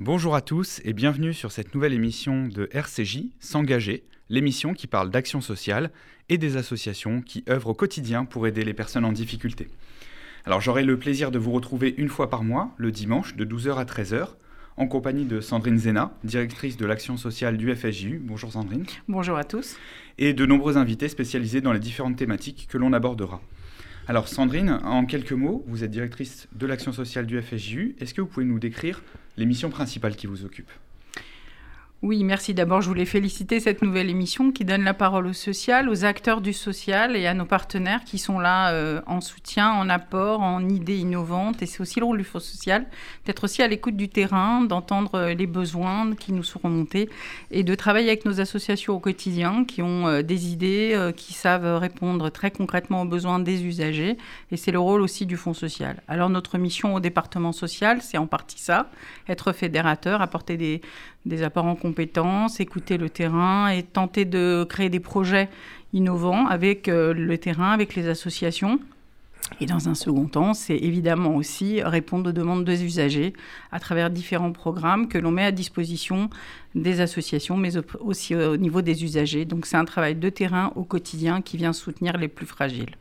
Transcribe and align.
Bonjour 0.00 0.34
à 0.34 0.40
tous 0.40 0.80
et 0.82 0.92
bienvenue 0.92 1.32
sur 1.32 1.52
cette 1.52 1.72
nouvelle 1.72 1.92
émission 1.92 2.48
de 2.48 2.68
RCJ, 2.72 3.26
S'engager, 3.38 4.02
l'émission 4.28 4.74
qui 4.74 4.88
parle 4.88 5.08
d'action 5.08 5.40
sociale 5.40 5.92
et 6.28 6.36
des 6.36 6.56
associations 6.56 7.22
qui 7.22 7.44
œuvrent 7.48 7.68
au 7.68 7.74
quotidien 7.74 8.24
pour 8.24 8.48
aider 8.48 8.64
les 8.64 8.74
personnes 8.74 9.04
en 9.04 9.12
difficulté. 9.12 9.68
Alors 10.44 10.60
j'aurai 10.60 10.82
le 10.82 10.98
plaisir 10.98 11.30
de 11.30 11.38
vous 11.38 11.52
retrouver 11.52 11.94
une 11.96 12.08
fois 12.08 12.28
par 12.28 12.42
mois, 12.42 12.74
le 12.76 12.90
dimanche, 12.90 13.36
de 13.36 13.44
12h 13.44 13.76
à 13.76 13.84
13h, 13.84 14.30
en 14.76 14.88
compagnie 14.88 15.26
de 15.26 15.40
Sandrine 15.40 15.78
Zena, 15.78 16.12
directrice 16.24 16.76
de 16.76 16.86
l'action 16.86 17.16
sociale 17.16 17.56
du 17.56 17.72
FSJU. 17.72 18.20
Bonjour 18.20 18.50
Sandrine. 18.50 18.86
Bonjour 19.06 19.36
à 19.36 19.44
tous. 19.44 19.76
Et 20.18 20.32
de 20.32 20.44
nombreux 20.44 20.76
invités 20.76 21.08
spécialisés 21.08 21.60
dans 21.60 21.72
les 21.72 21.78
différentes 21.78 22.16
thématiques 22.16 22.66
que 22.68 22.78
l'on 22.78 22.92
abordera. 22.92 23.40
Alors 24.08 24.26
Sandrine, 24.26 24.80
en 24.82 25.06
quelques 25.06 25.32
mots, 25.32 25.64
vous 25.68 25.84
êtes 25.84 25.92
directrice 25.92 26.48
de 26.52 26.66
l'action 26.66 26.92
sociale 26.92 27.26
du 27.26 27.40
FSJU. 27.40 27.94
Est-ce 28.00 28.12
que 28.12 28.20
vous 28.20 28.26
pouvez 28.26 28.44
nous 28.44 28.58
décrire 28.58 29.00
les 29.36 29.46
missions 29.46 29.70
principales 29.70 30.16
qui 30.16 30.26
vous 30.26 30.44
occupent 30.44 30.72
oui, 32.04 32.22
merci. 32.22 32.52
D'abord, 32.52 32.82
je 32.82 32.88
voulais 32.88 33.06
féliciter 33.06 33.60
cette 33.60 33.80
nouvelle 33.80 34.10
émission 34.10 34.52
qui 34.52 34.66
donne 34.66 34.84
la 34.84 34.92
parole 34.92 35.26
au 35.26 35.32
social, 35.32 35.88
aux 35.88 36.04
acteurs 36.04 36.42
du 36.42 36.52
social 36.52 37.16
et 37.16 37.26
à 37.26 37.32
nos 37.32 37.46
partenaires 37.46 38.04
qui 38.04 38.18
sont 38.18 38.38
là 38.38 38.72
euh, 38.72 39.00
en 39.06 39.22
soutien, 39.22 39.72
en 39.72 39.88
apport, 39.88 40.42
en 40.42 40.68
idées 40.68 40.98
innovantes. 40.98 41.62
Et 41.62 41.66
c'est 41.66 41.80
aussi 41.80 42.00
le 42.00 42.04
rôle 42.04 42.18
du 42.18 42.24
Fonds 42.24 42.40
social, 42.40 42.84
d'être 43.24 43.44
aussi 43.44 43.62
à 43.62 43.68
l'écoute 43.68 43.96
du 43.96 44.10
terrain, 44.10 44.60
d'entendre 44.60 45.14
euh, 45.14 45.32
les 45.32 45.46
besoins 45.46 46.14
qui 46.14 46.34
nous 46.34 46.42
sont 46.42 46.60
remontés 46.62 47.08
et 47.50 47.62
de 47.62 47.74
travailler 47.74 48.08
avec 48.08 48.26
nos 48.26 48.38
associations 48.38 48.92
au 48.92 49.00
quotidien 49.00 49.64
qui 49.64 49.80
ont 49.80 50.06
euh, 50.06 50.20
des 50.20 50.52
idées, 50.52 51.10
qui 51.16 51.32
savent 51.32 51.78
répondre 51.78 52.28
très 52.28 52.50
concrètement 52.50 53.00
aux 53.00 53.06
besoins 53.06 53.38
des 53.38 53.64
usagers. 53.64 54.18
Et 54.52 54.58
c'est 54.58 54.72
le 54.72 54.78
rôle 54.78 55.00
aussi 55.00 55.24
du 55.24 55.38
Fonds 55.38 55.54
social. 55.54 56.02
Alors, 56.08 56.28
notre 56.28 56.58
mission 56.58 56.94
au 56.94 57.00
département 57.00 57.52
social, 57.52 58.02
c'est 58.02 58.18
en 58.18 58.26
partie 58.26 58.60
ça, 58.60 58.90
être 59.26 59.54
fédérateur, 59.54 60.20
apporter 60.20 60.58
des 60.58 60.82
des 61.26 61.42
apports 61.42 61.66
en 61.66 61.76
compétences, 61.76 62.60
écouter 62.60 62.98
le 62.98 63.08
terrain 63.10 63.68
et 63.68 63.82
tenter 63.82 64.24
de 64.24 64.66
créer 64.68 64.90
des 64.90 65.00
projets 65.00 65.48
innovants 65.92 66.46
avec 66.46 66.88
euh, 66.88 67.14
le 67.14 67.38
terrain, 67.38 67.70
avec 67.72 67.94
les 67.94 68.08
associations. 68.08 68.78
Et 69.60 69.66
dans 69.66 69.88
un 69.88 69.94
second 69.94 70.26
temps, 70.26 70.54
c'est 70.54 70.76
évidemment 70.76 71.36
aussi 71.36 71.82
répondre 71.82 72.30
aux 72.30 72.32
demandes 72.32 72.64
des 72.64 72.82
usagers 72.82 73.34
à 73.72 73.78
travers 73.78 74.10
différents 74.10 74.52
programmes 74.52 75.06
que 75.06 75.18
l'on 75.18 75.30
met 75.30 75.44
à 75.44 75.52
disposition 75.52 76.30
des 76.74 77.00
associations, 77.00 77.56
mais 77.56 77.72
aussi 78.00 78.34
au 78.34 78.56
niveau 78.56 78.80
des 78.80 79.04
usagers. 79.04 79.44
Donc 79.44 79.66
c'est 79.66 79.76
un 79.76 79.84
travail 79.84 80.14
de 80.14 80.28
terrain 80.30 80.72
au 80.76 80.82
quotidien 80.82 81.42
qui 81.42 81.56
vient 81.56 81.74
soutenir 81.74 82.16
les 82.16 82.28
plus 82.28 82.46
fragiles. 82.46 82.96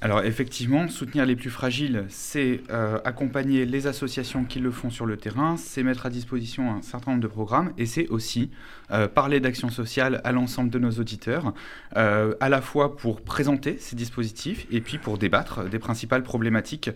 Alors 0.00 0.22
effectivement, 0.22 0.86
soutenir 0.86 1.26
les 1.26 1.34
plus 1.34 1.50
fragiles, 1.50 2.04
c'est 2.08 2.60
euh, 2.70 3.00
accompagner 3.04 3.66
les 3.66 3.88
associations 3.88 4.44
qui 4.44 4.60
le 4.60 4.70
font 4.70 4.90
sur 4.90 5.06
le 5.06 5.16
terrain, 5.16 5.56
c'est 5.56 5.82
mettre 5.82 6.06
à 6.06 6.10
disposition 6.10 6.72
un 6.72 6.82
certain 6.82 7.10
nombre 7.10 7.22
de 7.24 7.26
programmes 7.26 7.72
et 7.78 7.84
c'est 7.84 8.06
aussi 8.06 8.52
euh, 8.92 9.08
parler 9.08 9.40
d'action 9.40 9.70
sociale 9.70 10.20
à 10.22 10.30
l'ensemble 10.30 10.70
de 10.70 10.78
nos 10.78 10.92
auditeurs, 10.92 11.52
euh, 11.96 12.32
à 12.38 12.48
la 12.48 12.60
fois 12.60 12.96
pour 12.96 13.22
présenter 13.22 13.76
ces 13.80 13.96
dispositifs 13.96 14.68
et 14.70 14.80
puis 14.80 14.98
pour 14.98 15.18
débattre 15.18 15.68
des 15.68 15.80
principales 15.80 16.22
problématiques 16.22 16.90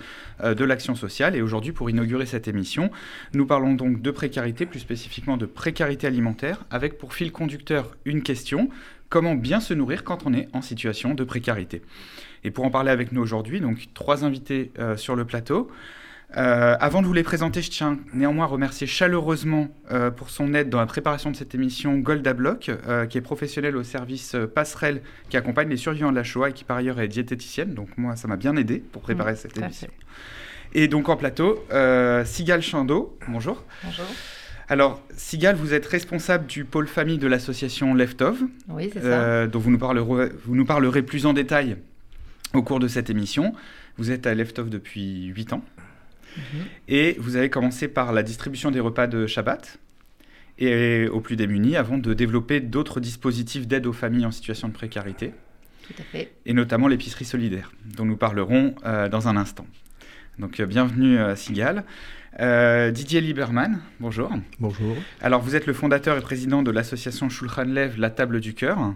de 0.45 0.65
l'action 0.65 0.95
sociale. 0.95 1.35
Et 1.35 1.43
aujourd'hui, 1.43 1.73
pour 1.73 1.91
inaugurer 1.91 2.27
cette 2.27 2.47
émission, 2.47 2.93
nous 3.35 3.47
parlons 3.47 3.75
donc 3.75 4.01
de 4.01 4.11
précarité, 4.13 4.65
plus 4.65 4.79
spécifiquement 4.79 5.37
de 5.37 5.47
précarité 5.47 6.07
alimentaire, 6.07 6.65
avec 6.71 6.99
pour 6.99 7.15
fil 7.15 7.33
conducteur 7.33 7.97
une 8.05 8.23
question, 8.23 8.69
comment 9.13 9.35
bien 9.35 9.61
se 9.61 9.75
nourrir 9.75 10.05
quand 10.05 10.25
on 10.25 10.33
est 10.33 10.49
en 10.55 10.63
situation 10.63 11.13
de 11.13 11.23
précarité 11.23 11.83
et 12.45 12.51
pour 12.51 12.65
en 12.65 12.71
parler 12.71 12.91
avec 12.91 13.13
nous 13.13 13.21
aujourd'hui, 13.21 13.61
donc 13.61 13.89
trois 13.93 14.25
invités 14.25 14.73
euh, 14.79 14.97
sur 14.97 15.17
le 15.17 15.27
plateau. 15.27 15.71
Euh, 16.39 16.77
avant 16.81 17.03
de 17.03 17.07
vous 17.07 17.13
les 17.13 17.23
présenter, 17.23 17.61
je 17.61 17.71
tiens 17.71 17.99
néanmoins 18.15 18.47
à 18.47 18.49
remercier 18.49 18.87
chaleureusement 18.87 19.69
euh, 19.91 20.11
pour 20.11 20.31
son 20.31 20.55
aide 20.55 20.71
dans 20.71 20.81
la 20.81 20.87
préparation 20.87 21.31
de 21.31 21.37
cette 21.37 21.55
émission 21.55 21.99
Golda 21.99 22.33
Block, 22.33 22.71
qui 23.11 23.19
est 23.19 23.21
professionnelle 23.21 23.77
au 23.77 23.83
service 23.83 24.35
passerelle 24.55 25.03
qui 25.29 25.37
accompagne 25.37 25.69
les 25.69 25.77
survivants 25.77 26.11
de 26.11 26.17
la 26.17 26.25
Shoah 26.25 26.49
et 26.49 26.53
qui 26.55 26.65
par 26.65 26.79
ailleurs 26.79 26.99
est 26.99 27.09
diététicienne. 27.09 27.75
Donc 27.75 27.89
moi, 27.99 28.17
ça 28.17 28.29
m'a 28.29 28.37
bien 28.37 28.57
aidé 28.57 28.79
pour 28.79 29.03
préparer 29.03 29.35
mmh, 29.35 29.37
cette 29.37 29.59
émission. 29.59 29.89
Et 30.73 30.89
donc 30.89 31.11
en 31.11 31.19
plateau, 31.19 31.63
Sigal 32.25 32.63
Chando, 32.63 33.15
bonjour. 33.29 33.63
Bonjour. 33.85 34.07
Alors, 34.69 35.03
Sigal, 35.17 35.57
vous 35.57 35.75
êtes 35.75 35.87
responsable 35.87 36.47
du 36.47 36.65
pôle 36.65 36.87
famille 36.87 37.19
de 37.19 37.27
l'association 37.27 37.95
Leftov. 37.95 38.43
Oui, 38.69 38.91
ça. 38.95 39.47
dont 39.47 39.59
vous 39.59 39.71
nous, 39.71 39.79
parlerez, 39.79 40.31
vous 40.45 40.55
nous 40.55 40.65
parlerez 40.65 41.03
plus 41.03 41.27
en 41.27 41.33
détail 41.33 41.77
au 42.55 42.63
cours 42.63 42.81
de 42.81 42.89
cette 42.89 43.11
émission. 43.11 43.55
Vous 43.97 44.11
êtes 44.11 44.27
à 44.27 44.35
Leftov 44.35 44.71
depuis 44.71 45.27
8 45.27 45.53
ans. 45.53 45.65
Mhm. 46.37 46.43
Et 46.89 47.17
vous 47.19 47.37
avez 47.37 47.51
commencé 47.51 47.89
par 47.89 48.13
la 48.13 48.23
distribution 48.23 48.71
des 48.71 48.81
repas 48.81 49.07
de 49.07 49.27
Shabbat 49.27 49.79
et 50.59 51.09
aux 51.09 51.21
plus 51.21 51.37
démunis 51.37 51.77
avant 51.77 51.99
de 51.99 52.15
développer 52.15 52.61
d'autres 52.61 53.01
dispositifs 53.01 53.67
d'aide 53.67 53.87
aux 53.87 53.93
familles 53.93 54.27
en 54.27 54.31
situation 54.31 54.69
de 54.69 54.73
précarité. 54.73 55.33
Tout 55.87 55.95
à 55.99 56.03
fait. 56.05 56.33
Et 56.47 56.53
notamment 56.53 56.89
l'épicerie 56.89 57.25
solidaire, 57.25 57.73
dont 57.97 58.05
nous 58.05 58.17
parlerons 58.17 58.75
euh, 58.85 59.09
dans 59.09 59.29
un 59.29 59.37
instant. 59.37 59.67
Donc 60.39 60.61
euh, 60.61 60.67
bienvenue 60.67 61.19
Sigal. 61.37 61.85
Euh, 62.41 62.91
Didier 62.91 63.21
Lieberman, 63.21 63.81
bonjour. 64.01 64.31
Bonjour. 64.59 64.97
Alors 65.21 65.43
vous 65.43 65.55
êtes 65.55 65.67
le 65.67 65.75
fondateur 65.75 66.17
et 66.17 66.21
président 66.21 66.63
de 66.63 66.71
l'association 66.71 67.29
Shulchan 67.29 67.65
Lev, 67.65 67.99
La 67.99 68.11
Table 68.11 68.41
du 68.41 68.55
Cœur, 68.55 68.95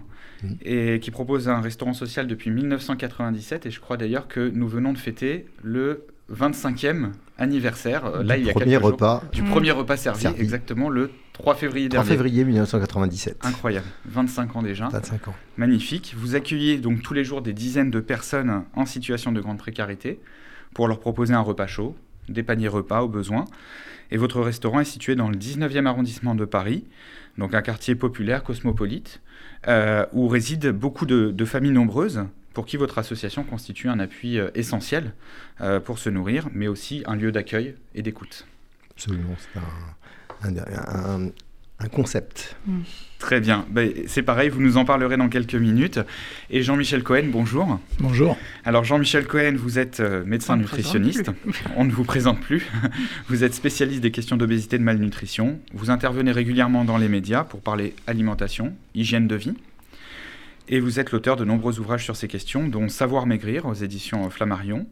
et 0.63 0.99
qui 0.99 1.11
propose 1.11 1.47
un 1.47 1.61
restaurant 1.61 1.93
social 1.93 2.27
depuis 2.27 2.49
1997. 2.49 3.67
Et 3.67 3.71
je 3.71 3.79
crois 3.79 3.97
d'ailleurs 3.97 4.27
que 4.27 4.49
nous 4.53 4.67
venons 4.67 4.91
de 4.91 4.97
fêter 4.97 5.45
le 5.61 6.07
25e 6.33 7.11
anniversaire. 7.37 8.05
Euh, 8.05 8.23
là, 8.23 8.35
du 8.35 8.41
il 8.41 8.47
y 8.47 8.49
a 8.49 8.53
premier 8.53 8.77
repas. 8.77 9.23
du 9.31 9.43
premier 9.43 9.71
repas 9.71 9.97
servi, 9.97 10.27
exactement 10.37 10.89
le 10.89 11.11
3 11.33 11.55
février 11.55 11.89
3 11.89 12.03
février 12.03 12.43
1997. 12.43 13.37
Incroyable, 13.43 13.85
25 14.05 14.55
ans 14.55 14.63
déjà. 14.63 14.89
25 14.89 15.27
ans. 15.27 15.35
Magnifique. 15.57 16.15
Vous 16.17 16.35
accueillez 16.35 16.79
donc 16.79 17.03
tous 17.03 17.13
les 17.13 17.23
jours 17.23 17.43
des 17.43 17.53
dizaines 17.53 17.91
de 17.91 17.99
personnes 17.99 18.63
en 18.73 18.85
situation 18.87 19.31
de 19.31 19.39
grande 19.41 19.59
précarité 19.59 20.19
pour 20.73 20.87
leur 20.87 20.99
proposer 20.99 21.33
un 21.33 21.41
repas 21.41 21.67
chaud, 21.67 21.95
des 22.29 22.43
paniers 22.43 22.67
repas 22.67 23.01
au 23.01 23.07
besoin. 23.07 23.45
Et 24.11 24.17
votre 24.17 24.41
restaurant 24.41 24.79
est 24.79 24.85
situé 24.85 25.15
dans 25.15 25.29
le 25.29 25.37
19e 25.37 25.85
arrondissement 25.85 26.35
de 26.35 26.45
Paris, 26.45 26.85
donc 27.37 27.53
un 27.53 27.61
quartier 27.61 27.95
populaire, 27.95 28.43
cosmopolite, 28.43 29.21
euh, 29.67 30.05
où 30.13 30.27
résident 30.27 30.71
beaucoup 30.71 31.05
de, 31.05 31.45
familles 31.45 31.71
nombreuses 31.71 32.25
pour 32.53 32.65
qui 32.65 32.77
votre 32.77 32.97
association 32.97 33.43
constitue 33.43 33.89
un 33.89 33.99
appui 33.99 34.39
euh, 34.39 34.49
essentiel 34.55 35.13
euh, 35.61 35.79
pour 35.79 35.99
se 35.99 36.09
nourrir, 36.09 36.47
mais 36.53 36.67
aussi 36.67 37.03
un 37.05 37.15
lieu 37.15 37.31
d'accueil 37.31 37.75
et 37.93 38.01
d'écoute. 38.01 38.47
Absolument, 38.91 39.35
c'est 39.37 39.59
un, 39.59 41.25
un 41.25 41.29
concept. 41.85 42.55
Mm. 42.65 42.81
Très 43.19 43.39
bien. 43.39 43.65
Ben, 43.69 43.91
c'est 44.05 44.21
pareil, 44.21 44.49
vous 44.49 44.61
nous 44.61 44.77
en 44.77 44.85
parlerez 44.85 45.17
dans 45.17 45.29
quelques 45.29 45.55
minutes. 45.55 45.99
Et 46.49 46.61
Jean-Michel 46.61 47.03
Cohen, 47.03 47.25
bonjour. 47.31 47.79
Bonjour. 47.99 48.37
Alors 48.63 48.83
Jean-Michel 48.83 49.25
Cohen, 49.25 49.55
vous 49.57 49.79
êtes 49.79 49.99
euh, 49.99 50.23
médecin 50.25 50.55
nutritionniste. 50.55 51.31
On 51.75 51.85
ne 51.85 51.91
vous 51.91 52.03
présente 52.03 52.39
plus. 52.41 52.67
Vous 53.27 53.43
êtes 53.43 53.53
spécialiste 53.53 54.01
des 54.01 54.11
questions 54.11 54.37
d'obésité 54.37 54.75
et 54.75 54.79
de 54.79 54.83
malnutrition. 54.83 55.59
Vous 55.73 55.89
intervenez 55.89 56.31
régulièrement 56.31 56.85
dans 56.85 56.97
les 56.97 57.09
médias 57.09 57.43
pour 57.43 57.61
parler 57.61 57.95
alimentation, 58.05 58.73
hygiène 58.93 59.27
de 59.27 59.35
vie. 59.35 59.53
Et 60.69 60.79
vous 60.79 60.99
êtes 60.99 61.11
l'auteur 61.11 61.37
de 61.37 61.45
nombreux 61.45 61.79
ouvrages 61.79 62.03
sur 62.03 62.15
ces 62.15 62.27
questions, 62.27 62.67
dont 62.67 62.89
Savoir 62.89 63.25
maigrir 63.25 63.65
aux 63.65 63.73
éditions 63.73 64.29
Flammarion, 64.29 64.85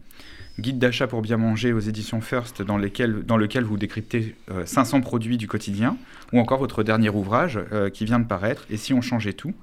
Guide 0.58 0.80
d'achat 0.80 1.08
pour 1.08 1.22
bien 1.22 1.36
manger 1.36 1.74
aux 1.74 1.82
éditions 1.82 2.22
First, 2.22 2.62
dans, 2.62 2.78
lequel 2.78 3.64
vous 3.64 3.78
décryptez 3.78 4.36
500 4.64 4.98
euh, 4.98 5.02
produits 5.02 5.38
du 5.38 5.48
quotidien, 5.48 5.98
ou 6.32 6.40
encore 6.40 6.60
votre 6.60 6.82
dernier 6.82 7.10
ouvrage 7.10 7.60
euh, 7.74 7.90
qui 7.90 8.06
vient 8.06 8.20
de 8.20 8.26
paraître, 8.26 8.66
Et 8.70 8.78
si 8.78 8.94
on 8.94 9.02
changeait 9.02 9.34
tout, 9.34 9.54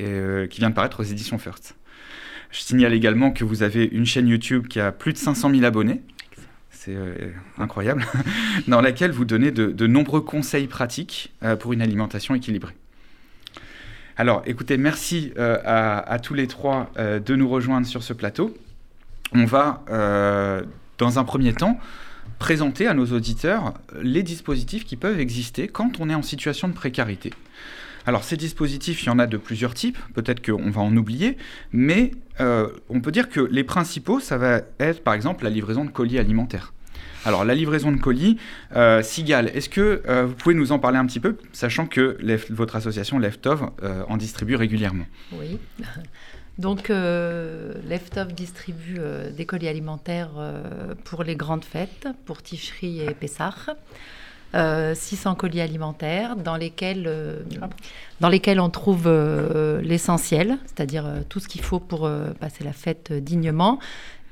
euh, 0.00 0.46
qui 0.46 0.60
vient 0.60 0.68
de 0.68 0.74
paraître 0.74 1.00
aux 1.00 1.04
éditions 1.04 1.38
First. 1.38 1.76
Je 2.50 2.60
signale 2.60 2.92
également 2.92 3.30
que 3.30 3.42
vous 3.42 3.62
avez 3.62 3.86
une 3.86 4.04
chaîne 4.04 4.28
YouTube 4.28 4.68
qui 4.68 4.80
a 4.80 4.92
plus 4.92 5.14
de 5.14 5.18
500 5.18 5.50
000 5.50 5.64
abonnés, 5.64 6.02
c'est 6.70 6.96
incroyable, 7.58 8.06
dans 8.68 8.80
laquelle 8.80 9.10
vous 9.10 9.24
donnez 9.24 9.50
de, 9.50 9.86
nombreux 9.86 10.20
conseils 10.20 10.66
pratiques 10.66 11.32
pour 11.60 11.72
une 11.72 11.82
alimentation 11.82 12.34
équilibrée. 12.34 12.74
Alors 14.16 14.42
écoutez, 14.46 14.78
merci 14.78 15.32
à, 15.36 16.18
tous 16.22 16.32
les 16.32 16.46
trois 16.46 16.90
de 16.96 17.36
nous 17.36 17.48
rejoindre 17.50 17.86
sur 17.86 18.02
ce 18.02 18.14
plateau 18.14 18.56
on 19.32 19.44
va, 19.44 19.82
euh, 19.90 20.62
dans 20.98 21.18
un 21.18 21.24
premier 21.24 21.52
temps, 21.52 21.78
présenter 22.38 22.86
à 22.86 22.94
nos 22.94 23.06
auditeurs 23.06 23.74
les 24.00 24.22
dispositifs 24.22 24.84
qui 24.84 24.96
peuvent 24.96 25.18
exister 25.20 25.68
quand 25.68 26.00
on 26.00 26.08
est 26.08 26.14
en 26.14 26.22
situation 26.22 26.68
de 26.68 26.72
précarité. 26.72 27.32
Alors 28.06 28.24
ces 28.24 28.36
dispositifs, 28.36 29.02
il 29.02 29.06
y 29.06 29.10
en 29.10 29.18
a 29.18 29.26
de 29.26 29.36
plusieurs 29.36 29.74
types, 29.74 29.98
peut-être 30.14 30.44
qu'on 30.44 30.70
va 30.70 30.80
en 30.80 30.96
oublier, 30.96 31.36
mais 31.72 32.12
euh, 32.40 32.68
on 32.88 33.00
peut 33.00 33.10
dire 33.10 33.28
que 33.28 33.40
les 33.40 33.64
principaux, 33.64 34.20
ça 34.20 34.38
va 34.38 34.62
être 34.78 35.02
par 35.02 35.14
exemple 35.14 35.44
la 35.44 35.50
livraison 35.50 35.84
de 35.84 35.90
colis 35.90 36.18
alimentaires. 36.18 36.72
Alors 37.24 37.44
la 37.44 37.54
livraison 37.54 37.90
de 37.92 37.98
colis, 37.98 38.38
euh, 38.76 39.00
est-ce 39.00 39.68
que 39.68 40.02
vous 40.24 40.34
pouvez 40.34 40.54
nous 40.54 40.72
en 40.72 40.78
parler 40.78 40.96
un 40.96 41.04
petit 41.04 41.20
peu, 41.20 41.36
sachant 41.52 41.86
que 41.86 42.16
votre 42.50 42.76
association 42.76 43.18
Leftov 43.18 43.70
en 44.08 44.16
distribue 44.16 44.54
régulièrement? 44.54 45.06
Oui. 45.32 45.58
Donc, 46.58 46.90
euh, 46.90 47.74
Leftov 47.88 48.32
distribue 48.32 49.00
des 49.36 49.46
colis 49.46 49.68
alimentaires 49.68 50.32
euh, 50.38 50.94
pour 51.04 51.22
les 51.22 51.36
grandes 51.36 51.64
fêtes, 51.64 52.08
pour 52.24 52.42
Ticherie 52.42 53.00
et 53.00 53.14
Pessah. 53.14 53.54
600 54.54 55.34
colis 55.34 55.60
alimentaires 55.60 56.34
dans 56.34 56.56
lesquels, 56.56 57.44
dans 58.20 58.30
lesquels 58.30 58.60
on 58.60 58.70
trouve 58.70 59.06
l'essentiel, 59.82 60.56
c'est-à-dire 60.64 61.04
tout 61.28 61.38
ce 61.38 61.48
qu'il 61.48 61.60
faut 61.60 61.80
pour 61.80 62.10
passer 62.40 62.64
la 62.64 62.72
fête 62.72 63.12
dignement. 63.12 63.78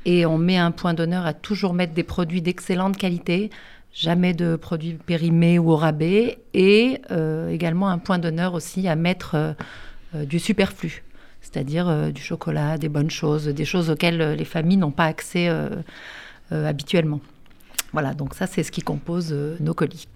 Et 0.07 0.25
on 0.25 0.39
met 0.39 0.57
un 0.57 0.71
point 0.71 0.95
d'honneur 0.95 1.27
à 1.27 1.35
toujours 1.35 1.75
mettre 1.75 1.93
des 1.93 2.03
produits 2.03 2.41
d'excellente 2.41 2.97
qualité, 2.97 3.51
jamais 3.97 4.35
de 4.35 4.57
produits 4.57 4.95
périmés 4.95 5.59
ou 5.59 5.73
au 5.73 5.77
rabais, 5.77 6.39
et 6.55 7.01
euh, 7.11 7.49
également 7.49 7.89
un 7.89 7.99
point 7.99 8.19
d'honneur 8.19 8.55
aussi 8.55 8.87
à 8.89 8.95
mettre 8.95 9.35
euh, 9.35 9.53
euh, 10.15 10.25
du 10.25 10.39
superflu, 10.39 11.03
c'est-à-dire 11.57 12.13
du 12.13 12.21
chocolat, 12.21 12.77
des 12.77 12.91
bonnes 12.91 13.09
choses, 13.09 13.47
des 13.47 13.65
choses 13.65 13.89
auxquelles 13.89 14.35
les 14.35 14.45
familles 14.45 14.77
n'ont 14.77 14.91
pas 14.91 15.07
accès 15.07 15.49
habituellement. 16.51 17.21
Voilà, 17.95 18.13
donc 18.13 18.35
ça 18.35 18.47
c'est 18.47 18.63
ce 18.63 18.71
qui 18.71 18.83
compose 18.83 19.35
nos 19.61 19.73
colis. 19.73 20.07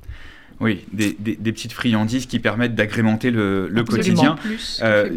Oui, 0.61 0.85
des, 0.93 1.15
petites 1.53 1.73
friandises 1.73 2.27
qui 2.27 2.39
permettent 2.39 2.75
d'agrémenter 2.75 3.31
le, 3.31 3.71
quotidien. 3.89 4.37
Euh, 4.83 5.09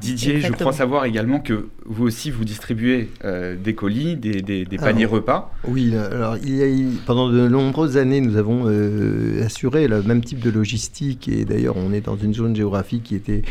Didier, 0.00 0.40
je 0.40 0.52
crois 0.52 0.72
savoir 0.72 1.06
également 1.06 1.40
que 1.40 1.66
vous 1.84 2.06
aussi, 2.06 2.30
vous 2.30 2.44
distribuez 2.44 3.10
euh, 3.24 3.56
des 3.56 3.74
colis, 3.74 4.14
des, 4.14 4.64
paniers 4.78 5.04
repas. 5.04 5.52
Oui, 5.66 5.92
alors 5.96 6.36
il 6.36 6.54
y 6.54 6.62
a, 6.62 6.66
pendant 7.04 7.28
de 7.28 7.48
nombreuses 7.48 7.96
années, 7.96 8.20
nous 8.20 8.36
avons 8.36 8.66
euh, 8.66 9.44
assuré 9.44 9.88
le 9.88 10.02
même 10.02 10.22
type 10.22 10.38
de 10.38 10.50
logistique 10.50 11.28
et 11.28 11.44
d'ailleurs, 11.44 11.76
on 11.76 11.92
est 11.92 12.02
dans 12.02 12.16
une 12.16 12.32
zone 12.32 12.54
géographique 12.54 13.02
qui 13.02 13.16
était 13.16 13.42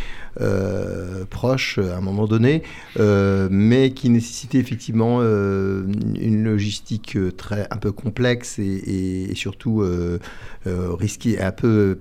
proche 1.29 1.79
à 1.79 1.97
un 1.97 2.01
moment 2.01 2.27
donné, 2.27 2.63
mais 2.97 3.91
qui 3.91 4.09
nécessitait 4.09 4.59
effectivement 4.59 5.21
une 5.21 6.45
logistique 6.45 7.17
très 7.35 7.67
un 7.71 7.77
peu 7.77 7.91
complexe 7.91 8.57
et, 8.57 9.29
et 9.29 9.35
surtout 9.35 9.83
risquée 10.65 11.39
un 11.41 11.51
peu, 11.51 11.99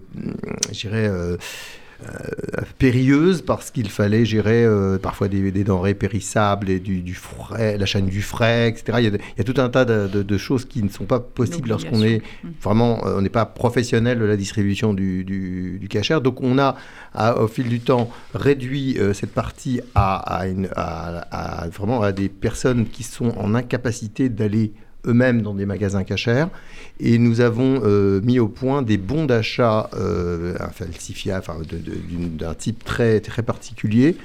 je 0.73 0.81
dirais, 0.81 1.09
euh, 1.09 1.37
euh, 2.03 2.63
périlleuse 2.79 3.43
parce 3.43 3.71
qu'il 3.71 3.91
fallait 3.91 4.25
gérer 4.25 4.65
euh, 4.65 4.97
parfois 4.97 5.29
des, 5.29 5.51
denrées 5.65 5.93
périssables 5.93 6.71
et 6.71 6.81
du, 6.81 7.15
frais, 7.15 7.77
la 7.77 7.85
chaîne 7.85 8.07
du 8.07 8.23
frais, 8.23 8.71
etc. 8.71 8.99
Il 9.01 9.21
y 9.39 9.41
a, 9.41 9.45
tout 9.45 9.61
un 9.61 9.69
tas 9.69 9.85
de, 9.85 10.39
choses 10.39 10.65
qui 10.65 10.83
ne 10.83 10.89
sont 10.89 11.05
pas 11.05 11.21
possibles 11.21 11.69
lorsqu'on 11.69 12.03
est 12.03 12.23
mmh. 12.43 12.49
vraiment, 12.63 13.01
on 13.05 13.21
n'est 13.21 13.29
pas 13.29 13.45
professionnel 13.45 14.19
de 14.19 14.25
la 14.25 14.39
distribution 14.39 14.95
du, 14.95 15.25
du, 15.25 15.79
du 15.79 15.89
cachère. 15.89 16.23
Donc 16.23 16.41
on 16.41 16.59
a, 16.59 16.77
au 17.37 17.49
fil 17.49 17.69
du 17.69 17.81
temps, 17.81 18.11
réduit 18.35 18.97
cette 19.13 19.35
partie 19.35 19.83
à, 19.95 20.43
à, 20.75 21.69
vraiment 21.69 22.01
à 22.01 22.13
des 22.13 22.31
personnes 22.31 22.87
qui 22.87 23.03
sont 23.03 23.37
en 23.37 23.55
incapacité 23.55 24.31
d'aller 24.31 24.73
eux-mêmes 25.07 25.43
dans 25.43 25.55
des 25.55 25.67
magasins 25.67 26.05
cachers. 26.05 26.47
Et 27.03 27.17
nous 27.19 27.41
avons 27.41 27.81
euh, 27.83 28.21
mis 28.23 28.39
au 28.39 28.49
point 28.49 28.83
des 28.83 28.99
bons 28.99 29.25
d'achat 29.25 29.89
euh, 29.95 30.55
falsifiables, 30.73 31.47
d'un 32.39 32.53
type 32.53 32.85
très, 32.85 33.21
très 33.21 33.43
particulier, 33.43 34.17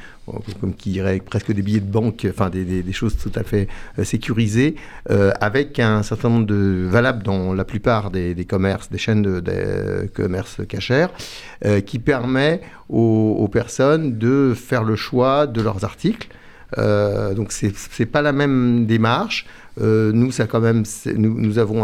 comme 0.59 0.73
qui 0.73 0.91
irait 0.91 1.19
presque 1.19 1.53
des 1.53 1.61
billets 1.61 1.79
de 1.79 1.89
banque, 1.89 2.27
enfin 2.29 2.49
des, 2.49 2.65
des, 2.65 2.91
choses 2.91 3.15
tout 3.15 3.31
à 3.35 3.43
fait 3.43 3.69
euh, 3.97 4.03
sécurisées, 4.03 4.75
euh, 5.09 5.31
avec 5.39 5.79
un 5.79 6.03
certain 6.03 6.29
nombre 6.29 6.47
de 6.47 6.85
valables 6.89 7.23
dans 7.23 7.53
la 7.53 7.63
plupart 7.63 8.11
des, 8.11 8.45
commerces, 8.45 8.89
des 8.89 8.97
chaînes 8.97 9.21
de, 9.21 10.09
commerce 10.13 10.59
cachers, 10.67 11.07
qui 11.85 11.99
permet 11.99 12.59
aux, 12.89 13.49
personnes 13.51 14.17
de 14.17 14.53
faire 14.53 14.83
le 14.83 14.97
choix 14.97 15.47
de 15.47 15.61
leurs 15.61 15.85
articles. 15.85 16.27
Donc 16.77 17.51
c'est 17.51 18.05
pas 18.05 18.21
la 18.21 18.31
même 18.31 18.85
démarche. 18.85 19.45
Euh, 19.81 20.11
nous, 20.13 20.31
ça 20.31 20.47
quand 20.47 20.61
même, 20.61 20.83
nous, 21.15 21.59
avons 21.59 21.83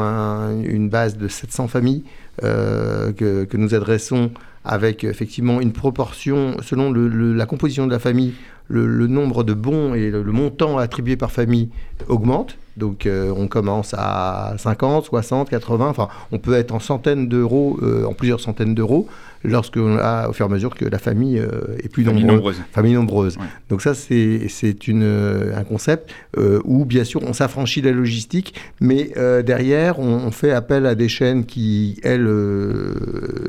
une 0.63 0.89
base 0.89 1.17
de 1.17 1.27
700 1.27 1.67
familles 1.67 2.03
euh, 2.30 2.30
que, 2.41 3.43
que, 3.45 3.57
nous 3.57 3.73
adressons 3.75 4.31
avec 4.65 5.03
effectivement 5.03 5.61
une 5.61 5.71
proportion 5.71 6.57
selon 6.61 6.91
le, 6.91 7.33
la 7.33 7.45
composition 7.45 7.85
de 7.85 7.91
la 7.91 7.99
famille. 7.99 8.33
Le, 8.67 8.87
le, 8.87 9.07
nombre 9.07 9.43
de 9.43 9.53
bons 9.53 9.95
et 9.95 10.11
le, 10.11 10.23
montant 10.23 10.77
attribué 10.77 11.17
par 11.17 11.31
famille 11.31 11.69
augmente. 12.07 12.57
Donc 12.77 13.05
euh, 13.05 13.33
on 13.35 13.47
commence 13.47 13.93
à 13.97 14.55
50, 14.57 15.03
60, 15.03 15.49
80, 15.49 15.89
enfin 15.89 16.07
on 16.31 16.39
peut 16.39 16.53
être 16.53 16.73
en 16.73 16.79
centaines 16.79 17.27
d'euros, 17.27 17.77
en 18.07 18.13
plusieurs 18.13 18.39
centaines 18.39 18.73
d'euros 18.73 19.09
lorsque 19.43 19.77
a, 19.77 20.29
au 20.29 20.33
fur 20.33 20.45
et 20.45 20.49
à 20.49 20.51
mesure 20.51 20.75
que 20.75 20.85
la 20.85 20.99
famille 20.99 21.39
euh, 21.39 21.77
est 21.83 21.89
plus 21.89 22.03
nombreuse. 22.03 22.61
Famille 22.71 22.93
nombreuse. 22.93 23.37
Donc 23.69 23.81
ça, 23.81 23.93
c'est 23.93 24.47
euh, 24.89 25.57
un 25.57 25.63
concept 25.63 26.11
euh, 26.37 26.61
où, 26.63 26.85
bien 26.85 27.03
sûr, 27.03 27.21
on 27.23 27.33
s'affranchit 27.33 27.81
de 27.81 27.89
la 27.89 27.95
logistique, 27.95 28.53
mais 28.79 29.11
derrière, 29.43 29.99
on, 29.99 30.31
fait 30.31 30.51
appel 30.51 30.85
à 30.85 30.95
des 30.95 31.09
chaînes 31.09 31.45
qui, 31.45 31.99
elles, 32.03 32.25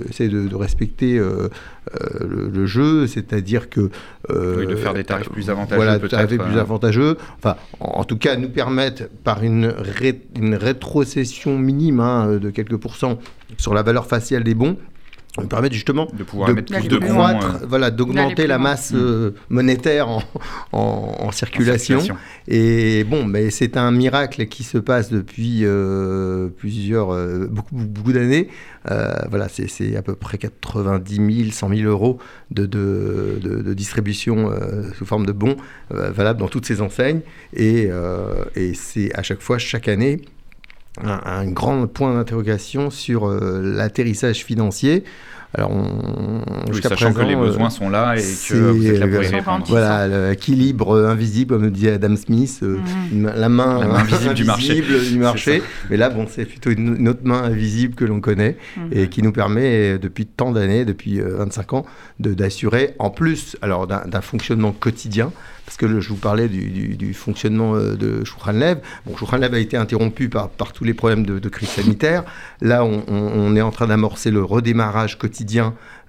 essaient 0.08 0.28
de, 0.28 0.54
respecter 0.54 1.18
le, 1.18 2.66
jeu, 2.66 3.06
c'est-à-dire 3.06 3.68
que... 3.68 3.90
de 4.28 4.76
faire 4.76 4.94
des 4.94 5.04
tarifs 5.04 5.30
plus 5.30 5.50
avantageux. 5.50 5.76
Voilà, 5.76 5.98
tarifs 5.98 6.38
plus 6.38 6.58
avantageux. 6.58 7.16
Enfin, 7.38 7.56
en, 7.80 8.04
tout 8.04 8.18
cas, 8.18 8.36
nous 8.36 8.48
permettent, 8.48 9.10
par 9.24 9.42
une, 9.42 9.74
une 10.36 10.54
rétrocession 10.54 11.58
minime 11.58 12.00
hein, 12.00 12.36
de 12.36 12.50
quelques 12.50 12.76
pourcents 12.76 13.18
sur 13.58 13.74
la 13.74 13.82
valeur 13.82 14.06
faciale 14.06 14.44
des 14.44 14.54
bons, 14.54 14.76
on 15.38 15.46
permet 15.46 15.72
justement 15.72 16.08
de 16.12 16.24
pouvoir 16.24 16.50
mettre 16.52 16.78
plus 16.78 16.88
de 16.88 16.98
croître, 16.98 17.46
euh, 17.62 17.66
voilà, 17.66 17.90
d'augmenter 17.90 18.46
la 18.46 18.58
masse 18.58 18.92
euh, 18.94 19.30
monétaire 19.48 20.08
en, 20.08 20.22
en, 20.72 21.32
circulation. 21.32 22.00
Et 22.48 23.04
bon, 23.04 23.24
mais 23.24 23.48
c'est 23.48 23.78
un 23.78 23.90
miracle 23.92 24.46
qui 24.46 24.62
se 24.62 24.76
passe 24.76 25.10
depuis 25.10 25.60
euh, 25.62 26.48
plusieurs, 26.48 27.16
beaucoup, 27.48 27.76
beaucoup 27.76 28.12
d'années. 28.12 28.48
voilà, 28.84 29.48
c'est 29.48 29.96
à 29.96 30.02
peu 30.02 30.14
près 30.14 30.36
90 30.36 31.14
000, 31.14 31.50
100 31.50 31.68
000 31.76 31.90
euros 31.90 32.18
de, 32.50 32.66
de, 32.66 33.38
de, 33.42 33.74
distribution 33.74 34.52
sous 34.94 35.06
forme 35.06 35.24
de 35.24 35.32
bons 35.32 35.56
valables 35.90 36.40
dans 36.40 36.48
toutes 36.48 36.66
ces 36.66 36.82
enseignes. 36.82 37.20
Et, 37.54 37.88
et 38.54 38.74
c'est 38.74 39.14
à 39.14 39.22
chaque 39.22 39.40
fois, 39.40 39.56
chaque 39.56 39.88
année, 39.88 40.20
un, 41.00 41.46
grand 41.46 41.86
point 41.86 42.14
d'interrogation 42.14 42.90
sur 42.90 43.26
euh, 43.26 43.60
l'atterrissage 43.62 44.44
financier. 44.44 45.04
Alors, 45.54 45.70
on, 45.70 46.72
sachant 46.80 47.12
que 47.12 47.20
les 47.20 47.36
besoins 47.36 47.66
euh, 47.66 47.70
sont 47.70 47.90
là 47.90 48.16
et 48.16 48.22
que 48.22 48.54
vous 48.54 48.86
êtes 48.86 48.98
là 48.98 49.06
pour 49.06 49.22
y 49.22 49.26
répondre. 49.26 49.64
Voilà, 49.68 50.30
l'équilibre 50.30 51.06
invisible, 51.06 51.58
comme 51.58 51.70
dit 51.70 51.88
Adam 51.90 52.16
Smith, 52.16 52.60
euh, 52.62 52.78
mhm. 53.12 53.30
la, 53.36 53.48
main, 53.50 53.80
invisible, 53.94 54.34
du 54.34 54.44
marché. 54.44 54.82
Du 55.10 55.18
marché. 55.18 55.62
Mais 55.90 55.98
là, 55.98 56.08
bon, 56.08 56.26
c'est 56.28 56.46
plutôt 56.46 56.70
une, 56.70 57.06
autre 57.06 57.20
main 57.24 57.42
invisible 57.42 57.94
que 57.94 58.06
l'on 58.06 58.20
connaît 58.20 58.56
mhm. 58.78 58.88
et 58.92 59.08
qui 59.08 59.22
nous 59.22 59.32
permet, 59.32 59.98
depuis 59.98 60.24
tant 60.24 60.52
d'années, 60.52 60.86
depuis 60.86 61.20
25 61.20 61.72
ans, 61.74 61.86
d'assurer, 62.18 62.94
en 62.98 63.10
plus 63.10 63.56
alors 63.60 63.86
d'un 63.86 64.20
fonctionnement 64.22 64.72
quotidien, 64.72 65.32
parce 65.64 65.76
que 65.76 66.00
je 66.00 66.08
vous 66.08 66.16
parlais 66.16 66.48
du, 66.48 67.14
fonctionnement 67.14 67.74
euh, 67.74 67.94
de 67.94 68.24
Chouchanlev. 68.24 68.80
Bon, 69.06 69.16
Chouchanlev 69.16 69.54
a 69.54 69.58
été 69.58 69.76
interrompu 69.76 70.28
par, 70.28 70.48
par 70.48 70.72
tous 70.72 70.84
les 70.84 70.94
problèmes 70.94 71.24
de, 71.24 71.48
crise 71.48 71.68
sanitaire. 71.68 72.24
Là, 72.60 72.84
on, 72.84 73.56
est 73.56 73.60
en 73.60 73.70
train 73.70 73.86
d'amorcer 73.86 74.30
le 74.30 74.42
redémarrage 74.42 75.18
quotidien 75.18 75.41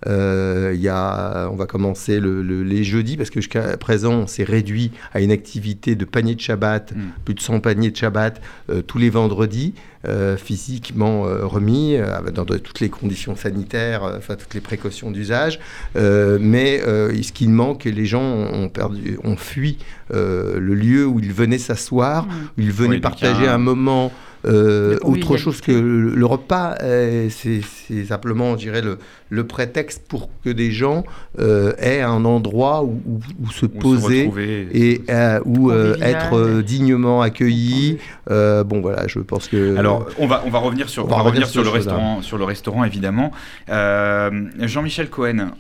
euh, 0.08 0.76
y 0.78 0.90
a, 0.90 1.50
on 1.52 1.56
va 1.56 1.66
commencer 1.66 2.20
les 2.20 2.84
jeudis 2.84 3.18
parce 3.18 3.30
que 3.30 3.40
jusqu'à 3.40 3.78
présent, 3.78 4.14
on 4.14 4.28
s'est 4.28 4.44
réduit 4.44 4.92
à 5.14 5.22
une 5.22 5.32
activité 5.32 5.96
de 5.96 6.06
panier 6.06 6.36
de 6.36 6.42
Shabbat, 6.42 6.92
hmm. 6.92 7.02
plus 7.26 7.34
de 7.34 7.40
100 7.40 7.60
paniers 7.62 7.92
de 7.92 7.96
Shabbat 7.96 8.42
euh, 8.70 8.82
tous 8.82 8.98
les 8.98 9.10
vendredis, 9.10 9.74
euh, 10.06 10.36
physiquement 10.36 11.26
euh, 11.26 11.46
remis, 11.46 11.98
dans 12.34 12.46
toutes 12.46 12.80
les 12.82 12.90
conditions 12.90 13.36
sanitaires, 13.36 14.04
enfin 14.18 14.36
toutes 14.36 14.54
les 14.54 14.62
précautions 14.62 15.12
d'usage. 15.12 15.60
mais 15.96 16.80
ce 16.80 17.32
qu'il 17.32 17.50
manque, 17.50 17.86
les 17.86 18.06
gens 18.06 18.24
ont, 18.24 18.70
perdu, 18.70 19.18
ont 19.24 19.38
fui 19.38 19.78
le 20.12 20.74
lieu 20.74 21.06
où 21.06 21.20
ils 21.20 21.34
venaient 21.34 21.58
s'asseoir, 21.58 22.26
hmm. 22.26 22.32
où 22.58 22.62
ils 22.62 22.72
venaient 22.72 23.00
partager 23.00 23.48
un 23.48 23.58
moment. 23.58 24.12
Euh, 24.46 24.98
autre 25.04 25.38
chose 25.38 25.62
que 25.62 25.72
le, 25.72 26.26
repas, 26.26 26.76
euh, 26.82 27.30
c'est 27.30 27.62
simplement, 28.06 28.54
je 28.54 28.64
dirais, 28.64 28.82
le, 28.82 28.98
le, 29.30 29.48
prétexte 29.48 30.04
pour 30.08 30.30
que 30.44 30.50
des 30.50 30.72
gens 30.72 31.06
euh, 31.40 31.74
aient 31.78 32.02
un 32.02 32.26
endroit 32.26 32.84
où, 32.84 33.22
se 33.52 33.66
poser 33.66 34.30
et 34.74 35.02
où 35.46 35.72
être 35.72 36.62
dignement 36.62 37.22
accueillis. 37.22 38.00
bon, 38.28 38.82
voilà, 38.82 39.08
je 39.08 39.20
pense 39.20 39.48
que. 39.48 39.78
Alors, 39.78 40.08
on 40.20 40.28
va, 40.28 40.44
on 40.46 40.50
va 40.50 40.60
revenir 40.60 40.90
sur, 40.90 41.06
on 41.06 41.08
va 41.08 41.22
revenir 41.22 41.48
sur, 41.48 41.64
le 41.64 41.70
restaurant, 41.70 42.22
sur 42.22 42.38
le 42.38 42.44
restaurant, 42.44 42.84
évidemment. 42.84 43.32
Jean-Michel 43.68 45.10
Cohen 45.10 45.52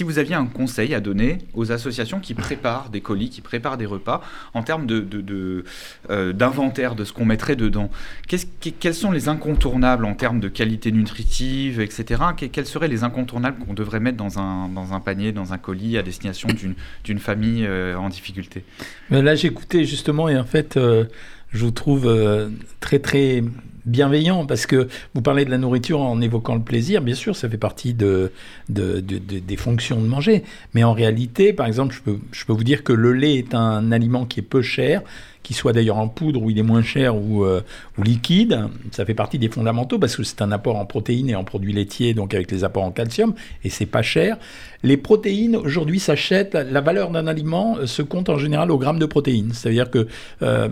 si 0.00 0.04
vous 0.04 0.18
aviez 0.18 0.34
un 0.34 0.46
conseil 0.46 0.94
à 0.94 1.00
donner 1.00 1.36
aux 1.52 1.72
associations 1.72 2.20
qui 2.20 2.32
préparent 2.32 2.88
des 2.88 3.02
colis, 3.02 3.28
qui 3.28 3.42
préparent 3.42 3.76
des 3.76 3.84
repas, 3.84 4.22
en 4.54 4.62
termes 4.62 4.86
euh, 4.90 6.32
d'inventaire 6.32 6.92
de, 6.92 6.96
de, 6.96 7.02
de 7.02 7.04
ce 7.04 7.12
qu'on 7.12 7.26
mettrait 7.26 7.54
dedans, 7.54 7.90
quels 8.26 8.94
sont 8.94 9.10
les 9.10 9.28
incontournables 9.28 10.06
en 10.06 10.14
termes 10.14 10.40
de 10.40 10.48
qualité 10.48 10.90
nutritive, 10.90 11.82
etc. 11.82 12.22
Quels 12.50 12.64
seraient 12.64 12.88
les 12.88 13.04
incontournables 13.04 13.58
qu'on 13.58 13.74
devrait 13.74 14.00
mettre 14.00 14.16
dans 14.16 14.38
un, 14.38 14.70
dans 14.70 14.94
un, 14.94 15.00
panier, 15.00 15.32
dans 15.32 15.52
un 15.52 15.58
colis 15.58 15.98
à 15.98 16.02
destination 16.02 16.48
d'une 17.04 17.18
famille 17.18 17.66
euh, 17.66 17.94
en 17.96 18.08
difficulté? 18.08 18.64
Là, 19.10 19.34
j'écoutais 19.34 19.84
justement 19.84 20.30
et 20.30 20.38
en 20.38 20.44
fait, 20.44 20.78
euh, 20.78 21.04
je 21.52 21.62
vous 21.62 21.72
trouve 21.72 22.10
très, 22.80 23.00
très 23.00 23.44
bienveillant 23.86 24.46
parce 24.46 24.66
que 24.66 24.88
vous 25.14 25.22
parlez 25.22 25.44
de 25.44 25.50
la 25.50 25.58
nourriture 25.58 26.00
en 26.00 26.20
évoquant 26.20 26.54
le 26.54 26.62
plaisir. 26.62 27.02
Bien 27.02 27.14
sûr, 27.14 27.36
ça 27.36 27.48
fait 27.48 27.58
partie 27.58 27.94
de, 27.94 28.32
des 28.68 29.56
fonctions 29.56 30.00
de 30.00 30.06
manger. 30.06 30.44
Mais 30.74 30.84
en 30.84 30.92
réalité, 30.92 31.52
par 31.52 31.66
exemple, 31.66 31.94
je 31.94 32.02
peux, 32.02 32.18
je 32.32 32.44
peux 32.44 32.52
vous 32.52 32.64
dire 32.64 32.84
que 32.84 32.92
le 32.92 33.12
lait 33.12 33.36
est 33.36 33.54
un 33.54 33.92
aliment 33.92 34.26
qui 34.26 34.40
est 34.40 34.44
peu 34.44 34.62
cher 34.62 35.02
qu'il 35.42 35.56
soit 35.56 35.72
d'ailleurs 35.72 35.98
en 35.98 36.08
poudre 36.08 36.42
ou 36.42 36.50
il 36.50 36.58
est 36.58 36.62
moins 36.62 36.82
cher 36.82 37.16
ou, 37.16 37.44
euh, 37.44 37.62
ou, 37.98 38.02
liquide, 38.02 38.66
ça 38.92 39.04
fait 39.04 39.14
partie 39.14 39.38
des 39.38 39.48
fondamentaux 39.48 39.98
parce 39.98 40.16
que 40.16 40.22
c'est 40.22 40.42
un 40.42 40.52
apport 40.52 40.76
en 40.76 40.84
protéines 40.84 41.30
et 41.30 41.34
en 41.34 41.44
produits 41.44 41.72
laitiers, 41.72 42.14
donc 42.14 42.34
avec 42.34 42.50
les 42.50 42.64
apports 42.64 42.84
en 42.84 42.90
calcium, 42.90 43.34
et 43.64 43.70
c'est 43.70 43.86
pas 43.86 44.02
cher. 44.02 44.36
Les 44.82 44.96
protéines, 44.96 45.56
aujourd'hui, 45.56 46.00
s'achètent, 46.00 46.54
la 46.54 46.80
valeur 46.80 47.10
d'un 47.10 47.26
aliment 47.26 47.76
euh, 47.78 47.86
se 47.86 48.02
compte 48.02 48.28
en 48.28 48.38
général 48.38 48.70
au 48.70 48.78
gramme 48.78 48.98
de 48.98 49.06
protéines. 49.06 49.52
C'est-à-dire 49.52 49.90
que 49.90 50.06
euh, 50.42 50.68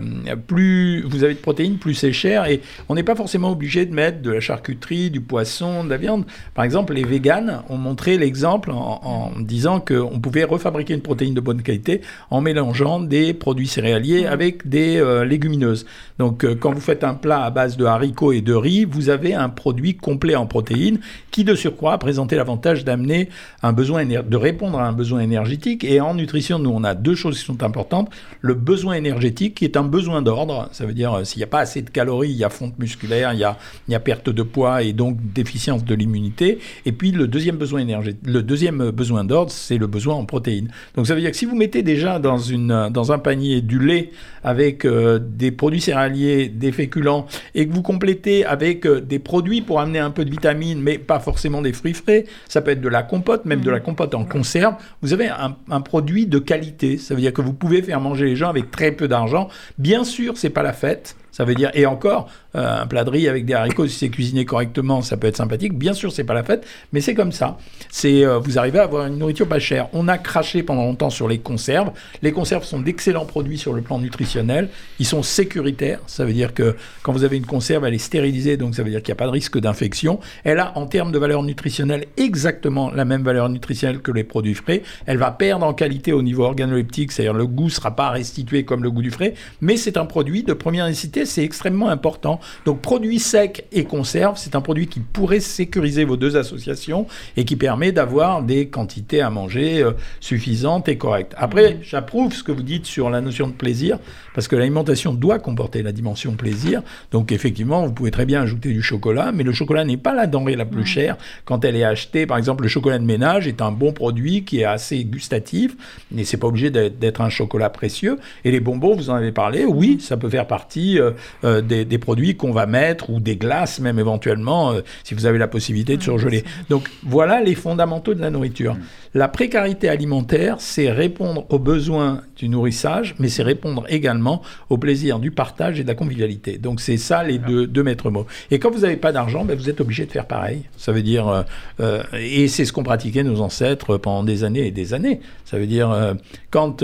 plus 0.47 1.01
vous 1.01 1.23
avez 1.23 1.33
de 1.35 1.39
protéines, 1.39 1.77
plus 1.77 1.93
c'est 1.93 2.13
cher, 2.13 2.45
et 2.47 2.61
on 2.89 2.95
n'est 2.95 3.03
pas 3.03 3.15
forcément 3.15 3.51
obligé 3.51 3.85
de 3.85 3.93
mettre 3.93 4.21
de 4.21 4.31
la 4.31 4.39
charcuterie, 4.39 5.09
du 5.09 5.21
poisson, 5.21 5.83
de 5.83 5.89
la 5.89 5.97
viande. 5.97 6.25
Par 6.53 6.65
exemple, 6.65 6.93
les 6.93 7.03
véganes 7.03 7.61
ont 7.69 7.77
montré 7.77 8.17
l'exemple 8.17 8.71
en, 8.71 8.99
en 9.03 9.39
disant 9.39 9.79
qu'on 9.79 10.19
pouvait 10.19 10.43
refabriquer 10.43 10.93
une 10.93 11.01
protéine 11.01 11.33
de 11.33 11.41
bonne 11.41 11.61
qualité 11.61 12.01
en 12.29 12.41
mélangeant 12.41 12.99
des 12.99 13.33
produits 13.33 13.67
céréaliers 13.67 14.25
avec 14.25 14.58
des 14.67 14.97
euh, 14.97 15.25
légumineuses. 15.25 15.85
Donc 16.19 16.43
euh, 16.43 16.55
quand 16.55 16.73
vous 16.73 16.81
faites 16.81 17.03
un 17.03 17.13
plat 17.13 17.43
à 17.43 17.49
base 17.49 17.77
de 17.77 17.85
haricots 17.85 18.33
et 18.33 18.41
de 18.41 18.53
riz, 18.53 18.85
vous 18.85 19.09
avez 19.09 19.33
un 19.33 19.49
produit 19.49 19.95
complet 19.95 20.35
en 20.35 20.45
protéines 20.45 20.99
qui 21.31 21.43
de 21.43 21.55
surcroît 21.55 21.93
a 21.93 21.97
présenté 21.97 22.35
l'avantage 22.35 22.83
d'amener 22.83 23.29
un 23.63 23.73
besoin 23.73 24.05
de 24.05 24.37
répondre 24.37 24.79
à 24.79 24.87
un 24.87 24.91
besoin 24.91 25.21
énergétique. 25.21 25.83
Et 25.83 26.01
en 26.01 26.13
nutrition, 26.13 26.59
nous 26.59 26.71
on 26.71 26.83
a 26.83 26.95
deux 26.95 27.15
choses 27.15 27.39
qui 27.39 27.45
sont 27.45 27.63
importantes. 27.63 28.09
Le 28.41 28.53
besoin 28.53 28.95
énergétique 28.95 29.55
qui 29.55 29.65
est 29.65 29.77
un 29.77 29.83
besoin 29.83 30.21
d'ordre, 30.21 30.69
ça 30.71 30.85
veut 30.85 30.93
dire 30.93 31.13
euh, 31.13 31.23
s'il 31.23 31.39
n'y 31.39 31.43
a 31.43 31.47
pas 31.47 31.59
assez 31.59 31.81
de 31.81 31.89
calories, 31.89 32.31
il 32.31 32.37
y 32.37 32.43
a 32.43 32.49
fonte 32.49 32.77
musculaire, 32.79 33.33
il 33.33 33.39
y 33.39 33.95
a, 33.95 33.99
perte 33.99 34.29
de 34.29 34.43
poids 34.43 34.83
et 34.83 34.93
donc 34.93 35.17
déficience 35.33 35.83
de 35.83 35.95
l'immunité. 35.95 36.59
Et 36.85 36.91
puis 36.91 37.11
le 37.11 37.27
deuxième 37.27 37.57
besoin 37.57 37.81
énergétique, 37.81 38.21
le 38.25 38.41
deuxième 38.41 38.91
besoin 38.91 39.23
d'ordre, 39.23 39.51
c'est 39.51 39.77
le 39.77 39.87
besoin 39.87 40.15
en 40.15 40.25
protéines. 40.25 40.69
Donc 40.95 41.07
ça 41.07 41.15
veut 41.15 41.21
dire 41.21 41.31
que 41.31 41.37
si 41.37 41.45
vous 41.45 41.55
mettez 41.55 41.83
déjà 41.83 42.19
dans 42.19 43.11
un 43.11 43.19
panier 43.19 43.61
du 43.61 43.79
lait 43.79 44.11
avec 44.49 44.83
euh, 44.83 45.19
des 45.21 45.51
produits 45.51 45.79
céréaliers, 45.79 46.49
des 46.49 46.71
féculents, 46.71 47.27
et 47.53 47.67
que 47.67 47.73
vous 47.73 47.83
complétez 47.83 48.45
avec 48.45 48.87
euh, 48.87 48.99
des 48.99 49.19
produits 49.19 49.61
pour 49.61 49.79
amener 49.79 49.99
un 49.99 50.09
peu 50.09 50.25
de 50.25 50.31
vitamines, 50.31 50.81
mais 50.81 50.97
pas 50.97 51.19
forcément 51.19 51.61
des 51.61 51.71
fruits 51.71 51.93
frais, 51.93 52.25
ça 52.47 52.61
peut 52.61 52.71
être 52.71 52.81
de 52.81 52.89
la 52.89 53.03
compote, 53.03 53.45
même 53.45 53.61
de 53.61 53.69
la 53.69 53.77
mmh. 53.77 53.83
compote 53.83 54.15
en 54.15 54.25
conserve, 54.25 54.73
vous 55.03 55.13
avez 55.13 55.27
un, 55.27 55.55
un, 55.69 55.81
produit 55.81 56.25
de 56.25 56.39
qualité. 56.39 56.97
Ça 56.97 57.13
veut 57.13 57.21
dire 57.21 57.31
que 57.31 57.41
vous 57.41 57.53
pouvez 57.53 57.83
faire 57.83 58.01
manger 58.01 58.25
les 58.25 58.35
gens 58.35 58.49
avec 58.49 58.71
très 58.71 58.91
peu 58.91 59.07
d'argent. 59.07 59.49
Bien 59.77 60.03
sûr, 60.03 60.35
c'est 60.35 60.49
pas 60.49 60.63
la 60.63 60.73
fête. 60.73 61.15
Ça 61.39 61.45
veut 61.45 61.55
dire, 61.55 61.71
et 61.73 61.85
encore, 61.85 62.27
euh, 62.55 62.81
un 62.81 62.85
plat 62.85 63.05
de 63.05 63.09
riz 63.09 63.29
avec 63.29 63.45
des 63.45 63.53
haricots, 63.53 63.87
si 63.87 63.97
c'est 63.97 64.09
cuisiné 64.09 64.43
correctement, 64.43 65.01
ça 65.01 65.15
peut 65.15 65.27
être 65.27 65.37
sympathique. 65.37 65.73
Bien 65.73 65.93
sûr, 65.93 66.11
c'est 66.11 66.25
pas 66.25 66.33
la 66.33 66.43
fête, 66.43 66.67
mais 66.91 66.99
c'est 66.99 67.13
comme 67.13 67.31
ça. 67.31 67.57
C'est, 67.89 68.25
euh, 68.25 68.39
vous 68.39 68.59
arrivez 68.59 68.79
à 68.79 68.83
avoir 68.83 69.07
une 69.07 69.17
nourriture 69.17 69.47
pas 69.47 69.57
chère. 69.57 69.87
On 69.93 70.09
a 70.09 70.17
craché 70.17 70.63
pendant 70.63 70.83
longtemps 70.83 71.09
sur 71.09 71.29
les 71.29 71.39
conserves. 71.39 71.91
Les 72.21 72.33
conserves 72.33 72.65
sont 72.65 72.81
d'excellents 72.81 73.23
produits 73.23 73.57
sur 73.57 73.71
le 73.71 73.81
plan 73.81 73.99
nutritionnel. 73.99 74.67
Ils 74.99 75.05
sont 75.05 75.23
sécuritaires. 75.23 76.01
Ça 76.07 76.25
veut 76.25 76.33
dire 76.33 76.53
que 76.53 76.75
quand 77.03 77.13
vous 77.13 77.23
avez 77.23 77.37
une 77.37 77.45
conserve, 77.45 77.85
elle 77.85 77.93
est 77.93 77.99
stérilisée, 77.99 78.57
donc 78.57 78.75
ça 78.75 78.83
veut 78.83 78.89
dire 78.89 79.01
qu'il 79.01 79.13
n'y 79.13 79.17
a 79.17 79.21
pas 79.23 79.27
de 79.27 79.31
risque 79.31 79.57
d'infection. 79.57 80.19
Elle 80.43 80.59
a, 80.59 80.77
en 80.77 80.87
termes 80.87 81.13
de 81.13 81.19
valeur 81.19 81.41
nutritionnelle, 81.43 82.07
exactement 82.17 82.91
la 82.91 83.05
même 83.05 83.23
valeur 83.23 83.47
nutritionnelle 83.47 84.01
que 84.01 84.11
les 84.11 84.25
produits 84.25 84.55
frais. 84.55 84.83
Elle 85.05 85.17
va 85.17 85.31
perdre 85.31 85.65
en 85.65 85.73
qualité 85.73 86.11
au 86.11 86.21
niveau 86.21 86.43
organoleptique, 86.43 87.13
c'est-à-dire 87.13 87.33
le 87.33 87.47
goût 87.47 87.65
ne 87.65 87.69
sera 87.69 87.95
pas 87.95 88.09
restitué 88.09 88.65
comme 88.65 88.83
le 88.83 88.91
goût 88.91 89.01
du 89.01 89.11
frais, 89.11 89.35
mais 89.61 89.77
c'est 89.77 89.95
un 89.95 90.05
produit 90.05 90.43
de 90.43 90.51
première 90.51 90.85
nécessité, 90.85 91.25
c'est 91.29 91.43
extrêmement 91.43 91.89
important. 91.89 92.39
Donc 92.65 92.81
produit 92.81 93.19
sec 93.19 93.65
et 93.71 93.83
conserve, 93.85 94.37
c'est 94.37 94.55
un 94.55 94.61
produit 94.61 94.87
qui 94.87 94.99
pourrait 94.99 95.39
sécuriser 95.39 96.03
vos 96.05 96.17
deux 96.17 96.35
associations 96.35 97.07
et 97.37 97.45
qui 97.45 97.55
permet 97.55 97.91
d'avoir 97.91 98.43
des 98.43 98.67
quantités 98.67 99.21
à 99.21 99.29
manger 99.29 99.81
euh, 99.81 99.91
suffisantes 100.19 100.89
et 100.89 100.97
correctes. 100.97 101.33
Après, 101.37 101.75
mmh. 101.75 101.77
j'approuve 101.83 102.33
ce 102.33 102.43
que 102.43 102.51
vous 102.51 102.63
dites 102.63 102.85
sur 102.85 103.09
la 103.09 103.21
notion 103.21 103.47
de 103.47 103.53
plaisir, 103.53 103.99
parce 104.33 104.47
que 104.47 104.55
l'alimentation 104.55 105.13
doit 105.13 105.39
comporter 105.39 105.83
la 105.83 105.91
dimension 105.91 106.33
plaisir. 106.33 106.81
Donc 107.11 107.31
effectivement, 107.31 107.85
vous 107.85 107.93
pouvez 107.93 108.11
très 108.11 108.25
bien 108.25 108.41
ajouter 108.41 108.71
du 108.73 108.81
chocolat, 108.81 109.31
mais 109.31 109.43
le 109.43 109.51
chocolat 109.51 109.85
n'est 109.85 109.97
pas 109.97 110.13
la 110.13 110.27
denrée 110.27 110.55
la 110.55 110.65
plus 110.65 110.81
mmh. 110.81 110.85
chère 110.85 111.17
quand 111.45 111.65
elle 111.65 111.75
est 111.75 111.83
achetée. 111.83 112.25
Par 112.25 112.37
exemple, 112.37 112.63
le 112.63 112.69
chocolat 112.69 112.99
de 112.99 113.05
ménage 113.05 113.47
est 113.47 113.61
un 113.61 113.71
bon 113.71 113.93
produit 113.93 114.43
qui 114.43 114.61
est 114.61 114.65
assez 114.65 115.03
gustatif, 115.03 115.75
mais 116.11 116.23
c'est 116.23 116.37
pas 116.37 116.47
obligé 116.47 116.69
d'être 116.69 117.21
un 117.21 117.29
chocolat 117.29 117.69
précieux. 117.69 118.17
Et 118.43 118.51
les 118.51 118.59
bonbons, 118.59 118.95
vous 118.95 119.09
en 119.09 119.15
avez 119.15 119.31
parlé, 119.31 119.65
oui, 119.65 119.99
ça 119.99 120.17
peut 120.17 120.29
faire 120.29 120.47
partie 120.47 120.99
euh, 120.99 121.11
euh, 121.43 121.61
des, 121.61 121.85
des 121.85 121.97
produits 121.97 122.35
qu'on 122.35 122.51
va 122.51 122.65
mettre, 122.65 123.09
ou 123.09 123.19
des 123.19 123.35
glaces 123.35 123.79
même 123.79 123.99
éventuellement, 123.99 124.71
euh, 124.71 124.81
si 125.03 125.13
vous 125.13 125.25
avez 125.25 125.37
la 125.37 125.47
possibilité 125.47 125.97
de 125.97 126.03
surgeler. 126.03 126.43
Donc 126.69 126.89
voilà 127.03 127.41
les 127.41 127.55
fondamentaux 127.55 128.13
de 128.13 128.21
la 128.21 128.29
nourriture. 128.29 128.75
Mm. 128.75 128.79
La 129.15 129.27
précarité 129.27 129.89
alimentaire, 129.89 130.57
c'est 130.59 130.91
répondre 130.91 131.45
aux 131.49 131.59
besoins 131.59 132.21
du 132.39 132.49
nourrissage, 132.49 133.15
mais 133.19 133.27
c'est 133.27 133.43
répondre 133.43 133.83
également 133.89 134.41
au 134.69 134.77
plaisir 134.77 135.19
du 135.19 135.29
partage 135.29 135.79
et 135.79 135.83
de 135.83 135.87
la 135.87 135.95
convivialité. 135.95 136.57
Donc 136.57 136.79
c'est 136.79 136.97
ça 136.97 137.23
les 137.23 137.37
deux, 137.37 137.67
deux 137.67 137.83
maîtres 137.83 138.09
mots. 138.09 138.25
Et 138.49 138.59
quand 138.59 138.71
vous 138.71 138.79
n'avez 138.79 138.95
pas 138.95 139.11
d'argent, 139.11 139.43
ben, 139.43 139.57
vous 139.57 139.69
êtes 139.69 139.81
obligé 139.81 140.05
de 140.05 140.11
faire 140.11 140.25
pareil. 140.25 140.63
Ça 140.77 140.93
veut 140.93 141.01
dire, 141.01 141.27
euh, 141.27 141.43
euh, 141.81 142.03
et 142.13 142.47
c'est 142.47 142.63
ce 142.63 142.71
qu'ont 142.71 142.83
pratiqué 142.83 143.23
nos 143.23 143.41
ancêtres 143.41 143.97
pendant 143.97 144.23
des 144.23 144.45
années 144.45 144.67
et 144.67 144.71
des 144.71 144.93
années. 144.93 145.19
Ça 145.43 145.57
veut 145.57 145.67
dire, 145.67 145.91
euh, 145.91 146.13
quand 146.49 146.83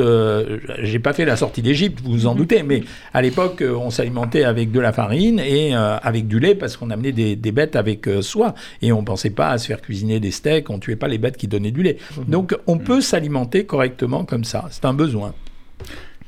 j'ai 0.82 1.00
pas 1.00 1.14
fait 1.14 1.26
la 1.26 1.38
sortie 1.38 1.62
d'Égypte, 1.62 2.02
vous 2.04 2.12
vous 2.12 2.28
en 2.28 2.34
mhm. 2.34 2.38
doutez, 2.38 2.64
mais 2.64 2.84
à 3.14 3.22
l'époque, 3.22 3.64
on 3.64 3.90
s'alimentait 3.90 4.44
avec 4.44 4.72
de 4.72 4.80
la 4.80 4.92
farine 4.92 5.40
et 5.40 5.74
avec 5.74 6.28
du 6.28 6.40
lait 6.40 6.56
parce 6.56 6.76
qu'on 6.76 6.90
amenait 6.90 7.14
des, 7.14 7.36
des 7.36 7.52
bêtes 7.52 7.76
avec 7.76 8.10
soi 8.22 8.56
et 8.82 8.92
on 8.92 9.04
pensait 9.04 9.30
pas 9.30 9.50
à 9.50 9.58
se 9.58 9.68
faire 9.68 9.82
cuisiner 9.82 10.20
des 10.20 10.32
steaks, 10.32 10.70
on 10.70 10.80
tuait 10.80 10.96
pas 10.96 11.08
les 11.08 11.18
bêtes 11.18 11.38
qui 11.38 11.48
donnaient 11.48 11.72
du 11.72 11.84
lait. 11.84 11.98
Mhm. 12.18 12.26
Donc 12.26 12.58
on 12.68 12.78
peut 12.78 13.02
s'alimenter 13.02 13.66
correctement 13.66 14.26
comme 14.26 14.44
ça. 14.44 14.66
C'est 14.70 14.86
un 14.86 14.94
besoin. 14.94 15.34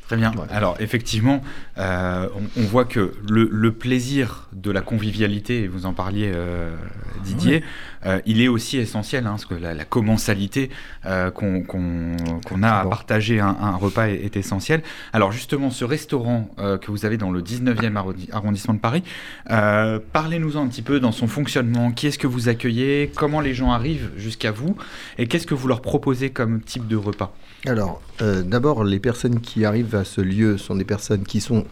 Très 0.08 0.16
bien. 0.16 0.32
Alors 0.52 0.78
effectivement, 0.80 1.42
euh, 1.80 2.28
on, 2.56 2.64
voit 2.64 2.86
que 2.86 3.14
le, 3.30 3.72
plaisir 3.72 4.48
de 4.54 4.72
la 4.72 4.82
convivialité, 4.82 5.64
et 5.64 5.68
vous 5.68 5.86
en 5.86 5.94
parliez 5.94 6.32
euh, 6.34 6.76
Didier, 7.24 7.64
euh, 8.06 8.20
il 8.26 8.42
est 8.42 8.48
aussi 8.48 8.78
essentiel, 8.78 9.28
hein, 9.28 9.32
parce 9.32 9.46
que 9.46 9.54
la, 9.54 9.86
commensalité 9.86 10.70
qu'on 11.04 12.64
a 12.64 12.72
à 12.72 12.86
partager 12.86 13.40
un, 13.40 13.76
repas 13.76 14.08
est, 14.08 14.36
essentielle. 14.36 14.82
Alors 15.14 15.32
justement, 15.32 15.70
ce 15.70 15.86
restaurant 15.86 16.50
que 16.58 16.92
vous 16.92 17.06
avez 17.06 17.18
dans 17.18 17.32
le 17.32 17.42
19e 17.42 17.96
arrondissement 18.32 18.74
de 18.74 18.80
Paris, 18.80 19.04
parlez-nous 19.48 20.58
un 20.58 20.68
petit 20.68 20.82
peu 20.82 21.00
dans 21.00 21.12
son 21.12 21.28
fonctionnement. 21.28 21.92
Qui 21.92 22.08
est-ce 22.08 22.20
que 22.20 22.28
vous 22.28 22.50
accueillez? 22.50 23.12
Comment 23.16 23.42
les 23.42 23.54
gens 23.54 23.72
arrivent 23.72 24.12
jusqu'à 24.18 24.52
vous? 24.52 24.76
Et 25.18 25.28
qu'est-ce 25.28 25.48
que 25.48 25.56
vous 25.56 25.68
leur 25.68 25.82
proposez 25.82 26.30
comme 26.30 26.62
type 26.62 26.88
de 26.88 26.96
repas? 26.96 27.34
Alors, 27.66 28.02
d'abord, 28.20 28.84
les 28.84 29.00
personnes 29.00 29.40
qui 29.40 29.66
arrivent 29.66 29.96
à 29.96 30.04
ce 30.04 30.22
lieu 30.22 30.58
sont 30.58 30.76
des 30.76 30.86
personnes 30.86 31.24
qui 31.24 31.42
sont 31.42 31.67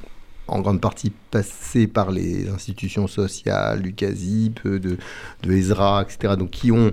en 0.48 0.62
grande 0.62 0.82
partie 0.82 1.12
passées 1.32 1.88
par 1.88 2.12
les 2.12 2.50
institutions 2.50 3.08
sociales, 3.08 3.82
du 3.82 3.94
CASIP, 3.94 4.68
de, 4.68 4.98
de 5.44 5.52
ESRA, 5.52 6.04
etc. 6.04 6.36
Donc, 6.38 6.52
qui 6.52 6.72
ont 6.72 6.92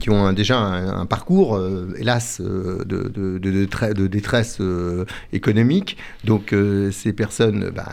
qui 0.00 0.10
ont 0.10 0.32
déjà 0.32 0.58
un, 0.58 1.06
parcours, 1.06 1.56
euh, 1.56 1.94
hélas, 1.98 2.40
euh, 2.40 2.84
de, 2.84 3.08
de, 3.08 3.38
de, 3.38 4.06
détresse 4.06 4.58
euh, 4.60 5.06
économique. 5.32 5.96
Donc 6.24 6.54
ces 6.92 7.12
personnes 7.12 7.70
bah, 7.74 7.92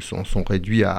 sont, 0.00 0.24
sont 0.24 0.44
réduites 0.44 0.84
à, 0.84 0.96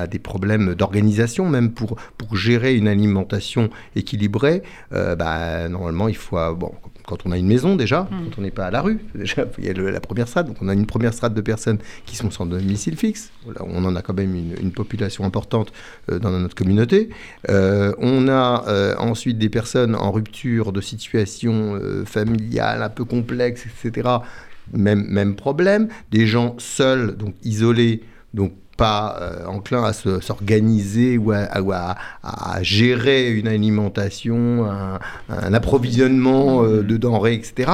à, 0.00 0.06
des 0.06 0.18
problèmes 0.18 0.74
d'organisation, 0.74 1.48
même 1.48 1.72
pour, 1.72 1.96
pour 2.16 2.36
gérer 2.36 2.74
une 2.74 2.88
alimentation 2.88 3.70
équilibrée. 3.96 4.62
Bah, 4.90 5.68
normalement, 5.68 6.08
il 6.08 6.16
faut... 6.16 6.38
Bon, 6.54 6.72
quand 7.06 7.24
on 7.24 7.32
a 7.32 7.38
une 7.38 7.46
maison 7.46 7.74
déjà, 7.74 8.02
hmm. 8.02 8.24
quand 8.24 8.38
on 8.38 8.42
n'est 8.42 8.50
pas 8.50 8.66
à 8.66 8.70
la 8.70 8.82
rue, 8.82 8.98
déjà 9.14 9.46
il 9.58 9.64
y 9.64 9.70
a 9.70 9.72
la 9.72 10.00
première 10.00 10.28
strate, 10.28 10.46
donc 10.46 10.56
on 10.60 10.68
a 10.68 10.74
une 10.74 10.86
première 10.86 11.14
strate 11.14 11.32
de 11.32 11.40
personnes 11.40 11.78
qui 12.04 12.16
sont 12.16 12.30
sans 12.30 12.44
domicile 12.44 12.96
fixe. 12.96 13.30
on 13.60 13.84
en 13.84 13.96
a 13.96 14.02
quand 14.02 14.14
même 14.14 14.34
une, 14.34 14.54
une 14.60 14.72
population 14.72 15.24
importante 15.24 15.72
dans 16.08 16.30
notre 16.30 16.54
communauté. 16.54 17.10
on 17.48 18.28
a 18.28 18.94
ensuite 19.18 19.38
des 19.38 19.48
personnes 19.48 19.96
en 19.96 20.12
rupture 20.12 20.72
de 20.72 20.80
situation 20.80 21.74
euh, 21.74 22.04
familiale 22.04 22.84
un 22.84 22.88
peu 22.88 23.04
complexe, 23.04 23.66
etc. 23.66 24.08
Même, 24.72 25.04
même 25.08 25.34
problème. 25.34 25.88
Des 26.12 26.26
gens 26.26 26.54
seuls, 26.58 27.16
donc 27.16 27.34
isolés, 27.42 28.04
donc 28.32 28.52
pas 28.78 29.18
euh, 29.20 29.44
enclin 29.46 29.82
à 29.82 29.92
s'organiser 29.92 31.18
ou, 31.18 31.32
à, 31.32 31.96
gérer 32.62 33.32
une 33.32 33.48
alimentation, 33.48 34.66
un, 34.70 35.52
approvisionnement 35.52 36.62
euh, 36.62 36.82
de 36.82 36.96
denrées, 36.96 37.34
etc. 37.34 37.70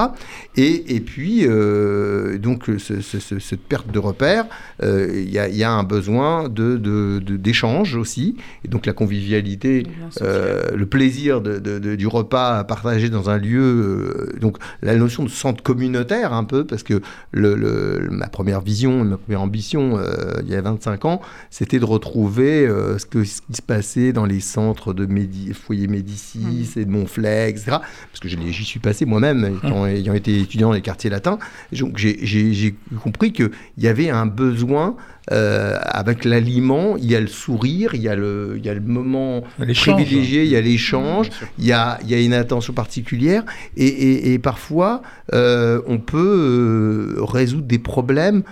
Et, 0.56 0.96
et 0.96 1.00
puis, 1.00 1.42
euh, 1.46 2.38
donc, 2.38 2.70
cette 2.78 3.60
perte 3.60 3.90
de 3.90 3.98
repères, 3.98 4.46
il 4.82 5.28
y, 5.28 5.56
y, 5.56 5.62
a 5.62 5.70
un 5.70 5.82
besoin 5.82 6.48
d'échange 6.48 7.92
de, 7.92 7.98
aussi. 7.98 8.36
Et 8.64 8.68
donc, 8.68 8.86
la 8.86 8.94
convivialité, 8.94 9.86
le 10.20 10.84
plaisir 10.84 11.42
de, 11.42 11.96
du 11.96 12.06
repas 12.06 12.64
partagé 12.64 13.10
dans 13.10 13.28
un 13.28 13.36
lieu, 13.36 14.32
donc 14.40 14.56
la 14.80 14.96
notion 14.96 15.22
de 15.22 15.28
centre 15.28 15.62
communautaire 15.62 16.32
un 16.32 16.44
peu, 16.44 16.64
parce 16.64 16.82
que 16.82 17.02
le, 17.32 18.08
ma 18.10 18.28
première 18.28 18.62
vision, 18.62 19.04
ma 19.04 19.18
première 19.18 19.42
ambition, 19.42 20.00
il 20.42 20.48
y 20.50 20.56
a 20.56 20.62
25 20.62 20.93
5 20.94 21.04
ans, 21.04 21.20
c'était 21.50 21.78
de 21.78 21.84
retrouver 21.84 22.66
ce, 22.98 23.06
que, 23.06 23.24
ce 23.24 23.40
qui 23.42 23.54
se 23.54 23.62
passait 23.62 24.12
dans 24.12 24.24
les 24.24 24.40
centres 24.40 24.92
de 24.92 25.08
foyers 25.52 25.88
Médicis 25.88 26.38
mmh. 26.76 26.80
et 26.80 26.84
de 26.84 26.90
Montflex, 26.90 27.62
etc. 27.62 27.78
Parce 28.10 28.20
que 28.20 28.28
j'y 28.28 28.64
suis 28.64 28.80
passé 28.80 29.04
moi-même, 29.04 29.58
mmh. 29.62 29.86
ayant, 29.86 30.14
été 30.14 30.40
étudiant 30.40 30.68
dans 30.68 30.74
les 30.74 30.82
quartiers 30.82 31.10
latins. 31.10 31.38
Donc 31.72 31.96
j'ai 31.96 32.74
compris 33.02 33.32
qu'il 33.32 33.50
y 33.78 33.88
avait 33.88 34.10
un 34.10 34.26
besoin 34.26 34.96
euh, 35.32 35.78
avec 35.82 36.24
l'aliment, 36.24 36.96
il 36.98 37.10
y 37.10 37.16
a 37.16 37.20
le 37.20 37.28
sourire, 37.28 37.94
il 37.94 38.02
y 38.02 38.08
a 38.08 38.14
le, 38.14 38.54
il 38.58 38.64
y 38.64 38.68
a 38.68 38.74
le 38.74 38.80
moment 38.80 39.42
privilégié, 39.58 40.44
il 40.44 40.50
y 40.50 40.56
a 40.56 40.60
l'échange, 40.60 41.30
il, 41.58 41.64
y 41.64 41.72
a, 41.72 41.98
il 42.02 42.10
y 42.10 42.14
a 42.14 42.20
une 42.20 42.34
attention 42.34 42.74
particulière. 42.74 43.42
Et, 43.76 44.34
et, 44.34 44.38
parfois, 44.38 45.00
euh, 45.32 45.80
on 45.86 45.98
peut 45.98 47.16
euh, 47.18 47.24
résoudre 47.24 47.66
des 47.66 47.78
problèmes 47.78 48.42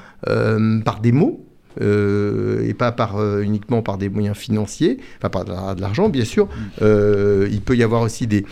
par 0.85 1.01
des 1.01 1.13
mots. 1.13 1.45
Et 1.81 2.75
pas 2.75 2.93
par, 2.93 3.21
uniquement 3.41 3.83
par 3.83 3.99
des 3.99 4.09
moyens 4.09 4.37
financiers, 4.37 4.99
enfin 5.19 5.31
par 5.31 5.45
de 5.75 5.81
l'argent 5.81 6.09
bien 6.09 6.25
sûr. 6.25 6.47
Mm. 6.81 7.47
il 7.51 7.61
peut 7.61 7.77
y 7.77 7.83
avoir 7.83 8.03
aussi 8.03 8.27
des, 8.27 8.45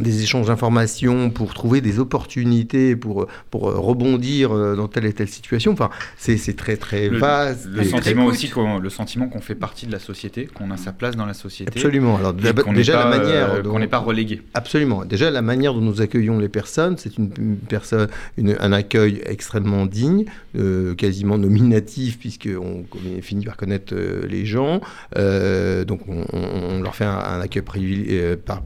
des 0.00 0.22
échanges 0.22 0.46
d'informations 0.46 1.28
pour 1.28 1.52
trouver 1.52 1.82
des 1.82 1.98
opportunités 1.98 2.96
pour, 2.96 3.26
pour 3.50 3.62
rebondir 3.62 4.52
euh, 4.52 4.74
dans 4.74 4.88
telle 4.88 5.04
et 5.04 5.12
telle 5.12 5.28
situation. 5.28 5.72
Enfin, 5.72 5.90
c'est 6.16 6.56
très 6.56 6.76
très 6.76 7.08
vaste. 7.08 7.66
Le, 7.66 7.84
sentiment 7.84 8.24
aussi 8.24 8.48
qu'on 8.48 8.78
le 8.78 8.90
sentiment 8.90 9.28
qu'on 9.28 9.40
fait 9.40 9.54
partie 9.54 9.86
de 9.86 9.92
la 9.92 9.98
société, 9.98 10.46
qu'on 10.46 10.70
a 10.70 10.76
sa 10.76 10.92
place 10.92 11.16
dans 11.16 11.26
la 11.26 11.34
société. 11.34 11.72
Absolument. 11.76 12.16
Alors 12.16 12.32
déjà 12.32 13.04
la 13.04 13.18
manière 13.18 13.52
euh, 13.52 13.62
qu'on 13.62 13.78
n'est 13.78 13.86
pas 13.86 13.98
relégué. 13.98 14.40
Absolument. 14.54 15.04
Déjà 15.04 15.30
la 15.30 15.42
manière 15.42 15.74
dont 15.74 15.80
nous 15.80 16.00
accueillons 16.00 16.38
les 16.38 16.48
personnes, 16.48 16.96
c'est 16.96 17.18
une, 17.18 17.28
personne 17.68 18.08
une, 18.38 18.56
un 18.60 18.72
accueil 18.72 19.20
extrêmement 19.26 19.84
digne, 19.84 20.24
euh, 20.56 20.94
quasiment 20.94 21.36
nominatif 21.36 22.18
puisqu'on 22.18 22.84
on 22.94 23.22
finit 23.22 23.44
par 23.44 23.58
connaître 23.58 23.94
les 23.94 24.46
gens. 24.46 24.80
donc 25.14 26.00
on, 26.08 26.80
leur 26.82 26.94
fait 26.94 27.04
un, 27.04 27.40
accueil 27.40 27.62
privilégié 27.62 28.36
par 28.36 28.62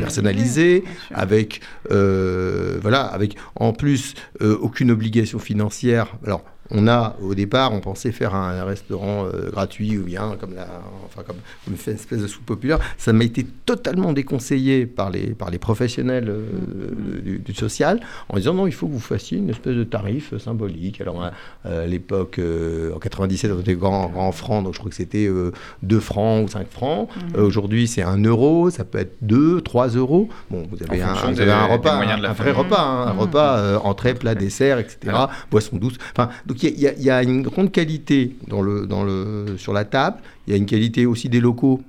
personnalisé, 0.00 0.84
avec, 1.14 1.60
euh, 1.90 2.78
voilà, 2.82 3.02
avec 3.02 3.36
en 3.56 3.72
plus 3.72 4.14
euh, 4.42 4.56
aucune 4.60 4.90
obligation 4.90 5.38
financière. 5.38 6.16
Alors, 6.24 6.42
on 6.72 6.86
a, 6.86 7.16
au 7.22 7.34
départ, 7.34 7.72
on 7.72 7.80
pensait 7.80 8.12
faire 8.12 8.34
un, 8.34 8.64
restaurant 8.64 9.26
euh, 9.26 9.50
gratuit 9.50 9.98
ou 9.98 10.04
bien 10.04 10.36
comme, 10.38 10.54
la, 10.54 10.66
enfin, 11.04 11.22
comme, 11.26 11.36
une 11.68 11.74
espèce 11.74 12.20
de 12.20 12.26
soupe 12.26 12.46
populaire. 12.46 12.78
Ça 12.98 13.12
m'a 13.12 13.24
été 13.24 13.46
totalement 13.66 14.12
déconseillé 14.12 14.86
par 14.86 15.10
les, 15.10 15.28
par 15.34 15.50
les 15.50 15.58
professionnels 15.58 16.28
euh, 16.28 17.38
du, 17.38 17.54
social 17.54 18.00
en 18.28 18.36
disant 18.36 18.54
non, 18.54 18.66
il 18.66 18.72
faut 18.72 18.86
que 18.86 18.92
vous 18.92 19.00
fassiez 19.00 19.38
une 19.38 19.50
espèce 19.50 19.74
de 19.74 19.84
tarif 19.84 20.36
symbolique. 20.38 21.00
Alors, 21.00 21.30
à, 21.64 21.86
l'époque, 21.86 22.38
euh, 22.38 22.94
en 22.94 22.98
97, 22.98 23.50
on 23.50 23.60
était 23.60 23.74
grand, 23.74 24.08
grand 24.08 24.30
franc, 24.30 24.62
donc 24.62 24.74
je 24.74 24.78
crois 24.78 24.90
que 24.90 24.96
c'était 24.96 25.28
2 25.82 26.00
francs 26.00 26.44
ou 26.44 26.48
5 26.48 26.68
francs. 26.70 27.08
Mhm. 27.34 27.42
Aujourd'hui, 27.42 27.88
c'est 27.88 28.02
1 28.02 28.22
euro, 28.24 28.70
ça 28.70 28.84
peut 28.84 28.98
être 28.98 29.16
2, 29.22 29.60
3 29.60 29.88
euros. 29.88 30.28
Bon, 30.50 30.66
vous 30.70 30.82
avez, 30.82 31.02
un, 31.02 31.14
vous 31.14 31.40
avez 31.40 31.50
un, 31.50 31.66
repas, 31.66 31.94
un, 31.94 32.32
vrai 32.32 32.52
repas, 32.52 32.80
hein, 32.80 33.08
un 33.08 33.14
mhm. 33.14 33.20
repas, 33.20 33.78
entrée, 33.78 34.14
plat, 34.14 34.34
dessert, 34.34 34.78
etc., 34.78 35.16
boisson 35.50 35.76
douce. 35.76 35.98
Enfin, 36.12 36.30
donc 36.46 36.59
il 36.62 36.78
y, 36.78 37.10
a 37.10 37.22
une 37.22 37.42
grande 37.42 37.72
qualité 37.72 38.36
sur 39.56 39.72
la 39.72 39.84
table. 39.84 40.18
Il 40.46 40.50
y 40.50 40.54
a 40.54 40.56
une 40.56 40.66
qualité 40.66 41.06
aussi 41.06 41.28
des 41.28 41.40
locaux 41.40 41.80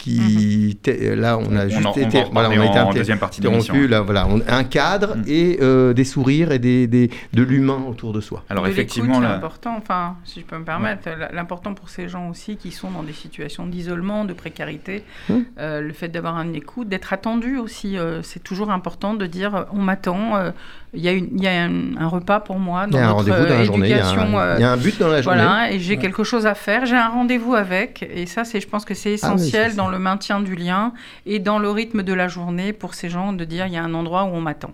qui 0.00 0.78
mhm. 0.86 1.14
là 1.20 1.38
on 1.38 1.54
a 1.54 1.68
juste 1.68 1.96
été 1.98 2.24
voilà, 2.32 2.48
on 2.48 2.60
a 2.60 2.66
été 2.66 2.78
en 2.78 2.92
deuxième 2.92 3.18
partie 3.18 3.42
de 3.42 3.86
là 3.86 4.00
voilà 4.00 4.26
un 4.48 4.64
cadre 4.64 5.16
mhm. 5.16 5.24
et 5.26 5.58
euh, 5.60 5.92
des 5.92 6.04
sourires 6.04 6.52
et 6.52 6.58
des, 6.58 6.86
des 6.86 7.10
de 7.34 7.42
l'humain 7.42 7.84
autour 7.86 8.14
de 8.14 8.20
soi 8.20 8.42
alors 8.48 8.66
effectivement 8.66 9.20
là 9.20 9.34
important 9.34 9.74
enfin 9.76 10.16
si 10.24 10.40
je 10.40 10.46
peux 10.46 10.56
me 10.56 10.64
permettre 10.64 11.08
l'important 11.32 11.74
pour 11.74 11.90
ces 11.90 12.08
gens 12.08 12.30
aussi 12.30 12.56
qui 12.56 12.70
sont 12.70 12.90
dans 12.90 13.02
des 13.02 13.12
situations 13.12 13.66
d'isolement 13.66 14.24
de 14.24 14.32
précarité 14.32 15.04
hum. 15.28 15.44
euh, 15.58 15.82
le 15.82 15.92
fait 15.92 16.08
d'avoir 16.08 16.36
un 16.36 16.54
écoute 16.54 16.88
d'être 16.88 17.12
attendu 17.12 17.58
aussi 17.58 17.98
euh, 17.98 18.22
c'est 18.22 18.42
toujours 18.42 18.70
important 18.70 19.12
de 19.12 19.26
dire 19.26 19.66
on 19.72 19.82
m'attend 19.82 20.52
il 20.92 21.02
y 21.02 21.08
a, 21.08 21.12
une, 21.12 21.28
il 21.36 21.42
y 21.42 21.46
a 21.46 21.62
un, 21.62 22.08
repas 22.08 22.40
pour 22.40 22.58
moi 22.58 22.86
dans 22.86 22.98
il 22.98 23.00
y 23.00 23.04
a 23.04 23.08
un 23.08 23.12
rendez-vous 23.12 23.44
dans 23.44 23.58
la 23.58 23.64
journée 23.64 23.88
il 23.88 23.96
y, 23.96 24.00
a 24.00 24.08
un, 24.08 24.56
il 24.56 24.60
y, 24.60 24.64
a 24.64 24.72
un 24.72 24.76
but 24.76 24.98
dans 24.98 25.08
la 25.08 25.22
journée 25.22 25.42
voilà 25.42 25.70
et 25.70 25.78
j'ai 25.78 25.98
quelque 25.98 26.24
chose 26.24 26.46
à 26.46 26.54
faire 26.54 26.86
j'ai 26.86 26.96
un 26.96 27.10
rendez-vous 27.10 27.54
avec 27.54 28.02
et 28.02 28.24
ça 28.24 28.44
c'est 28.44 28.60
je 28.60 28.66
pense 28.66 28.84
que 28.84 28.94
c'est 28.94 29.10
ah 29.10 29.14
essentiel 29.14 29.76
dans 29.76 29.89
le 29.90 29.98
maintien 29.98 30.40
du 30.40 30.54
lien 30.54 30.92
et 31.26 31.38
dans 31.38 31.58
le 31.58 31.70
rythme 31.70 32.02
de 32.02 32.12
la 32.12 32.28
journée 32.28 32.72
pour 32.72 32.94
ces 32.94 33.08
gens 33.08 33.32
de 33.32 33.44
dire 33.44 33.66
il 33.66 33.72
y 33.72 33.76
a 33.76 33.82
un 33.82 33.94
endroit 33.94 34.24
où 34.24 34.28
on 34.28 34.40
m'attend. 34.40 34.72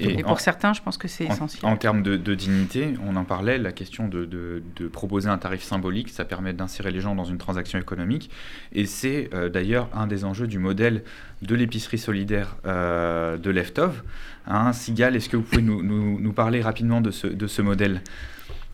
Et, 0.00 0.22
pour 0.22 0.40
certains, 0.40 0.72
je 0.72 0.82
pense 0.82 0.96
que 0.96 1.08
c'est 1.08 1.24
essentiel. 1.24 1.64
En, 1.64 1.76
termes 1.76 2.02
de, 2.02 2.34
dignité, 2.34 2.94
on 3.06 3.16
en 3.16 3.24
parlait, 3.24 3.58
la 3.58 3.72
question 3.72 4.08
de, 4.08 4.24
de, 4.24 4.88
proposer 4.88 5.28
un 5.28 5.38
tarif 5.38 5.62
symbolique, 5.62 6.10
ça 6.10 6.24
permet 6.24 6.52
d'insérer 6.52 6.90
les 6.90 7.00
gens 7.00 7.14
dans 7.14 7.24
une 7.24 7.38
transaction 7.38 7.78
économique. 7.78 8.30
Et 8.72 8.86
c'est 8.86 9.30
euh, 9.34 9.48
d'ailleurs 9.48 9.88
un 9.92 10.06
des 10.06 10.24
enjeux 10.24 10.46
du 10.46 10.58
modèle 10.58 11.02
de 11.42 11.54
l'épicerie 11.54 11.98
solidaire 11.98 12.56
euh, 12.66 13.36
de 13.36 13.50
Leftov. 13.50 14.02
Hein, 14.46 14.72
Sigal, 14.72 15.16
est-ce 15.16 15.28
que 15.28 15.36
vous 15.36 15.42
pouvez 15.42 15.62
nous, 15.62 15.82
nous, 15.82 16.20
nous, 16.20 16.32
parler 16.32 16.60
rapidement 16.60 17.00
de 17.00 17.10
ce, 17.10 17.26
de 17.26 17.46
ce 17.46 17.62
modèle? 17.62 18.02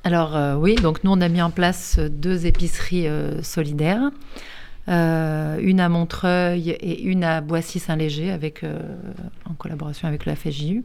Alors 0.05 0.37
euh, 0.37 0.55
oui, 0.55 0.74
donc 0.74 1.05
nous 1.05 1.12
on 1.12 1.20
a 1.20 1.29
mis 1.29 1.42
en 1.42 1.50
place 1.50 1.98
deux 1.98 2.46
épiceries 2.46 3.07
solidaires. 3.42 4.11
Euh, 4.90 5.59
une 5.61 5.79
à 5.79 5.88
Montreuil 5.88 6.70
et 6.70 7.03
une 7.03 7.22
à 7.22 7.40
Boissy-Saint-Léger, 7.40 8.33
avec, 8.33 8.64
euh, 8.64 8.81
en 9.48 9.55
collaboration 9.55 10.09
avec 10.09 10.26
la 10.26 10.35
FJU. 10.35 10.83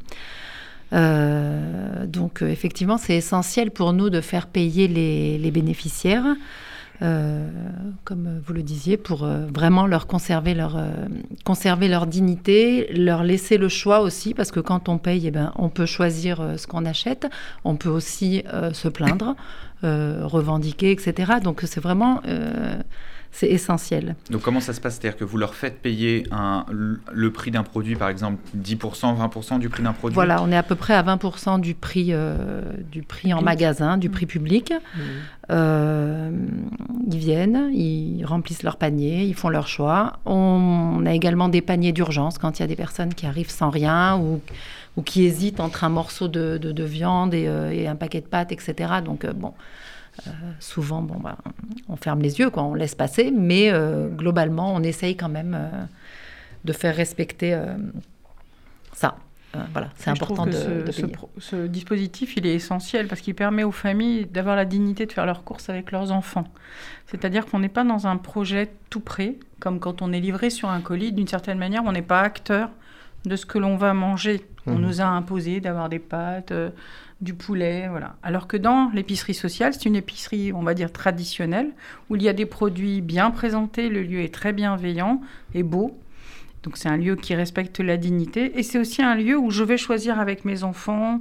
Euh, 0.94 2.06
donc 2.06 2.44
effectivement, 2.44 2.98
c'est 2.98 3.16
essentiel 3.16 3.72
pour 3.72 3.94
nous 3.94 4.12
de 4.12 4.22
faire 4.22 4.46
payer 4.46 4.88
les, 4.88 5.52
bénéficiaires, 5.52 6.36
comme 7.00 8.40
vous 8.46 8.54
le 8.54 8.64
disiez, 8.64 8.96
pour 8.96 9.26
vraiment 9.26 9.86
leur 9.86 10.08
conserver 10.08 10.54
leur, 10.54 10.80
conserver 11.44 11.88
leur 11.90 12.06
dignité, 12.06 12.88
leur 12.94 13.24
laisser 13.24 13.58
le 13.58 13.68
choix 13.68 14.00
aussi, 14.00 14.34
parce 14.34 14.52
que 14.52 14.60
quand 14.62 14.88
on 14.88 14.98
paye, 14.98 15.28
eh 15.28 15.32
ben, 15.32 15.52
on 15.58 15.70
peut 15.70 15.86
choisir 15.86 16.54
ce 16.58 16.68
qu'on 16.68 16.86
achète, 16.86 17.28
on 17.66 17.76
peut 17.76 17.90
aussi 17.90 18.44
se 18.72 18.88
plaindre, 18.88 19.36
revendiquer, 19.84 20.92
etc. 20.92 21.34
Donc 21.44 21.64
c'est 21.66 21.82
vraiment 21.82 22.22
c'est 23.36 23.50
essentiel. 23.50 24.16
Donc 24.30 24.44
comment 24.44 24.62
ça 24.62 24.72
se 24.72 24.80
passe? 24.80 24.94
C'est-à-dire 24.94 25.18
que 25.18 25.26
vous 25.26 25.38
leur 25.38 25.56
faites 25.56 25.82
payer 25.82 26.26
un, 26.32 26.66
le 26.70 27.32
prix 27.32 27.52
d'un 27.52 27.64
produit, 27.64 27.98
par 27.98 28.08
exemple 28.08 28.38
10%, 28.58 28.78
20% 28.78 29.60
du 29.60 29.68
prix 29.68 29.84
d'un 29.84 29.92
produit? 29.92 30.16
Voilà, 30.16 30.42
on 30.42 30.50
est 30.54 30.56
à 30.56 30.64
peu 30.64 30.76
près 30.76 30.94
à 30.94 31.04
20% 31.04 31.60
du 31.60 31.76
prix, 31.76 32.14
euh, 32.14 32.62
du 32.90 33.04
prix 33.04 33.34
en 33.34 33.42
magasin, 33.42 33.98
du 33.98 34.10
prix 34.10 34.26
public. 34.26 34.72
Mmh. 34.72 35.02
Euh, 35.52 36.32
ils 37.12 37.18
viennent, 37.18 37.72
ils 37.74 38.24
remplissent 38.24 38.64
leur 38.64 38.78
panier, 38.78 39.26
ils 39.26 39.36
font 39.36 39.50
leur 39.50 39.68
choix. 39.68 40.20
On, 40.26 41.04
a 41.06 41.14
également 41.14 41.50
des 41.50 41.62
paniers 41.62 41.92
d'urgence 41.92 42.38
quand 42.38 42.60
il 42.60 42.62
y 42.62 42.64
a 42.64 42.68
des 42.68 42.78
personnes 42.78 43.14
qui 43.14 43.26
arrivent 43.26 43.52
sans 43.52 43.70
rien 43.70 44.18
ou, 44.18 44.40
ou 44.96 45.02
qui 45.02 45.26
hésitent 45.26 45.60
entre 45.60 45.84
un 45.84 45.90
morceau 45.90 46.30
de, 46.30 46.58
de, 46.58 46.84
viande 46.86 47.34
et, 47.34 47.50
euh, 47.50 47.70
et, 47.70 47.86
un 47.86 47.98
paquet 47.98 48.22
de 48.22 48.28
pâtes, 48.28 48.54
etc. 48.54 48.76
Donc 49.04 49.26
bon 49.26 49.52
euh, 50.28 50.32
souvent, 50.60 51.02
bon, 51.02 51.20
bah, 51.20 51.38
on 51.90 51.96
ferme 51.96 52.22
les 52.22 52.40
yeux, 52.40 52.50
quoi, 52.50 52.64
on 52.64 52.74
laisse 52.74 52.96
passer, 52.96 53.32
mais 53.32 53.72
euh, 53.72 54.08
globalement, 54.08 54.74
on 54.74 54.82
essaye 54.82 55.16
quand 55.18 55.30
même 55.30 55.56
euh, 55.58 55.86
de 56.64 56.74
faire 56.74 56.96
respecter 56.96 57.58
ça. 58.94 59.18
voilà, 59.72 59.90
c'est 59.98 60.10
important 60.10 60.46
de, 60.46 60.52
ce, 60.52 61.08
ce, 61.38 61.68
dispositif, 61.68 62.38
il 62.38 62.46
est 62.46 62.56
essentiel 62.56 63.08
parce 63.08 63.22
qu'il 63.22 63.36
permet 63.36 63.64
aux 63.64 63.72
familles 63.72 64.26
d'avoir 64.26 64.56
la 64.56 64.66
dignité 64.66 65.06
de 65.06 65.12
faire 65.12 65.26
leurs 65.26 65.44
courses 65.44 65.70
avec 65.70 65.92
leurs 65.92 66.12
enfants. 66.12 66.46
C'est-à-dire 67.08 67.46
qu'on 67.46 67.60
n'est 67.60 67.70
pas 67.70 67.84
dans 67.84 68.08
un 68.08 68.18
projet 68.18 68.72
tout 68.90 69.02
prêt, 69.02 69.36
comme 69.60 69.80
quand 69.80 70.02
on 70.02 70.12
est 70.12 70.20
livré 70.20 70.50
sur 70.50 70.70
un 70.70 70.82
colis. 70.82 71.12
D'une 71.12 71.28
certaine 71.28 71.58
manière, 71.58 71.84
on 71.86 71.92
n'est 71.92 72.02
pas 72.02 72.22
acteur 72.22 72.70
de 73.26 73.36
ce 73.36 73.46
que 73.46 73.60
l'on 73.60 73.76
va 73.76 73.94
manger. 73.94 74.46
On 74.66 74.76
mmh. 74.76 74.82
nous 74.82 75.02
a 75.02 75.06
imposé 75.06 75.60
d'avoir 75.60 75.90
des 75.90 76.00
pâtes, 76.00 76.52
du 77.26 77.34
poulet, 77.34 77.90
voilà. 77.90 78.16
Alors 78.24 78.48
que 78.48 78.56
dans 78.56 78.90
l'épicerie 78.94 79.34
sociale, 79.34 79.74
c'est 79.74 79.86
une 79.86 79.98
épicerie, 79.98 80.54
on 80.54 80.62
va 80.62 80.74
dire, 80.74 80.94
traditionnelle, 80.94 81.72
où 82.10 82.16
il 82.16 82.22
y 82.22 82.30
a 82.30 82.34
des 82.34 82.46
produits 82.46 83.02
bien 83.02 83.32
présentés, 83.32 83.90
le 83.90 84.02
lieu 84.02 84.22
est 84.22 84.34
très 84.34 84.54
bienveillant 84.54 85.20
et 85.54 85.64
beau. 85.64 85.98
Donc 86.64 86.78
c'est 86.78 86.88
un 86.88 86.98
lieu 86.98 87.16
qui 87.16 87.36
respecte 87.36 87.80
la 87.80 87.98
dignité. 87.98 88.58
Et 88.58 88.64
c'est 88.64 88.80
aussi 88.80 89.02
un 89.02 89.16
lieu 89.16 89.38
où 89.38 89.52
je 89.52 89.64
vais 89.64 89.78
choisir 89.78 90.20
avec 90.20 90.46
mes 90.46 90.64
enfants 90.64 91.20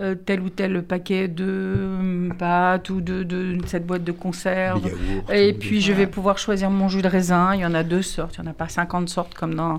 euh, 0.00 0.16
tel 0.16 0.40
ou 0.40 0.50
tel 0.50 0.82
paquet 0.82 1.28
de 1.28 2.28
pâtes 2.38 2.90
ou 2.90 3.00
de, 3.00 3.58
cette 3.66 3.86
boîte 3.86 4.04
de 4.04 4.12
conserve. 4.12 4.90
Et 5.32 5.52
puis 5.52 5.80
je 5.80 5.92
vais 5.92 6.06
pouvoir 6.06 6.36
choisir 6.36 6.70
mon 6.70 6.88
jus 6.88 7.02
de 7.02 7.08
raisin. 7.08 7.54
Il 7.54 7.60
y 7.60 7.66
en 7.66 7.74
a 7.74 7.84
deux 7.84 8.02
sortes. 8.02 8.36
Il 8.36 8.42
n'y 8.42 8.48
en 8.48 8.50
a 8.50 8.54
pas 8.54 8.68
50 8.68 9.08
sortes 9.08 9.34
comme 9.34 9.54
dans 9.54 9.74
euh, 9.74 9.78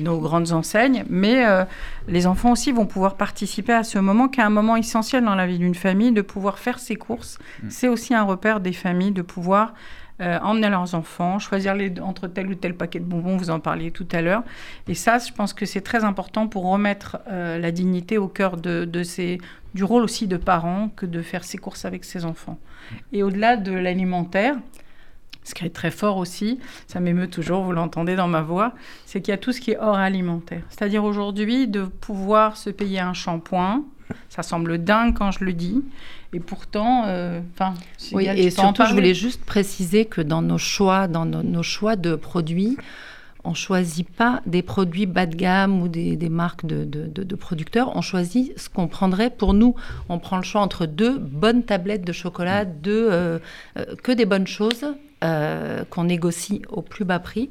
nos 0.00 0.18
grandes 0.20 0.52
enseignes, 0.52 1.04
mais 1.08 1.46
euh, 1.46 1.64
les 2.06 2.26
enfants 2.26 2.52
aussi 2.52 2.70
vont 2.72 2.86
pouvoir 2.86 3.16
participer 3.16 3.72
à 3.72 3.82
ce 3.82 3.98
moment 3.98 4.28
qui 4.28 4.40
est 4.40 4.44
un 4.44 4.50
moment 4.50 4.76
essentiel 4.76 5.24
dans 5.24 5.34
la 5.34 5.46
vie 5.46 5.58
d'une 5.58 5.74
famille, 5.74 6.12
de 6.12 6.22
pouvoir 6.22 6.58
faire 6.58 6.78
ses 6.78 6.96
courses. 6.96 7.38
Mm. 7.62 7.70
C'est 7.70 7.88
aussi 7.88 8.14
un 8.14 8.22
repère 8.22 8.60
des 8.60 8.72
familles 8.72 9.12
de 9.12 9.22
pouvoir 9.22 9.74
euh, 10.20 10.38
emmener 10.40 10.68
leurs 10.68 10.94
enfants, 10.94 11.40
choisir 11.40 11.74
les, 11.74 11.92
entre 12.00 12.28
tel 12.28 12.46
ou 12.46 12.54
tel 12.54 12.76
paquet 12.76 13.00
de 13.00 13.04
bonbons, 13.04 13.36
vous 13.36 13.50
en 13.50 13.58
parliez 13.58 13.90
tout 13.90 14.06
à 14.12 14.22
l'heure. 14.22 14.44
Et 14.86 14.94
ça, 14.94 15.18
je 15.18 15.32
pense 15.32 15.52
que 15.52 15.66
c'est 15.66 15.80
très 15.80 16.04
important 16.04 16.46
pour 16.46 16.70
remettre 16.70 17.18
euh, 17.28 17.58
la 17.58 17.72
dignité 17.72 18.16
au 18.16 18.28
cœur 18.28 18.56
de, 18.56 18.84
de 18.84 19.02
ces, 19.02 19.38
du 19.74 19.82
rôle 19.82 20.04
aussi 20.04 20.28
de 20.28 20.36
parents 20.36 20.88
que 20.94 21.04
de 21.04 21.20
faire 21.20 21.42
ses 21.42 21.58
courses 21.58 21.84
avec 21.84 22.04
ses 22.04 22.24
enfants. 22.24 22.60
Et 23.12 23.24
au-delà 23.24 23.56
de 23.56 23.72
l'alimentaire, 23.72 24.54
ce 25.42 25.54
qui 25.54 25.64
est 25.64 25.70
très 25.70 25.90
fort 25.90 26.16
aussi, 26.16 26.58
ça 26.86 27.00
m'émeut 27.00 27.28
toujours, 27.28 27.62
vous 27.62 27.72
l'entendez 27.72 28.16
dans 28.16 28.28
ma 28.28 28.42
voix, 28.42 28.72
c'est 29.06 29.20
qu'il 29.20 29.32
y 29.32 29.34
a 29.34 29.38
tout 29.38 29.52
ce 29.52 29.60
qui 29.60 29.72
est 29.72 29.78
hors 29.78 29.96
alimentaire. 29.96 30.62
C'est-à-dire 30.70 31.04
aujourd'hui 31.04 31.68
de 31.68 31.84
pouvoir 31.84 32.56
se 32.56 32.70
payer 32.70 33.00
un 33.00 33.12
shampoing, 33.12 33.84
ça 34.28 34.42
semble 34.42 34.82
dingue 34.82 35.14
quand 35.14 35.30
je 35.30 35.44
le 35.44 35.52
dis, 35.52 35.82
et 36.32 36.40
pourtant, 36.40 37.04
euh, 37.06 37.40
enfin, 37.54 37.74
oui, 38.12 38.26
et 38.26 38.50
surtout, 38.50 38.84
je 38.84 38.92
voulais 38.92 39.14
juste 39.14 39.44
préciser 39.44 40.04
que 40.04 40.20
dans 40.20 40.42
nos 40.42 40.58
choix, 40.58 41.06
dans 41.06 41.24
nos, 41.24 41.62
choix 41.62 41.94
de 41.94 42.16
produits, 42.16 42.76
on 43.44 43.54
choisit 43.54 44.08
pas 44.08 44.42
des 44.44 44.62
produits 44.62 45.06
bas 45.06 45.26
de 45.26 45.36
gamme 45.36 45.80
ou 45.80 45.86
des, 45.86 46.16
marques 46.28 46.66
de, 46.66 46.84
de, 46.84 47.36
producteurs. 47.36 47.94
On 47.94 48.00
choisit 48.00 48.58
ce 48.58 48.68
qu'on 48.68 48.88
prendrait 48.88 49.30
pour 49.30 49.54
nous. 49.54 49.76
On 50.08 50.18
prend 50.18 50.38
le 50.38 50.42
choix 50.42 50.60
entre 50.62 50.86
deux 50.86 51.18
bonnes 51.18 51.62
tablettes 51.62 52.04
de 52.04 52.12
chocolat, 52.12 52.64
deux, 52.64 53.08
euh, 53.12 53.38
euh, 53.78 53.84
que 54.02 54.10
des 54.10 54.24
bonnes 54.24 54.46
choses 54.46 54.86
qu'on 55.90 56.04
négocie 56.04 56.62
au 56.68 56.82
plus 56.82 57.04
bas 57.04 57.18
prix, 57.18 57.50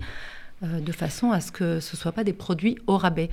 de 0.62 0.92
façon 0.92 1.32
à 1.32 1.42
ce 1.42 1.52
que 1.52 1.80
ce 1.80 1.96
ne 1.96 2.00
soit 2.00 2.12
pas 2.12 2.24
des 2.24 2.34
produits 2.34 2.78
au 2.88 2.98
rabais. 2.98 3.30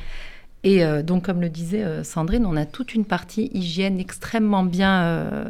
Et 0.62 0.85
euh, 0.85 1.03
donc, 1.03 1.24
comme 1.24 1.40
le 1.40 1.48
disait 1.48 1.83
euh, 1.83 2.05
Sandrine, 2.05 2.44
on 2.44 2.57
a 2.57 2.66
toute 2.66 2.94
une 2.94 3.07
partie 3.07 3.50
hygiène 3.55 3.98
extrêmement 3.98 4.62
bien 4.62 5.03
euh, 5.05 5.44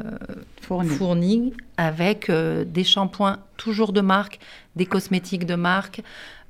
fournie. 0.60 1.52
avec 1.76 2.30
des 2.30 2.84
shampoings 2.84 3.38
toujours 3.56 3.92
de 3.92 4.00
marque, 4.00 4.38
des 4.76 4.86
cosmétiques 4.86 5.46
de 5.46 5.56
marque. 5.56 6.00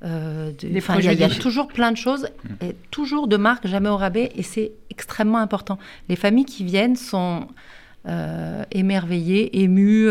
il 0.03 0.63
y, 0.63 1.23
a 1.23 1.29
toujours 1.29 1.67
plein 1.69 1.91
de 1.91 1.97
choses, 1.97 2.27
mm. 2.43 2.65
et 2.65 2.75
toujours 2.91 3.27
de 3.27 3.37
marque, 3.37 3.65
jamais 3.65 3.89
au 3.89 3.97
rabais, 3.97 4.31
et 4.35 4.43
c'est 4.43 4.73
extrêmement 4.91 5.39
important. 5.39 5.79
Les 6.07 6.15
familles 6.15 6.45
qui 6.45 6.63
viennent 6.63 6.95
sont 6.95 7.47
émerveillées, 8.71 9.61
émues. 9.61 10.09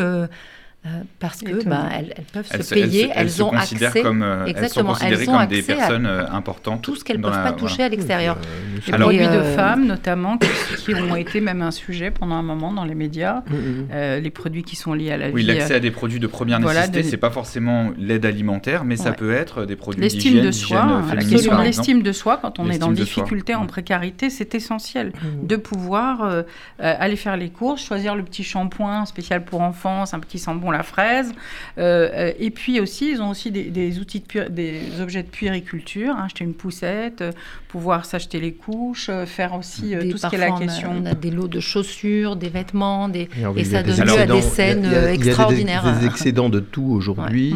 Euh, 0.86 1.02
parce 1.18 1.42
que 1.42 1.62
bah, 1.68 1.90
elles, 1.94 2.14
peuvent 2.32 2.46
se 2.46 2.74
payer, 2.74 3.10
elles, 3.14 3.42
ont 3.42 3.52
accès, 3.52 4.00
comme, 4.00 4.22
euh, 4.22 4.46
exactement, 4.46 4.94
elles 4.94 5.18
sont 5.18 5.24
considérées 5.26 5.26
comme 5.26 5.46
des 5.46 5.60
personnes 5.60 6.06
euh, 6.06 6.26
importantes. 6.30 6.80
Tout 6.80 6.96
ce 6.96 7.04
qu'elles 7.04 7.18
ne 7.18 7.22
peuvent 7.22 7.32
pas 7.32 7.52
toucher 7.52 7.82
à 7.82 7.90
l'extérieur. 7.90 8.38
Les 8.86 8.92
produits 8.98 9.28
de 9.28 9.42
femmes, 9.42 9.84
notamment, 9.84 10.38
qui, 10.38 10.94
ont 10.94 11.16
été 11.16 11.42
même 11.42 11.60
un 11.60 11.70
sujet 11.70 12.10
pendant 12.10 12.36
un 12.36 12.42
moment 12.42 12.72
dans 12.72 12.86
les 12.86 12.94
médias. 12.94 13.42
Mm, 13.46 13.54
mm. 13.54 14.22
les 14.22 14.30
produits 14.30 14.62
qui 14.62 14.74
sont 14.74 14.94
liés 14.94 15.12
à 15.12 15.18
la 15.18 15.26
oui, 15.26 15.42
vie. 15.42 15.50
Oui, 15.50 15.54
l'accès 15.54 15.74
à 15.74 15.80
des 15.80 15.90
produits 15.90 16.18
de 16.18 16.26
première 16.26 16.60
nécessité, 16.60 17.02
c'est 17.02 17.18
pas 17.18 17.30
forcément 17.30 17.90
l'aide 17.98 18.24
alimentaire, 18.24 18.84
mais 18.84 18.96
ça 18.96 19.12
peut 19.12 19.34
être 19.34 19.66
des 19.66 19.76
produits 19.76 20.08
d'hygiène, 20.08 20.46
de 20.46 20.50
soi. 20.50 21.02
La 21.14 21.22
question 21.22 21.58
de 21.58 21.62
l'estime 21.62 22.02
de 22.02 22.12
soi, 22.12 22.38
quand 22.40 22.58
on 22.58 22.70
est 22.70 22.78
dans 22.78 22.90
difficulté, 22.90 23.54
en 23.54 23.66
précarité, 23.66 24.30
c'est 24.30 24.54
essentiel 24.54 25.08
mm. 25.08 25.46
de 25.46 25.56
pouvoir 25.56 26.42
aller 26.78 27.16
faire 27.16 27.36
les 27.36 27.50
courses, 27.50 27.84
choisir 27.84 28.16
le 28.16 28.22
petit 28.22 28.44
shampoing 28.44 29.04
spécial 29.04 29.44
pour 29.44 29.60
enfants, 29.60 30.04
un 30.10 30.20
petit 30.20 30.38
shampoing 30.38 30.69
la 30.70 30.82
fraise. 30.82 31.32
Euh, 31.78 32.08
euh, 32.12 32.32
et 32.38 32.50
puis 32.50 32.80
aussi, 32.80 33.10
ils 33.10 33.22
ont 33.22 33.30
aussi 33.30 33.50
des, 33.50 33.98
outils, 33.98 34.20
de 34.20 34.48
des 34.48 35.00
objets 35.00 35.22
de 35.22 35.28
puériculture, 35.28 36.14
hein, 36.16 36.24
acheter 36.26 36.44
une 36.44 36.54
poussette, 36.54 37.20
euh, 37.20 37.32
pouvoir 37.68 38.04
s'acheter 38.04 38.40
les 38.40 38.52
couches, 38.52 39.10
faire 39.26 39.54
aussi 39.54 39.94
tout 40.10 40.18
ce 40.18 40.26
qui 40.26 40.34
est 40.34 40.38
la 40.38 40.52
question. 40.52 40.90
On 41.02 41.06
a, 41.06 41.14
des 41.14 41.30
lots 41.30 41.48
de 41.48 41.60
chaussures, 41.60 42.36
des 42.36 42.48
vêtements, 42.48 43.08
des... 43.08 43.28
et, 43.56 43.64
ça 43.64 43.82
donne 43.82 44.00
lieu 44.00 44.18
à 44.18 44.26
des 44.26 44.42
scènes 44.42 44.86
extraordinaires. 45.12 45.82
Il 45.84 45.92
y 45.92 45.96
a 45.96 45.98
des, 46.00 46.06
excédents 46.06 46.48
de 46.48 46.60
tout 46.60 46.90
aujourd'hui 46.90 47.54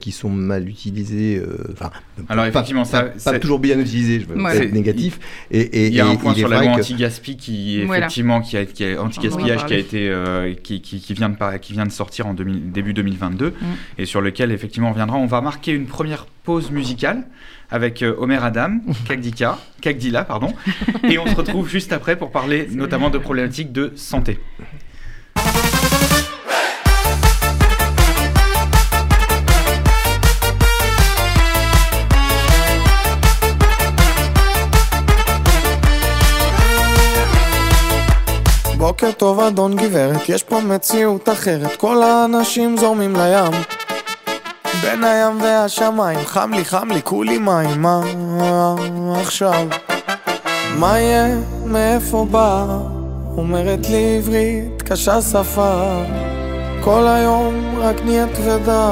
qui 0.00 0.12
sont 0.12 0.30
mal 0.30 0.68
utilisés. 0.68 1.42
Enfin, 1.72 1.90
alors 2.28 2.46
effectivement, 2.46 2.84
ça, 2.84 3.10
pas, 3.24 3.38
toujours 3.38 3.58
bien 3.58 3.78
utilisés, 3.78 4.20
je 4.20 4.26
veux 4.26 4.40
ouais. 4.40 4.70
négatif. 4.70 5.18
Et, 5.50 5.88
il 5.88 5.94
y 5.94 6.00
a 6.00 6.06
un 6.06 6.16
point 6.16 6.34
sur 6.34 6.48
la 6.48 6.62
loi 6.62 6.72
anti-gaspi 6.72 7.36
qui 7.36 7.80
effectivement 7.80 8.40
qui 8.40 8.56
a, 8.56 8.64
qui 8.64 8.96
anti-gaspillage 8.96 9.66
qui 9.66 9.74
a 9.74 9.78
été 9.78 10.12
qui, 10.62 10.80
qui, 10.80 11.14
vient 11.14 11.28
de 11.28 11.58
qui 11.58 11.72
vient 11.72 11.86
de 11.86 11.92
sortir 11.92 12.26
en 12.26 12.34
début 12.44 12.92
2022 12.94 13.50
mm. 13.50 13.54
et 13.98 14.06
sur 14.06 14.20
lequel 14.20 14.52
effectivement 14.52 14.90
on 14.90 14.92
viendra. 14.92 15.16
On 15.16 15.26
va 15.26 15.40
marquer 15.40 15.72
une 15.72 15.86
première 15.86 16.26
pause 16.44 16.70
musicale 16.70 17.24
avec 17.70 18.02
euh, 18.02 18.14
Omer 18.18 18.44
Adam, 18.44 18.80
Kagdika, 19.08 19.58
Kagdila, 19.80 20.24
pardon, 20.24 20.52
et 21.04 21.18
on 21.18 21.26
se 21.26 21.34
retrouve 21.34 21.68
juste 21.68 21.92
après 21.92 22.16
pour 22.16 22.30
parler 22.30 22.68
notamment 22.70 23.10
de 23.10 23.18
problématiques 23.18 23.72
de 23.72 23.92
santé. 23.96 24.38
בוקר 39.02 39.18
טוב 39.18 39.40
אדון 39.40 39.76
גברת, 39.76 40.28
יש 40.28 40.42
פה 40.42 40.60
מציאות 40.60 41.28
אחרת. 41.28 41.76
כל 41.76 42.02
האנשים 42.02 42.76
זורמים 42.76 43.16
לים. 43.16 43.62
בין 44.82 45.04
הים 45.04 45.42
והשמיים. 45.42 46.18
חם 46.26 46.52
לי 46.52 46.64
חם 46.64 46.88
לי 46.90 47.02
כולי 47.02 47.38
מים. 47.38 47.82
מה 47.82 48.04
עכשיו? 49.20 49.66
מה 50.78 50.98
יהיה? 50.98 51.36
מאיפה 51.64 52.26
בא? 52.30 52.66
אומרת 53.36 53.88
לי 53.88 54.16
עברית 54.16 54.82
קשה 54.82 55.22
שפה. 55.22 56.02
כל 56.84 57.06
היום 57.06 57.78
רק 57.78 57.96
נהיה 58.04 58.26
כבדה. 58.36 58.90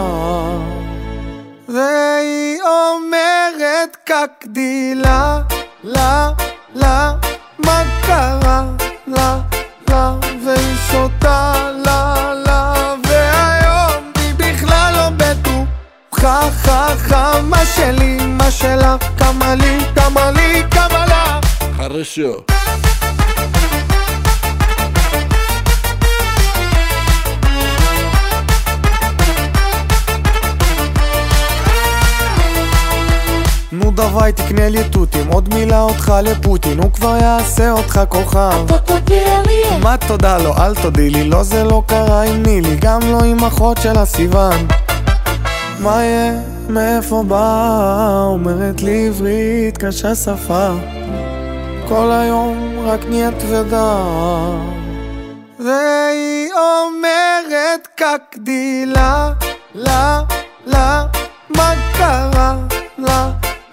והיא 1.68 2.58
אומרת 2.62 3.96
קקדילה 4.04 5.40
לה 5.84 6.30
לה 6.74 7.12
מה 7.58 7.82
קרה 8.06 8.64
לה 9.06 9.49
והיא 10.92 11.02
שותה 11.02 11.54
לה 11.84 12.32
לה 12.46 12.94
והיום 13.08 14.12
היא 14.16 14.34
בכלל 14.34 14.92
לא 14.96 15.10
בטוחה 15.16 16.48
חכה 16.62 17.40
מה 17.42 17.66
שלי 17.76 18.18
מה 18.26 18.50
שלה 18.50 18.96
כמה 19.18 19.54
לי 19.54 19.78
כמה 19.94 20.30
לי 20.30 20.62
כמה 20.70 21.06
לה. 21.06 21.40
חרשו 21.76 22.44
דווי 34.00 34.32
תקנה 34.32 34.68
לי 34.68 34.84
תותים. 34.84 35.28
עוד 35.28 35.54
מילה 35.54 35.82
אותך 35.82 36.12
לפוטין 36.22 36.78
הוא 36.78 36.92
כבר 36.92 37.16
יעשה 37.22 37.70
אותך 37.70 38.00
כוכב. 38.08 38.66
מה 39.82 39.96
תודה 40.08 40.38
לו? 40.38 40.56
אל 40.56 40.74
תודי 40.74 41.10
לי 41.10 41.24
לא 41.24 41.42
זה 41.42 41.64
לא 41.64 41.82
קרה 41.86 42.22
עם 42.22 42.42
נילי 42.42 42.76
גם 42.80 43.00
לא 43.12 43.18
עם 43.24 43.44
אחות 43.44 43.78
של 43.82 43.98
הסיוון. 43.98 44.66
מה 45.80 46.04
יהיה? 46.04 46.32
מאיפה 46.68 47.22
בא 47.28 48.24
אומרת 48.26 48.82
לי 48.82 49.06
עברית 49.06 49.78
קשה 49.78 50.14
שפה. 50.14 50.68
כל 51.88 52.10
היום 52.10 52.78
רק 52.86 53.00
נהיית 53.08 53.42
כבדה 53.42 53.96
והיא 55.58 56.48
אומרת 56.52 57.88
קקדילה 57.94 59.32
לה 59.74 60.22
לה 60.66 61.04
מה 61.56 61.72
קרה 61.96 62.56
לה 62.98 63.30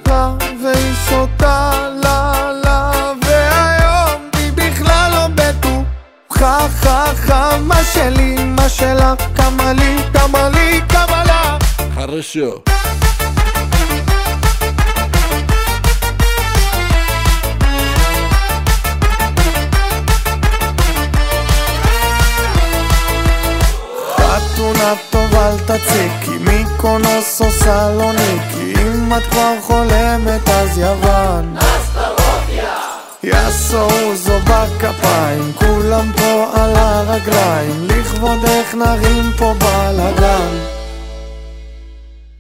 לה 0.08 0.32
והיא 0.64 0.94
שותה 1.10 1.72
לה 2.04 2.52
לה 2.64 2.92
והיום 3.26 4.22
היא 4.38 4.52
בכלל 4.56 5.12
לא 5.12 5.28
בטוחה 5.36 6.68
חכה 6.82 7.58
מה 7.62 7.84
שלי 7.94 8.36
מה 8.44 8.70
שלה 8.70 9.14
כמה 9.36 9.74
לי 9.74 9.98
כמה 10.14 10.50
לי 10.50 10.82
כמה 10.90 11.24
לה. 11.24 11.58
חרשו 11.96 12.77
טוב 25.10 25.36
אל 25.36 25.58
תציקי. 25.60 26.38
מיקונוס 26.40 27.42
או 27.42 27.52
סלוניקי 27.52 28.74
אם 28.82 29.14
את 29.18 29.24
כבר 29.24 29.54
חולמת 29.62 30.50
אז 30.50 30.78
יוון. 30.78 31.56
יעשו 33.24 34.16
זו 34.16 34.40
בכפיים 34.40 35.52
כולם 35.56 36.12
פה 36.18 36.46
על 36.54 36.76
הרגליים. 36.76 37.88
לכבודך 37.88 38.76
נרים 38.76 39.32
פה 39.38 39.54
בלאגן. 39.54 40.58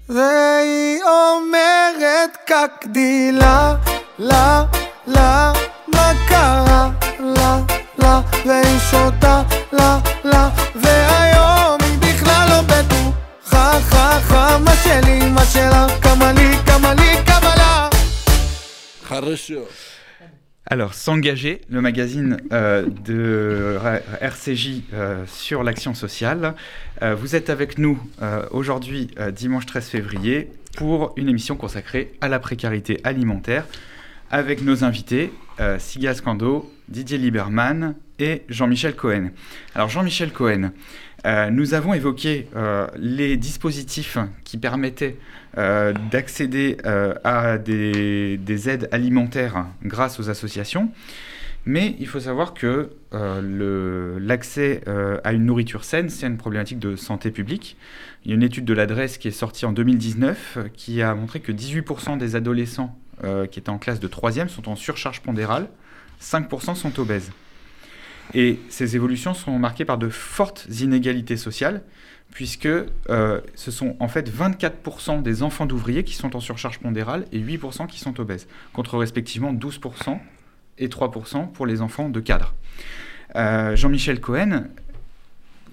והיא 0.09 0.99
אומרת 1.03 2.37
קקדילה 2.45 3.75
לה 4.19 4.63
לה 5.07 5.53
מה 5.87 6.11
קרה? 6.27 6.89
לה 7.19 7.59
לה 7.97 8.21
והיא 8.45 8.79
שותה 8.91 9.41
לה 9.71 9.97
לה 10.23 10.49
והיום 10.75 11.36
כמה 14.56 14.72
שלי, 14.84 15.30
מה 15.30 15.44
שלה, 15.44 15.86
כמה 16.02 16.32
לי, 16.32 16.50
כמה 16.66 16.94
לי, 16.94 17.24
כמה 17.26 17.56
לה. 17.56 17.88
Alors, 20.64 20.94
S'engager, 20.94 21.60
le 21.68 21.82
magazine 21.82 22.38
euh, 22.50 22.86
de 23.04 23.78
RCJ 24.22 24.84
euh, 24.94 25.24
sur 25.26 25.62
l'action 25.62 25.92
sociale. 25.92 26.54
Euh, 27.02 27.14
vous 27.14 27.36
êtes 27.36 27.50
avec 27.50 27.76
nous 27.76 27.98
aujourd'hui, 28.52 29.08
dimanche 29.32 29.66
13 29.66 29.88
février, 29.88 30.50
pour 30.78 31.12
une 31.16 31.28
émission 31.28 31.56
consacrée 31.56 32.12
à 32.22 32.28
la 32.28 32.38
précarité 32.38 33.00
alimentaire, 33.04 33.66
avec 34.30 34.62
nos 34.62 34.82
invités, 34.82 35.30
Sigal 35.78 36.16
Scando, 36.16 36.72
Didier 36.88 37.18
Lieberman 37.18 37.94
et 38.18 38.44
Jean-Michel 38.48 38.96
Cohen. 38.96 39.28
Alors, 39.74 39.90
Jean-Michel 39.90 40.32
Cohen, 40.32 40.70
nous 41.25 41.73
avons 41.73 41.93
évoqué 41.93 42.47
les 42.97 43.37
dispositifs 43.37 44.17
qui 44.43 44.57
permettaient 44.57 45.17
euh, 45.57 45.91
d'accéder 46.11 46.77
euh, 46.85 47.15
à 47.23 47.57
des, 47.57 48.69
aides 48.69 48.87
alimentaires 48.91 49.65
grâce 49.83 50.19
aux 50.19 50.29
associations. 50.29 50.91
Mais 51.65 51.95
il 51.99 52.07
faut 52.07 52.19
savoir 52.19 52.53
que 52.53 52.91
euh, 53.13 54.19
l'accès 54.21 54.81
à 55.23 55.33
une 55.33 55.45
nourriture 55.45 55.83
saine, 55.83 56.09
c'est 56.09 56.27
une 56.27 56.37
problématique 56.37 56.77
de 56.77 56.95
santé 56.95 57.31
publique. 57.31 57.75
Il 58.23 58.29
y 58.29 58.33
a 58.33 58.35
une 58.35 58.43
étude 58.43 58.65
de 58.65 58.73
l'adresse 58.73 59.17
qui 59.17 59.29
est 59.29 59.31
sortie 59.31 59.65
en 59.65 59.71
2019 59.71 60.59
qui 60.75 61.01
a 61.01 61.15
montré 61.15 61.39
que 61.39 61.51
18% 61.51 62.17
des 62.19 62.35
adolescents 62.35 62.95
qui 63.49 63.59
étaient 63.59 63.69
en 63.69 63.79
classe 63.79 63.99
de 63.99 64.07
3e 64.07 64.49
sont 64.49 64.69
en 64.69 64.75
surcharge 64.75 65.21
pondérale, 65.21 65.67
5% 66.21 66.75
sont 66.75 66.99
obèses. 66.99 67.31
Et 68.37 68.59
ces 68.69 68.95
évolutions 68.95 69.33
sont 69.33 69.57
marquées 69.57 69.83
par 69.83 69.97
de 69.97 70.09
fortes 70.09 70.67
inégalités 70.69 71.37
sociales 71.37 71.81
puisque 72.29 72.67
euh, 72.67 73.41
ce 73.55 73.71
sont 73.71 73.95
en 73.99 74.07
fait 74.07 74.29
24% 74.29 75.23
des 75.23 75.41
enfants 75.41 75.65
d'ouvriers 75.65 76.03
qui 76.03 76.13
sont 76.13 76.35
en 76.35 76.39
surcharge 76.39 76.77
pondérale 76.77 77.25
et 77.31 77.39
8% 77.39 77.87
qui 77.87 77.99
sont 77.99 78.19
obèses, 78.19 78.47
contre 78.73 78.99
respectivement 78.99 79.51
12% 79.55 80.19
et 80.77 80.87
3% 80.87 81.51
pour 81.51 81.65
les 81.65 81.81
enfants 81.81 82.09
de 82.09 82.19
cadre. 82.19 82.53
Euh, 83.35 83.75
Jean-Michel 83.75 84.21
Cohen, 84.21 84.65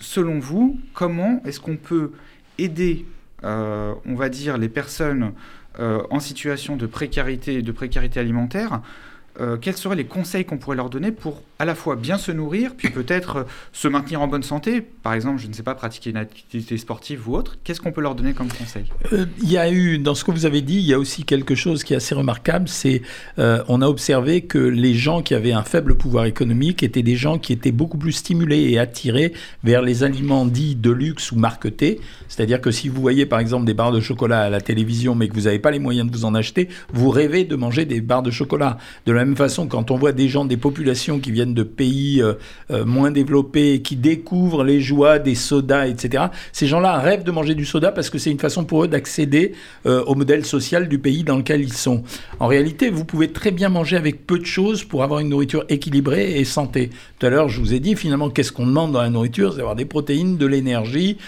selon 0.00 0.38
vous, 0.38 0.80
comment 0.94 1.42
est-ce 1.44 1.60
qu'on 1.60 1.76
peut 1.76 2.12
aider, 2.56 3.04
euh, 3.42 3.92
on 4.06 4.14
va 4.14 4.30
dire, 4.30 4.56
les 4.56 4.70
personnes 4.70 5.34
en 5.76 6.20
situation 6.20 6.76
de 6.76 6.86
précarité, 6.86 7.60
de 7.60 7.72
précarité 7.72 8.20
alimentaire 8.20 8.80
quels 9.60 9.76
seraient 9.76 9.96
les 9.96 10.06
conseils 10.06 10.44
qu'on 10.44 10.56
pourrait 10.56 10.76
leur 10.76 10.88
donner 10.88 11.10
pour 11.10 11.42
à 11.58 11.64
la 11.64 11.74
fois 11.74 11.96
bien 11.96 12.18
se 12.18 12.32
nourrir, 12.32 12.72
puis 12.76 12.90
peut-être 12.90 13.36
euh, 13.36 13.42
se 13.72 13.88
maintenir 13.88 14.20
en 14.20 14.26
bonne 14.26 14.42
santé 14.42 14.80
Par 14.80 15.14
exemple, 15.14 15.40
je 15.40 15.46
ne 15.46 15.52
sais 15.52 15.62
pas, 15.62 15.74
pratiquer 15.74 16.10
une 16.10 16.16
activité 16.16 16.76
sportive 16.78 17.28
ou 17.28 17.36
autre. 17.36 17.56
Qu'est-ce 17.64 17.80
qu'on 17.80 17.92
peut 17.92 18.00
leur 18.00 18.14
donner 18.14 18.32
comme 18.32 18.48
conseil? 18.48 18.84
Euh, 19.12 19.26
Il 19.42 19.50
y 19.50 19.58
a 19.58 19.70
eu, 19.70 19.98
dans 19.98 20.14
ce 20.14 20.24
que 20.24 20.30
vous 20.30 20.46
avez 20.46 20.62
dit, 20.62 20.76
il 20.76 20.86
y 20.86 20.94
a 20.94 20.98
aussi 20.98 21.24
quelque 21.24 21.54
chose 21.54 21.84
qui 21.84 21.94
est 21.94 21.96
assez 21.96 22.14
remarquable, 22.14 22.68
c'est 22.68 23.02
on 23.36 23.82
a 23.82 23.86
observé 23.86 24.42
que 24.42 24.58
les 24.58 24.94
gens 24.94 25.22
qui 25.22 25.34
avaient 25.34 25.52
un 25.52 25.62
faible 25.62 25.96
pouvoir 25.96 26.24
économique 26.24 26.82
étaient 26.82 27.02
des 27.02 27.16
gens 27.16 27.38
qui 27.38 27.52
étaient 27.52 27.72
beaucoup 27.72 27.98
plus 27.98 28.12
stimulés 28.12 28.70
et 28.70 28.78
attirés 28.78 29.32
vers 29.62 29.82
les 29.82 30.02
aliments 30.02 30.46
dits 30.46 30.76
de 30.76 30.90
luxe 30.90 31.32
ou 31.32 31.36
marketés. 31.36 32.00
C'est-à-dire 32.28 32.60
que 32.60 32.70
si 32.70 32.88
vous 32.88 33.00
voyez 33.00 33.26
par 33.26 33.38
exemple 33.38 33.64
des 33.64 33.74
barres 33.74 33.92
de 33.92 34.00
chocolat 34.00 34.42
à 34.42 34.50
la 34.50 34.60
télévision, 34.60 35.14
mais 35.14 35.28
que 35.28 35.34
vous 35.34 35.42
n'avez 35.42 35.58
pas 35.58 35.70
les 35.70 35.78
moyens 35.78 36.10
de 36.10 36.16
vous 36.16 36.24
en 36.24 36.34
acheter, 36.34 36.68
vous 36.92 37.10
rêvez 37.10 37.44
de 37.44 37.56
manger 37.56 37.84
des 37.84 38.00
barres 38.00 38.22
de 38.22 38.30
chocolat. 38.30 38.78
De 39.06 39.12
la 39.12 39.24
même 39.24 39.36
façon, 39.36 39.66
quand 39.66 39.90
on 39.90 39.96
voit 39.96 40.12
des 40.12 40.28
gens, 40.28 40.44
des 40.44 40.56
populations 40.56 41.18
qui 41.20 41.30
viennent 41.30 41.43
de 41.52 41.62
pays 41.62 42.22
euh, 42.22 42.34
euh, 42.70 42.84
moins 42.84 43.10
développés, 43.10 43.82
qui 43.82 43.96
découvrent 43.96 44.64
les 44.64 44.80
joies 44.80 45.18
des 45.18 45.34
sodas, 45.34 45.86
etc., 45.86 46.24
ces 46.52 46.66
gens-là 46.66 46.98
rêvent 46.98 47.24
de 47.24 47.30
manger 47.30 47.54
du 47.54 47.64
soda 47.64 47.92
parce 47.92 48.08
que 48.08 48.18
c'est 48.18 48.30
une 48.30 48.38
façon 48.38 48.64
pour 48.64 48.84
eux 48.84 48.88
d'accéder 48.88 49.52
euh, 49.86 50.02
au 50.04 50.14
modèle 50.14 50.44
social 50.44 50.88
du 50.88 50.98
pays 50.98 51.24
dans 51.24 51.36
lequel 51.36 51.60
ils 51.60 51.72
sont. 51.72 52.02
En 52.40 52.46
réalité, 52.46 52.90
vous 52.90 53.04
pouvez 53.04 53.32
très 53.32 53.50
bien 53.50 53.68
manger 53.68 53.96
avec 53.96 54.26
peu 54.26 54.38
de 54.38 54.46
choses 54.46 54.84
pour 54.84 55.02
avoir 55.02 55.20
une 55.20 55.28
nourriture 55.28 55.64
équilibrée 55.68 56.38
et 56.38 56.44
santé. 56.44 56.90
Tout 57.18 57.26
à 57.26 57.30
l'heure, 57.30 57.48
je 57.48 57.60
vous 57.60 57.74
ai 57.74 57.80
dit 57.80 57.96
finalement 57.96 58.30
qu'est-ce 58.30 58.52
qu'on 58.52 58.66
demande 58.66 58.92
dans 58.92 59.02
la 59.02 59.10
nourriture, 59.10 59.52
c'est 59.52 59.58
d'avoir 59.58 59.76
des 59.76 59.84
protéines, 59.84 60.36
de 60.36 60.46
l'énergie 60.46 61.18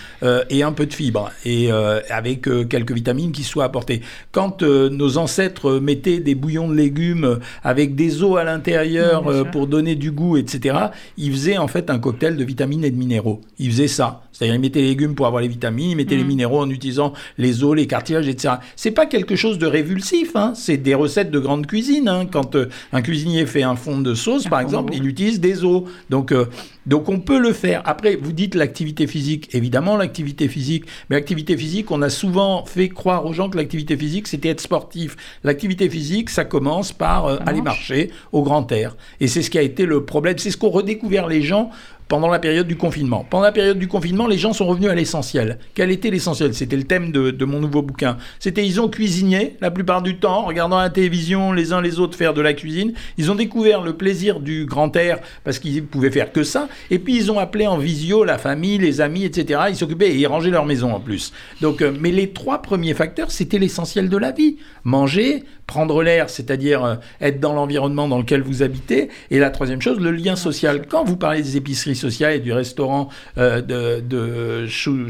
et 0.50 0.62
un 0.62 0.72
peu 0.72 0.86
de 0.86 0.94
fibres 0.94 1.30
et 1.44 1.70
avec 1.70 2.48
quelques 2.68 2.92
vitamines 2.92 3.32
qui 3.32 3.42
soient 3.42 3.64
apportées. 3.64 4.02
Quand 4.32 4.62
nos 4.62 5.18
ancêtres 5.18 5.78
mettaient 5.78 6.20
des 6.20 6.34
bouillons 6.34 6.68
de 6.68 6.74
légumes 6.74 7.38
avec 7.62 7.94
des 7.94 8.22
eaux 8.22 8.36
à 8.36 8.44
l'intérieur 8.44 9.50
pour 9.50 9.66
donner 9.66 9.94
du 9.94 10.05
goût, 10.12 10.36
etc. 10.36 10.76
Il 11.16 11.32
faisait 11.32 11.58
en 11.58 11.68
fait 11.68 11.90
un 11.90 11.98
cocktail 11.98 12.36
de 12.36 12.44
vitamines 12.44 12.84
et 12.84 12.90
de 12.90 12.96
minéraux. 12.96 13.40
Il 13.58 13.70
faisait 13.70 13.88
ça. 13.88 14.22
C'est-à-dire, 14.36 14.54
il 14.54 14.60
mettait 14.60 14.82
les 14.82 14.88
légumes 14.88 15.14
pour 15.14 15.26
avoir 15.26 15.40
les 15.40 15.48
vitamines, 15.48 15.90
il 15.90 15.96
mettait 15.96 16.16
les 16.16 16.24
mm. 16.24 16.28
minéraux 16.28 16.60
en 16.60 16.68
utilisant 16.68 17.14
les 17.38 17.64
os, 17.64 17.74
les 17.74 17.86
cartilages, 17.86 18.28
etc. 18.28 18.54
C'est 18.76 18.90
pas 18.90 19.06
quelque 19.06 19.34
chose 19.34 19.58
de 19.58 19.66
révulsif, 19.66 20.36
hein. 20.36 20.52
c'est 20.54 20.76
des 20.76 20.94
recettes 20.94 21.30
de 21.30 21.38
grande 21.38 21.66
cuisine. 21.66 22.08
Hein. 22.08 22.26
Quand 22.30 22.54
euh, 22.54 22.68
un 22.92 23.00
cuisinier 23.00 23.46
fait 23.46 23.62
un 23.62 23.76
fond 23.76 24.00
de 24.00 24.14
sauce, 24.14 24.44
par 24.44 24.60
exemple, 24.60 24.92
il 24.94 25.06
utilise 25.06 25.40
des 25.40 25.64
os. 25.64 25.84
Donc, 26.10 26.32
euh, 26.32 26.46
donc 26.86 27.08
on 27.08 27.18
peut 27.18 27.38
le 27.38 27.52
faire. 27.52 27.82
Après, 27.84 28.16
vous 28.16 28.32
dites 28.32 28.54
l'activité 28.54 29.06
physique. 29.06 29.48
Évidemment, 29.54 29.96
l'activité 29.96 30.48
physique. 30.48 30.84
Mais 31.08 31.16
l'activité 31.16 31.56
physique, 31.56 31.90
on 31.90 32.02
a 32.02 32.10
souvent 32.10 32.64
fait 32.66 32.88
croire 32.88 33.26
aux 33.26 33.32
gens 33.32 33.48
que 33.48 33.56
l'activité 33.56 33.96
physique, 33.96 34.28
c'était 34.28 34.50
être 34.50 34.60
sportif. 34.60 35.16
L'activité 35.44 35.88
physique, 35.88 36.30
ça 36.30 36.44
commence 36.44 36.92
par 36.92 37.26
euh, 37.26 37.38
aller 37.46 37.62
marcher 37.62 38.10
au 38.32 38.42
grand 38.42 38.70
air. 38.70 38.96
Et 39.20 39.28
c'est 39.28 39.42
ce 39.42 39.50
qui 39.50 39.58
a 39.58 39.62
été 39.62 39.86
le 39.86 40.04
problème. 40.04 40.36
C'est 40.38 40.50
ce 40.50 40.56
qu'ont 40.56 40.70
redécouvert 40.70 41.26
les 41.26 41.42
gens 41.42 41.70
pendant 42.08 42.28
la 42.28 42.38
période 42.38 42.66
du 42.66 42.76
confinement. 42.76 43.26
Pendant 43.28 43.44
la 43.44 43.52
période 43.52 43.78
du 43.78 43.88
confinement, 43.88 44.26
les 44.26 44.38
gens 44.38 44.52
sont 44.52 44.66
revenus 44.66 44.90
à 44.90 44.94
l'essentiel. 44.94 45.58
Quel 45.74 45.90
était 45.90 46.10
l'essentiel? 46.10 46.54
C'était 46.54 46.76
le 46.76 46.84
thème 46.84 47.12
de, 47.12 47.44
mon 47.44 47.60
nouveau 47.60 47.82
bouquin. 47.82 48.16
C'était 48.38 48.66
ils 48.66 48.80
ont 48.80 48.88
cuisiné 48.88 49.56
la 49.60 49.70
plupart 49.70 50.02
du 50.02 50.18
temps, 50.18 50.44
regardant 50.44 50.78
la 50.78 50.90
télévision 50.90 51.52
les 51.52 51.72
uns 51.72 51.80
les 51.80 51.98
autres 52.00 52.16
faire 52.16 52.34
de 52.34 52.40
la 52.40 52.54
cuisine. 52.54 52.92
Ils 53.18 53.30
ont 53.30 53.34
découvert 53.34 53.82
le 53.82 53.96
plaisir 53.96 54.40
du 54.40 54.66
grand 54.66 54.94
air 54.96 55.18
parce 55.44 55.58
qu'ils 55.58 55.84
pouvaient 55.84 56.10
faire 56.10 56.32
que 56.32 56.42
ça. 56.42 56.68
Et 56.90 56.98
puis 56.98 57.16
ils 57.16 57.30
ont 57.30 57.38
appelé 57.38 57.66
en 57.66 57.78
visio 57.78 58.24
la 58.24 58.38
famille, 58.38 58.78
les 58.78 59.00
amis, 59.00 59.24
etc. 59.24 59.60
Ils 59.68 59.76
s'occupaient 59.76 60.10
et 60.10 60.16
ils 60.16 60.26
rangeaient 60.26 60.50
leur 60.50 60.66
maison 60.66 60.92
en 60.92 61.00
plus. 61.00 61.32
Donc, 61.60 61.82
euh, 61.82 61.92
mais 61.98 62.10
les 62.10 62.30
trois 62.30 62.62
premiers 62.62 62.94
facteurs, 62.94 63.30
c'était 63.30 63.58
l'essentiel 63.58 64.08
de 64.08 64.16
la 64.16 64.32
vie. 64.32 64.56
Manger, 64.84 65.44
prendre 65.66 66.02
l'air, 66.02 66.30
c'est-à-dire 66.30 66.84
euh, 66.84 66.94
être 67.20 67.40
dans 67.40 67.52
l'environnement 67.52 68.08
dans 68.08 68.18
lequel 68.18 68.42
vous 68.42 68.62
habitez. 68.62 69.08
Et 69.30 69.38
la 69.38 69.50
troisième 69.50 69.82
chose, 69.82 70.00
le 70.00 70.12
lien 70.12 70.36
social. 70.36 70.86
Quand 70.88 71.04
vous 71.04 71.16
parlez 71.16 71.42
des 71.42 71.56
épiceries 71.56 71.96
sociales 71.96 72.34
et 72.34 72.40
du 72.40 72.52
restaurant 72.52 73.08
euh, 73.38 73.60
de, 73.60 74.00
de 74.00 74.66
Chou, 74.66 75.08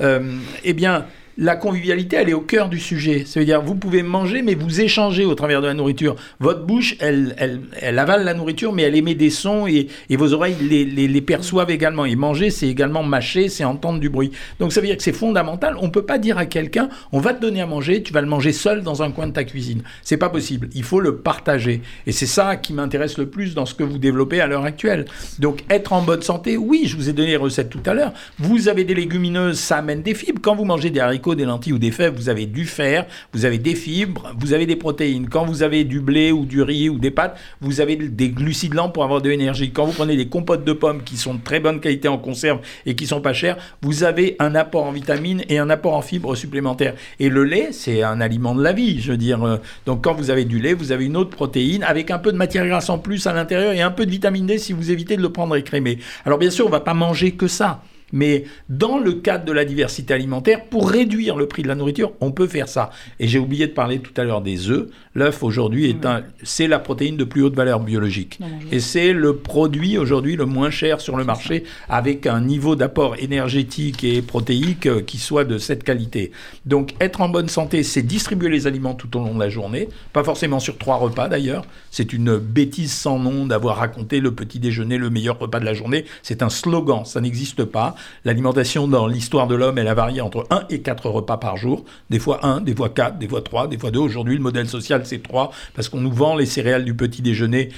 euh, 0.00 0.20
eh 0.64 0.72
bien, 0.72 1.04
la 1.38 1.56
convivialité, 1.56 2.16
elle 2.16 2.28
est 2.28 2.34
au 2.34 2.40
cœur 2.40 2.68
du 2.68 2.78
sujet. 2.78 3.24
Ça 3.24 3.40
veut 3.40 3.46
dire, 3.46 3.62
vous 3.62 3.74
pouvez 3.74 4.02
manger, 4.02 4.42
mais 4.42 4.54
vous 4.54 4.80
échangez 4.80 5.24
au 5.24 5.34
travers 5.34 5.62
de 5.62 5.66
la 5.66 5.74
nourriture. 5.74 6.16
Votre 6.38 6.64
bouche, 6.64 6.96
elle, 7.00 7.34
elle, 7.38 7.60
elle 7.80 7.98
avale 7.98 8.24
la 8.24 8.34
nourriture, 8.34 8.72
mais 8.72 8.82
elle 8.82 8.96
émet 8.96 9.14
des 9.14 9.30
sons 9.30 9.66
et, 9.66 9.88
et 10.08 10.16
vos 10.16 10.32
oreilles 10.32 10.56
les, 10.60 10.84
les, 10.84 11.08
les, 11.08 11.20
perçoivent 11.20 11.70
également. 11.70 12.04
Et 12.04 12.16
manger, 12.16 12.50
c'est 12.50 12.68
également 12.68 13.02
mâcher, 13.02 13.48
c'est 13.48 13.64
entendre 13.64 14.00
du 14.00 14.10
bruit. 14.10 14.32
Donc 14.58 14.72
ça 14.72 14.80
veut 14.80 14.86
dire 14.86 14.96
que 14.96 15.02
c'est 15.02 15.12
fondamental. 15.12 15.76
On 15.80 15.86
ne 15.86 15.90
peut 15.90 16.04
pas 16.04 16.18
dire 16.18 16.38
à 16.38 16.46
quelqu'un, 16.46 16.88
on 17.12 17.20
va 17.20 17.32
te 17.32 17.40
donner 17.40 17.60
à 17.60 17.66
manger, 17.66 18.02
tu 18.02 18.12
vas 18.12 18.20
le 18.20 18.26
manger 18.26 18.52
seul 18.52 18.82
dans 18.82 19.02
un 19.02 19.10
coin 19.10 19.26
de 19.26 19.32
ta 19.32 19.44
cuisine. 19.44 19.82
C'est 20.02 20.16
pas 20.16 20.28
possible. 20.28 20.68
Il 20.74 20.84
faut 20.84 21.00
le 21.00 21.16
partager. 21.16 21.82
Et 22.06 22.12
c'est 22.12 22.26
ça 22.26 22.56
qui 22.56 22.72
m'intéresse 22.72 23.18
le 23.18 23.28
plus 23.28 23.54
dans 23.54 23.66
ce 23.66 23.74
que 23.74 23.82
vous 23.82 23.98
développez 23.98 24.40
à 24.40 24.46
l'heure 24.46 24.64
actuelle. 24.64 25.04
Donc 25.38 25.64
être 25.70 25.92
en 25.92 26.02
bonne 26.02 26.22
santé, 26.22 26.56
oui, 26.56 26.82
je 26.86 26.96
vous 26.96 27.08
ai 27.08 27.12
donné 27.12 27.28
les 27.30 27.36
recettes 27.36 27.70
tout 27.70 27.82
à 27.86 27.94
l'heure. 27.94 28.12
Vous 28.38 28.68
avez 28.68 28.84
des 28.84 28.94
légumineuses, 28.94 29.58
ça 29.58 29.78
amène 29.78 30.02
des 30.02 30.14
fibres. 30.14 30.40
Quand 30.42 30.54
vous 30.54 30.64
mangez 30.64 30.90
des 30.90 31.00
haricots, 31.00 31.29
des 31.34 31.44
lentilles 31.44 31.72
ou 31.72 31.78
des 31.78 31.90
fèves, 31.90 32.14
vous 32.14 32.28
avez 32.28 32.46
du 32.46 32.64
fer, 32.64 33.06
vous 33.32 33.44
avez 33.44 33.58
des 33.58 33.74
fibres, 33.74 34.32
vous 34.38 34.52
avez 34.52 34.66
des 34.66 34.76
protéines. 34.76 35.28
Quand 35.28 35.44
vous 35.44 35.62
avez 35.62 35.84
du 35.84 36.00
blé 36.00 36.32
ou 36.32 36.44
du 36.44 36.62
riz 36.62 36.88
ou 36.88 36.98
des 36.98 37.10
pâtes, 37.10 37.38
vous 37.60 37.80
avez 37.80 37.96
des 37.96 38.30
glucides 38.30 38.74
lents 38.74 38.90
pour 38.90 39.04
avoir 39.04 39.20
de 39.20 39.28
l'énergie. 39.28 39.70
Quand 39.70 39.84
vous 39.86 39.92
prenez 39.92 40.16
des 40.16 40.28
compotes 40.28 40.64
de 40.64 40.72
pommes 40.72 41.02
qui 41.02 41.16
sont 41.16 41.34
de 41.34 41.40
très 41.42 41.60
bonne 41.60 41.80
qualité 41.80 42.08
en 42.08 42.18
conserve 42.18 42.60
et 42.86 42.94
qui 42.94 43.06
sont 43.06 43.20
pas 43.20 43.32
chères, 43.32 43.56
vous 43.82 44.04
avez 44.04 44.36
un 44.38 44.54
apport 44.54 44.84
en 44.84 44.92
vitamines 44.92 45.42
et 45.48 45.58
un 45.58 45.70
apport 45.70 45.94
en 45.94 46.02
fibres 46.02 46.34
supplémentaires. 46.34 46.94
Et 47.18 47.28
le 47.28 47.44
lait, 47.44 47.68
c'est 47.72 48.02
un 48.02 48.20
aliment 48.20 48.54
de 48.54 48.62
la 48.62 48.72
vie, 48.72 49.00
je 49.00 49.12
veux 49.12 49.18
dire. 49.18 49.42
Euh, 49.44 49.56
donc 49.86 50.04
quand 50.04 50.14
vous 50.14 50.30
avez 50.30 50.44
du 50.44 50.58
lait, 50.58 50.74
vous 50.74 50.92
avez 50.92 51.04
une 51.04 51.16
autre 51.16 51.30
protéine 51.30 51.82
avec 51.82 52.10
un 52.10 52.18
peu 52.18 52.32
de 52.32 52.36
matière 52.36 52.66
grasse 52.66 52.90
en 52.90 52.98
plus 52.98 53.26
à 53.26 53.32
l'intérieur 53.32 53.72
et 53.72 53.80
un 53.80 53.90
peu 53.90 54.06
de 54.06 54.10
vitamine 54.10 54.46
D 54.46 54.58
si 54.58 54.72
vous 54.72 54.90
évitez 54.90 55.16
de 55.16 55.22
le 55.22 55.30
prendre 55.30 55.56
écrémé. 55.56 55.98
Alors 56.24 56.38
bien 56.38 56.50
sûr, 56.50 56.66
on 56.66 56.70
va 56.70 56.80
pas 56.80 56.94
manger 56.94 57.32
que 57.32 57.48
ça. 57.48 57.82
Mais 58.12 58.44
dans 58.68 58.98
le 58.98 59.12
cadre 59.14 59.44
de 59.44 59.52
la 59.52 59.64
diversité 59.64 60.14
alimentaire, 60.14 60.64
pour 60.66 60.90
réduire 60.90 61.36
le 61.36 61.46
prix 61.46 61.62
de 61.62 61.68
la 61.68 61.74
nourriture, 61.74 62.12
on 62.20 62.32
peut 62.32 62.46
faire 62.46 62.68
ça. 62.68 62.90
Et 63.18 63.28
j'ai 63.28 63.38
oublié 63.38 63.66
de 63.66 63.72
parler 63.72 64.00
tout 64.00 64.12
à 64.16 64.24
l'heure 64.24 64.42
des 64.42 64.70
œufs. 64.70 64.88
L'œuf 65.14 65.42
aujourd'hui 65.42 65.90
est 65.90 66.06
un, 66.06 66.22
c'est 66.42 66.68
la 66.68 66.78
protéine 66.78 67.16
de 67.16 67.24
plus 67.24 67.42
haute 67.42 67.56
valeur 67.56 67.80
biologique. 67.80 68.38
Et 68.70 68.80
c'est 68.80 69.12
le 69.12 69.36
produit 69.36 69.98
aujourd'hui 69.98 70.36
le 70.36 70.46
moins 70.46 70.70
cher 70.70 71.00
sur 71.00 71.16
le 71.16 71.24
marché 71.24 71.64
avec 71.88 72.26
un 72.26 72.40
niveau 72.40 72.76
d'apport 72.76 73.16
énergétique 73.18 74.04
et 74.04 74.22
protéique 74.22 74.86
euh, 74.86 75.00
qui 75.00 75.18
soit 75.18 75.44
de 75.44 75.58
cette 75.58 75.84
qualité. 75.84 76.32
Donc 76.66 76.94
être 77.00 77.20
en 77.20 77.28
bonne 77.28 77.48
santé, 77.48 77.82
c'est 77.82 78.02
distribuer 78.02 78.48
les 78.48 78.66
aliments 78.66 78.94
tout 78.94 79.16
au 79.16 79.20
long 79.20 79.34
de 79.34 79.40
la 79.40 79.48
journée, 79.48 79.88
pas 80.12 80.24
forcément 80.24 80.60
sur 80.60 80.78
trois 80.78 80.96
repas 80.96 81.28
d'ailleurs. 81.28 81.64
C'est 81.90 82.12
une 82.12 82.38
bêtise 82.38 82.92
sans 82.92 83.18
nom 83.18 83.46
d'avoir 83.46 83.76
raconté 83.76 84.20
le 84.20 84.32
petit 84.32 84.58
déjeuner 84.58 84.98
le 84.98 85.10
meilleur 85.10 85.38
repas 85.38 85.60
de 85.60 85.64
la 85.64 85.74
journée. 85.74 86.04
C'est 86.22 86.42
un 86.42 86.50
slogan, 86.50 87.04
ça 87.04 87.20
n'existe 87.20 87.64
pas. 87.64 87.94
L'alimentation 88.24 88.88
dans 88.88 89.06
l'histoire 89.06 89.46
de 89.46 89.54
l'homme, 89.54 89.78
elle 89.78 89.88
a 89.88 89.94
varié 89.94 90.20
entre 90.20 90.46
1 90.50 90.64
et 90.70 90.80
4 90.80 91.08
repas 91.08 91.36
par 91.36 91.56
jour. 91.56 91.84
Des 92.10 92.18
fois 92.18 92.44
1, 92.44 92.60
des 92.60 92.74
fois 92.74 92.88
4, 92.88 93.18
des 93.18 93.28
fois 93.28 93.42
3, 93.42 93.68
des 93.68 93.78
fois 93.78 93.90
2. 93.90 93.98
Aujourd'hui, 93.98 94.36
le 94.36 94.42
modèle 94.42 94.68
social, 94.68 95.02
c'est 95.04 95.22
3, 95.22 95.50
parce 95.74 95.88
qu'on 95.88 96.00
nous 96.00 96.12
vend 96.12 96.36
les 96.36 96.46
céréales 96.46 96.84
du 96.84 96.94
petit 96.94 97.22
déjeuner 97.22 97.70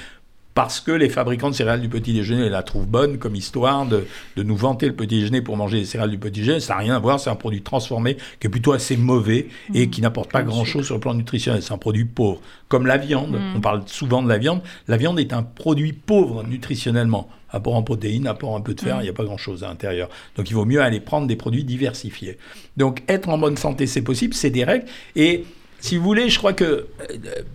parce 0.54 0.80
que 0.80 0.92
les 0.92 1.08
fabricants 1.08 1.50
de 1.50 1.54
céréales 1.54 1.80
du 1.80 1.88
petit 1.88 2.12
déjeuner 2.12 2.48
la 2.48 2.62
trouvent 2.62 2.86
bonne 2.86 3.18
comme 3.18 3.34
histoire 3.34 3.86
de, 3.86 4.06
de 4.36 4.42
nous 4.42 4.56
vanter 4.56 4.86
le 4.86 4.94
petit 4.94 5.20
déjeuner 5.20 5.40
pour 5.40 5.56
manger 5.56 5.78
les 5.78 5.84
céréales 5.84 6.10
du 6.10 6.18
petit 6.18 6.40
déjeuner. 6.40 6.60
Ça 6.60 6.74
n'a 6.74 6.80
rien 6.80 6.96
à 6.96 6.98
voir, 6.98 7.18
c'est 7.18 7.30
un 7.30 7.36
produit 7.36 7.62
transformé 7.62 8.16
qui 8.40 8.46
est 8.46 8.50
plutôt 8.50 8.72
assez 8.72 8.96
mauvais 8.96 9.48
et 9.74 9.86
mmh. 9.86 9.90
qui 9.90 10.00
n'apporte 10.02 10.30
pas 10.30 10.42
grand-chose 10.42 10.84
sur 10.84 10.94
le 10.96 11.00
plan 11.00 11.14
nutritionnel. 11.14 11.62
C'est 11.62 11.72
un 11.72 11.78
produit 11.78 12.04
pauvre. 12.04 12.40
Comme 12.68 12.86
la 12.86 12.98
viande, 12.98 13.32
mmh. 13.32 13.56
on 13.56 13.60
parle 13.60 13.82
souvent 13.86 14.22
de 14.22 14.28
la 14.28 14.38
viande. 14.38 14.60
La 14.88 14.96
viande 14.96 15.18
est 15.18 15.32
un 15.32 15.42
produit 15.42 15.92
pauvre 15.92 16.42
nutritionnellement. 16.44 17.28
Apport 17.50 17.74
en 17.74 17.82
protéines, 17.82 18.26
apport 18.26 18.56
un 18.56 18.62
peu 18.62 18.74
de 18.74 18.80
fer, 18.80 18.96
mmh. 18.96 19.00
il 19.00 19.04
n'y 19.04 19.10
a 19.10 19.14
pas 19.14 19.24
grand-chose 19.24 19.64
à 19.64 19.68
l'intérieur. 19.68 20.08
Donc 20.36 20.50
il 20.50 20.54
vaut 20.54 20.64
mieux 20.64 20.80
aller 20.80 21.00
prendre 21.00 21.26
des 21.26 21.36
produits 21.36 21.64
diversifiés. 21.64 22.38
Donc 22.76 23.02
être 23.08 23.28
en 23.28 23.38
bonne 23.38 23.56
santé, 23.56 23.86
c'est 23.86 24.02
possible, 24.02 24.34
c'est 24.34 24.50
des 24.50 24.64
règles. 24.64 24.86
Et 25.16 25.44
si 25.82 25.96
vous 25.96 26.04
voulez, 26.04 26.30
je 26.30 26.38
crois 26.38 26.52
que 26.52 26.64
euh, 26.64 26.86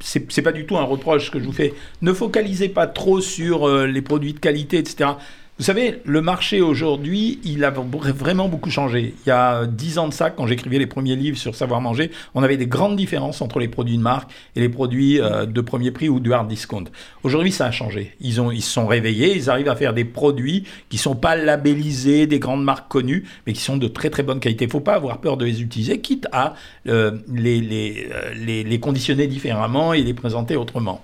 c'est 0.01 0.41
pas 0.41 0.51
du 0.51 0.65
tout 0.65 0.77
un 0.77 0.83
reproche 0.83 1.31
que 1.31 1.39
je 1.39 1.45
vous 1.45 1.53
fais. 1.53 1.73
Ne 2.01 2.11
focalisez 2.11 2.67
pas 2.67 2.85
trop 2.85 3.21
sur 3.21 3.65
euh, 3.65 3.87
les 3.87 4.01
produits 4.01 4.33
de 4.33 4.39
qualité, 4.39 4.77
etc. 4.77 5.11
Vous 5.59 5.63
savez, 5.63 6.01
le 6.05 6.21
marché 6.21 6.61
aujourd'hui, 6.61 7.39
il 7.43 7.63
a 7.63 7.71
vraiment 7.71 8.47
beaucoup 8.47 8.69
changé. 8.69 9.15
Il 9.25 9.29
y 9.29 9.31
a 9.31 9.65
dix 9.65 9.97
ans 9.97 10.07
de 10.07 10.13
ça, 10.13 10.29
quand 10.29 10.45
j'écrivais 10.45 10.77
les 10.77 10.85
premiers 10.85 11.15
livres 11.15 11.35
sur 11.35 11.55
savoir 11.55 11.81
manger, 11.81 12.11
on 12.35 12.43
avait 12.43 12.57
des 12.57 12.67
grandes 12.67 12.95
différences 12.95 13.41
entre 13.41 13.57
les 13.57 13.67
produits 13.67 13.97
de 13.97 14.03
marque 14.03 14.29
et 14.55 14.59
les 14.59 14.69
produits 14.69 15.19
euh, 15.19 15.47
de 15.47 15.61
premier 15.61 15.89
prix 15.89 16.09
ou 16.09 16.19
de 16.19 16.29
hard 16.29 16.47
discount. 16.47 16.83
Aujourd'hui, 17.23 17.51
ça 17.51 17.65
a 17.65 17.71
changé. 17.71 18.13
Ils, 18.21 18.39
ont, 18.39 18.51
ils 18.51 18.61
se 18.61 18.69
sont 18.69 18.85
réveillés, 18.85 19.35
ils 19.35 19.49
arrivent 19.49 19.69
à 19.69 19.75
faire 19.75 19.95
des 19.95 20.05
produits 20.05 20.63
qui 20.89 20.97
ne 20.97 21.01
sont 21.01 21.15
pas 21.15 21.35
labellisés, 21.35 22.27
des 22.27 22.37
grandes 22.37 22.63
marques 22.63 22.87
connues, 22.87 23.23
mais 23.47 23.53
qui 23.53 23.61
sont 23.61 23.77
de 23.77 23.87
très 23.87 24.11
très 24.11 24.21
bonne 24.21 24.39
qualité. 24.39 24.65
Il 24.65 24.67
ne 24.67 24.73
faut 24.73 24.79
pas 24.79 24.93
avoir 24.93 25.17
peur 25.21 25.37
de 25.37 25.45
les 25.45 25.63
utiliser, 25.63 25.99
quitte 26.01 26.27
à 26.33 26.53
euh, 26.87 27.17
les, 27.33 27.61
les, 27.61 28.09
euh, 28.13 28.31
les, 28.35 28.63
les 28.63 28.79
conditionner 28.79 29.25
différemment 29.25 29.93
et 29.93 30.03
les 30.03 30.13
présenter 30.13 30.55
autrement. 30.55 31.01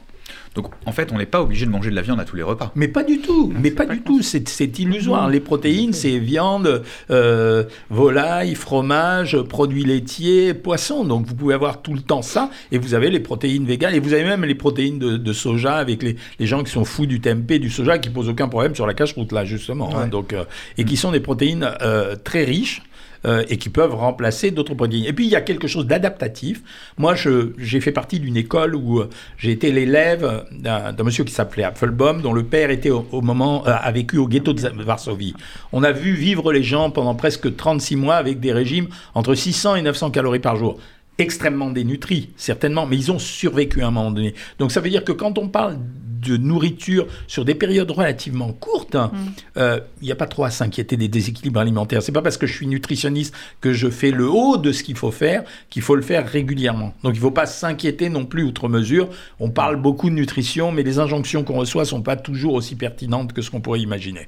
Donc 0.56 0.68
en 0.86 0.92
fait, 0.92 1.12
on 1.12 1.18
n'est 1.18 1.26
pas 1.26 1.42
obligé 1.42 1.66
de 1.66 1.72
manger 1.72 1.90
de 1.90 1.96
la 1.96 2.02
viande 2.02 2.20
à 2.20 2.26
tous 2.26 2.36
les 2.36 2.44
repas. 2.44 2.72
Mais 2.76 2.88
pas 2.88 3.04
du 3.04 3.20
tout, 3.20 3.52
mais 3.60 3.72
pas, 3.72 3.86
du 3.86 4.02
tout, 4.02 4.22
c'est 4.22 4.80
illusoire. 4.80 5.30
Les 5.30 5.40
protéines, 5.40 5.94
c'est 5.94 6.20
viande, 6.20 6.84
euh, 7.10 7.64
volaille, 7.90 8.56
fromage, 8.56 9.42
produits 9.42 9.84
laitiers, 9.84 10.54
poissons. 10.54 11.06
Donc 11.06 11.26
vous 11.26 11.36
pouvez 11.36 11.54
avoir 11.54 11.82
tout 11.82 11.94
le 11.94 12.02
temps 12.02 12.22
ça, 12.22 12.50
et 12.72 12.78
vous 12.78 12.94
avez 12.94 13.10
les 13.10 13.20
protéines 13.20 13.66
véganes, 13.66 13.96
et 13.96 14.00
vous 14.00 14.14
avez 14.14 14.24
même 14.24 14.46
les 14.46 14.56
protéines 14.56 15.00
de, 15.00 15.34
soja 15.34 15.76
avec 15.76 16.04
les, 16.04 16.16
gens 16.40 16.64
qui 16.64 16.72
sont 16.72 16.86
fous 16.86 17.06
du 17.06 17.20
tempeh, 17.20 17.60
du 17.60 17.70
soja, 17.70 17.98
qui 17.98 18.10
posent 18.10 18.30
aucun 18.30 18.48
problème 18.48 18.76
sur 18.76 18.86
la 18.86 18.94
cache-route 18.94 19.32
là 19.32 19.46
justement. 19.46 19.96
Hein. 19.96 20.08
donc, 20.08 20.34
euh, 20.34 20.46
et 20.78 20.86
qui 20.86 20.98
sont 20.98 21.12
des 21.12 21.20
protéines 21.20 21.70
euh, 21.82 22.16
très 22.16 22.44
riches 22.44 22.82
euh, 23.26 23.44
et 23.50 23.58
qui 23.58 23.70
peuvent 23.70 23.96
remplacer 23.96 24.52
d'autres 24.52 24.74
produits. 24.74 25.08
Et 25.08 25.14
puis 25.14 25.26
il 25.26 25.32
y 25.32 25.36
a 25.36 25.42
quelque 25.42 25.68
chose 25.68 25.88
d'adaptatif. 25.88 26.62
Moi, 26.98 27.16
j'ai 27.58 27.80
fait 27.80 27.92
partie 27.92 28.20
d'une 28.20 28.36
école 28.38 28.76
où 28.76 29.00
euh, 29.00 29.10
j'ai 29.38 29.52
été 29.52 29.72
l'élève 29.72 30.46
d'un 30.52 31.04
monsieur 31.04 31.24
qui 31.24 31.34
s'appelait 31.34 31.64
Apfelbaum, 31.64 32.22
dont 32.22 32.34
le 32.34 32.44
père 32.44 32.70
était 32.70 32.90
au, 32.90 33.22
moment 33.22 33.66
euh, 33.68 33.74
a 33.80 33.92
vécu 33.92 34.18
au 34.18 34.28
ghetto 34.28 34.54
de 34.54 34.84
Varsovie. 34.84 35.34
On 35.72 35.84
a 35.84 35.92
vu 35.92 36.14
vivre 36.14 36.52
les 36.52 36.64
gens 36.64 36.90
pendant 36.90 37.16
presque 37.16 37.56
36 37.56 37.96
mois 37.96 38.16
avec 38.16 38.40
des 38.40 38.52
régimes 38.52 38.88
entre 39.16 39.36
600 39.36 39.76
et 39.76 39.82
900 39.82 40.12
calories 40.12 40.40
par 40.40 40.58
jour 40.58 40.78
extrêmement 41.18 41.70
dénutris, 41.70 42.30
certainement, 42.38 42.86
mais 42.86 42.98
ils 42.98 43.12
ont 43.12 43.20
survécu 43.20 43.82
à 43.82 43.88
un 43.88 43.92
moment 43.92 44.12
donné. 44.12 44.34
Donc 44.60 44.72
ça 44.72 44.82
veut 44.82 44.90
dire 44.90 45.04
que 45.04 45.12
quand 45.12 45.38
on 45.38 45.48
parle 45.48 45.78
de 46.24 46.38
nourriture 46.38 47.08
sur 47.28 47.46
des 47.46 47.56
périodes 47.56 47.92
relativement 47.92 48.54
courtes, 48.54 48.96
mm. 48.96 49.10
euh, 49.58 49.80
il 50.02 50.06
n'y 50.06 50.12
a 50.12 50.16
pas 50.16 50.26
trop 50.26 50.46
à 50.46 50.50
s'inquiéter 50.50 50.98
des 50.98 51.08
déséquilibres 51.08 51.60
alimentaires. 51.60 52.02
C'est 52.02 52.12
pas 52.12 52.22
parce 52.22 52.38
que 52.38 52.48
je 52.48 52.54
suis 52.54 52.68
nutritionniste 52.68 53.36
que 53.62 53.74
je 53.74 53.90
fais 53.90 54.12
le 54.12 54.30
haut 54.30 54.58
de 54.58 54.72
ce 54.72 54.84
qu'il 54.84 54.96
faut 54.96 55.12
faire 55.12 55.44
qu'il 55.70 55.82
faut 55.82 55.96
le 55.96 56.02
faire 56.02 56.28
régulièrement. 56.28 56.94
Donc 57.04 57.14
il 57.14 57.20
ne 57.20 57.22
faut 57.22 57.32
pas 57.32 57.46
s'inquiéter 57.46 58.10
non 58.10 58.26
plus 58.26 58.44
outre 58.44 58.70
mesure. 58.70 59.10
On 59.40 59.50
parle 59.50 59.76
beaucoup 59.76 60.10
de 60.10 60.16
nutrition, 60.16 60.72
mais 60.72 60.84
les 60.84 61.00
injonctions 61.00 61.44
qu'on 61.44 61.56
reçoit 61.56 61.86
sont 61.86 62.02
pas 62.02 62.16
toujours 62.16 62.54
aussi 62.54 62.76
pertinentes 62.76 63.34
que 63.34 63.42
ce 63.42 63.52
qu'on 63.52 63.62
pourrait 63.62 63.82
imaginer. 63.82 64.28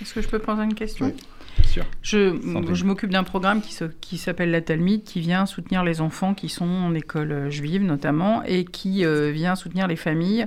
Est-ce 0.00 0.14
que 0.14 0.22
je 0.22 0.28
peux 0.28 0.38
poser 0.38 0.62
une 0.62 0.74
question? 0.74 1.12
Je, 2.02 2.36
je 2.72 2.84
m'occupe 2.84 3.10
d'un 3.10 3.24
programme 3.24 3.62
qui, 3.62 3.76
qui 4.00 4.18
s'appelle 4.18 4.50
la 4.50 4.60
Talmide, 4.60 5.04
qui 5.04 5.20
vient 5.20 5.46
soutenir 5.46 5.84
les 5.84 6.00
enfants 6.00 6.34
qui 6.34 6.48
sont 6.48 6.68
en 6.68 6.94
école 6.94 7.32
euh, 7.32 7.50
juive 7.50 7.82
notamment, 7.82 8.42
et 8.44 8.64
qui 8.64 9.04
euh, 9.04 9.30
vient 9.30 9.54
soutenir 9.54 9.86
les 9.86 9.96
familles 9.96 10.46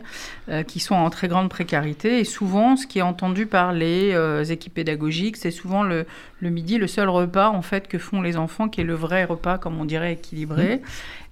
euh, 0.50 0.64
qui 0.64 0.80
sont 0.80 0.96
en 0.96 1.10
très 1.10 1.28
grande 1.28 1.50
précarité. 1.50 2.20
Et 2.20 2.24
souvent, 2.24 2.76
ce 2.76 2.88
qui 2.88 3.00
est 3.00 3.04
entendu 3.04 3.46
par 3.46 3.74
les 3.74 4.16
équipes 4.52 4.76
pédagogiques, 4.76 5.38
c'est 5.38 5.52
souvent 5.52 5.84
le, 5.84 6.06
le, 6.46 6.52
midi, 6.52 6.78
le 6.78 6.88
seul 6.88 7.10
repas 7.10 7.50
en 7.50 7.62
fait 7.62 7.88
que 7.88 7.98
font 7.98 8.22
les 8.22 8.38
enfants, 8.38 8.70
qui 8.70 8.82
est 8.82 8.86
le 8.86 8.94
vrai 8.94 9.26
repas, 9.26 9.58
comme 9.58 9.80
on 9.80 9.86
dirait, 9.86 10.14
équilibré. 10.14 10.78
Mmh. 10.78 10.80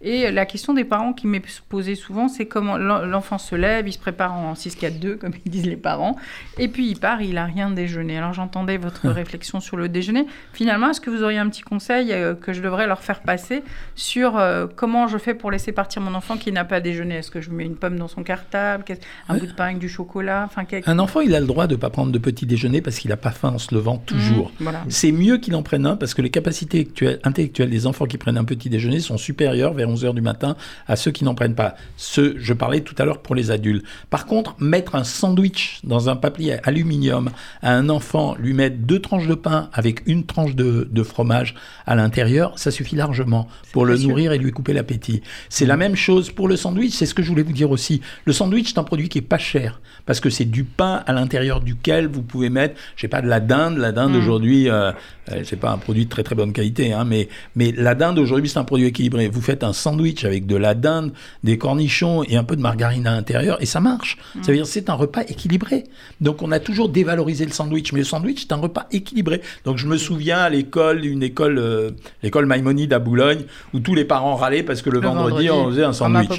Et 0.06 0.32
la 0.32 0.46
question 0.46 0.74
des 0.74 0.84
parents 0.84 1.14
qui 1.14 1.28
m'est 1.28 1.42
posée 1.70 1.96
souvent, 1.96 2.28
c'est 2.28 2.46
comment 2.46 2.78
l'enfant 2.78 3.38
se 3.38 3.56
lève, 3.56 3.88
il 3.88 3.94
se 3.94 4.00
prépare 4.00 4.34
en 4.34 4.54
6-4-2, 4.54 5.16
comme 5.18 5.32
ils 5.46 5.50
disent 5.50 5.66
les 5.66 5.78
parents, 5.78 6.18
et 6.60 6.68
puis 6.68 6.90
il 6.90 7.00
part, 7.00 7.22
il 7.22 7.36
n'a 7.36 7.46
rien 7.46 7.72
déjeuné. 7.72 8.18
Alors 8.18 8.34
j'entendais 8.34 8.76
votre 8.76 9.08
réflexion 9.08 9.62
sur 9.62 9.78
le 9.78 9.88
déjeuner. 9.88 10.26
Finalement, 10.52 10.90
est-ce 10.90 11.00
que 11.00 11.10
vous 11.10 11.24
auriez 11.24 11.40
un 11.40 11.48
petit 11.48 11.62
conseil 11.62 12.12
euh, 12.12 12.36
que 12.36 12.52
je 12.52 12.62
devrais 12.62 12.86
leur 12.86 13.02
faire 13.02 13.22
passer 13.22 13.64
sur 13.96 14.38
euh, 14.38 14.68
comment 14.76 15.08
je 15.08 15.18
fais 15.18 15.34
pour 15.34 15.52
laisser 15.52 15.72
partir 15.72 16.02
mon 16.02 16.14
enfant 16.16 16.36
qui 16.36 16.52
n'a 16.52 16.66
pas 16.66 16.82
déjeuné? 16.82 17.16
Est-ce 17.16 17.32
que 17.32 17.40
je 17.40 17.50
mets 17.50 17.64
une 17.64 17.78
pomme 17.78 17.98
dans 17.98 18.10
son 18.10 18.24
cartable, 18.24 18.84
un 19.30 19.38
bout 19.38 19.46
de 19.46 19.54
pain 19.54 19.66
avec 19.66 19.80
du 19.80 19.88
chocolat? 19.88 20.44
Enfin, 20.46 20.66
Un 20.86 21.00
enfant, 21.00 21.22
il 21.22 21.34
a 21.34 21.40
le 21.40 21.48
droit 21.48 21.68
de 21.68 21.76
ne 21.76 21.80
pas 21.80 21.90
prendre 21.90 22.12
de 22.12 22.20
petit 22.20 22.46
déjeuner 22.46 22.82
parce 22.82 23.00
qu'il 23.00 23.10
n'a 23.10 23.18
pas 23.18 23.32
faim 23.32 23.54
en 23.56 23.58
se 23.58 23.74
levant 23.74 24.00
toujours. 24.00 24.52
Mmh, 24.60 24.70
c'est 25.04 25.12
mieux 25.12 25.38
qu'il 25.38 25.54
en 25.58 25.64
prenne 25.64 25.86
un 25.86 25.98
parce 25.98 26.14
que 26.14 26.22
les 26.22 26.30
capacités 26.30 26.88
intellectuelles 27.26 27.70
des 27.70 27.88
enfants 27.88 28.06
qui 28.06 28.18
prennent 28.18 28.38
un 28.38 28.46
petit 28.46 28.70
déjeuner 28.70 29.02
sont 29.02 29.18
supérieures 29.18 29.74
vers 29.74 29.90
11h 29.90 30.14
du 30.14 30.22
matin 30.22 30.56
à 30.88 30.96
ceux 30.96 31.12
qui 31.12 31.26
n'en 31.26 31.36
prennent 31.36 31.56
pas. 31.56 31.76
Ce, 31.98 32.36
je 32.38 32.54
parlais 32.54 32.80
tout 32.80 32.96
à 32.98 33.04
l'heure 33.04 33.22
pour 33.22 33.36
les 33.36 33.52
adultes. 33.52 33.86
Par 34.10 34.26
contre, 34.26 34.56
mettre 34.60 34.96
un 34.96 35.04
sandwich 35.04 35.82
dans 35.84 36.08
un 36.08 36.16
papier 36.16 36.56
aluminium 36.66 37.32
à 37.62 37.74
un 37.74 37.90
enfant, 37.90 38.36
lui 38.40 38.54
mettre 38.54 38.78
deux 38.78 39.00
tranches 39.00 39.28
de 39.28 39.36
pain 39.36 39.70
avec 39.74 40.04
une 40.08 40.26
tranche 40.26 40.56
de, 40.56 41.04
fromage 41.04 41.54
à 41.86 41.96
l'intérieur, 41.96 42.58
ça 42.58 42.72
suffit 42.72 42.96
largement 42.96 43.50
pour 43.74 43.86
le 43.86 43.98
nourrir 43.98 44.32
et 44.32 44.38
lui 44.38 44.52
couper 44.52 44.72
l'appétit. 44.72 45.22
C'est 45.50 45.66
la 45.66 45.76
même 45.76 45.98
chose 45.98 46.32
pour 46.32 46.48
le 46.48 46.56
sandwich, 46.56 46.94
c'est 46.94 47.06
ce 47.06 47.14
que 47.14 47.24
je 47.24 47.28
voulais 47.28 47.44
vous 47.44 47.52
dire 47.52 47.72
aussi. 47.72 48.00
Le 48.24 48.32
sandwich, 48.32 48.70
c'est 48.70 48.80
un 48.80 48.86
produit 48.86 49.10
qui 49.10 49.18
est 49.18 49.22
pas 49.22 49.38
cher 49.38 49.82
parce 50.06 50.22
que 50.22 50.30
c'est 50.30 50.46
du 50.46 50.64
pain 50.64 51.04
à 51.06 51.12
l'intérieur 51.12 51.60
duquel 51.60 52.08
vous 52.08 52.22
pouvez 52.22 52.50
mettre, 52.50 52.80
je 52.96 53.02
sais 53.02 53.08
pas, 53.10 53.22
de 53.22 53.28
la 53.28 53.42
dinde. 53.42 53.78
La 53.78 53.92
dinde 53.92 54.14
mm. 54.14 54.18
aujourd'hui, 54.18 54.70
euh, 54.70 54.83
euh, 55.32 55.42
c'est 55.44 55.60
pas 55.60 55.72
un 55.72 55.78
produit 55.78 56.06
de 56.06 56.10
très 56.10 56.24
très 56.24 56.36
bonne 56.36 56.54
qualité, 56.54 56.94
hein, 56.94 57.06
mais, 57.06 57.30
mais 57.56 57.74
la 57.76 57.96
dinde 57.96 58.20
aujourd'hui, 58.20 58.50
c'est 58.50 58.60
un 58.60 58.64
produit 58.64 58.88
équilibré. 58.88 59.28
Vous 59.28 59.42
faites 59.42 59.64
un 59.64 59.74
sandwich 59.74 60.26
avec 60.26 60.46
de 60.46 60.56
la 60.56 60.74
dinde, 60.74 61.14
des 61.44 61.58
cornichons 61.58 62.24
et 62.24 62.36
un 62.36 62.44
peu 62.44 62.56
de 62.56 62.62
margarine 62.62 63.08
à 63.08 63.12
l'intérieur 63.12 63.62
et 63.62 63.66
ça 63.66 63.80
marche. 63.80 64.18
Ça 64.42 64.52
veut 64.52 64.58
dire 64.58 64.68
c'est 64.68 64.90
un 64.90 64.94
repas 64.94 65.22
équilibré. 65.28 65.86
Donc 66.22 66.42
on 66.42 66.52
a 66.52 66.60
toujours 66.60 66.90
dévalorisé 66.90 67.46
le 67.46 67.52
sandwich, 67.52 67.94
mais 67.94 68.00
le 68.00 68.06
sandwich, 68.06 68.42
c'est 68.42 68.54
un 68.54 68.58
repas 68.58 68.88
équilibré. 68.92 69.42
Donc 69.66 69.78
je 69.78 69.88
me 69.88 69.98
souviens 69.98 70.40
à 70.40 70.50
l'école, 70.50 71.06
une 71.06 71.24
école, 71.24 71.58
euh, 71.58 71.92
l'école 72.22 72.46
Maïmonide 72.46 72.94
à 72.94 73.00
Boulogne, 73.00 73.44
où 73.74 73.80
tous 73.80 73.96
les 73.96 74.06
parents 74.06 74.36
râlaient 74.36 74.64
parce 74.64 74.82
que 74.82 74.90
le, 74.90 75.00
vendredi, 75.00 75.50
on 75.50 75.70
faisait 75.70 75.84
un 75.84 75.94
sandwich. 75.94 76.30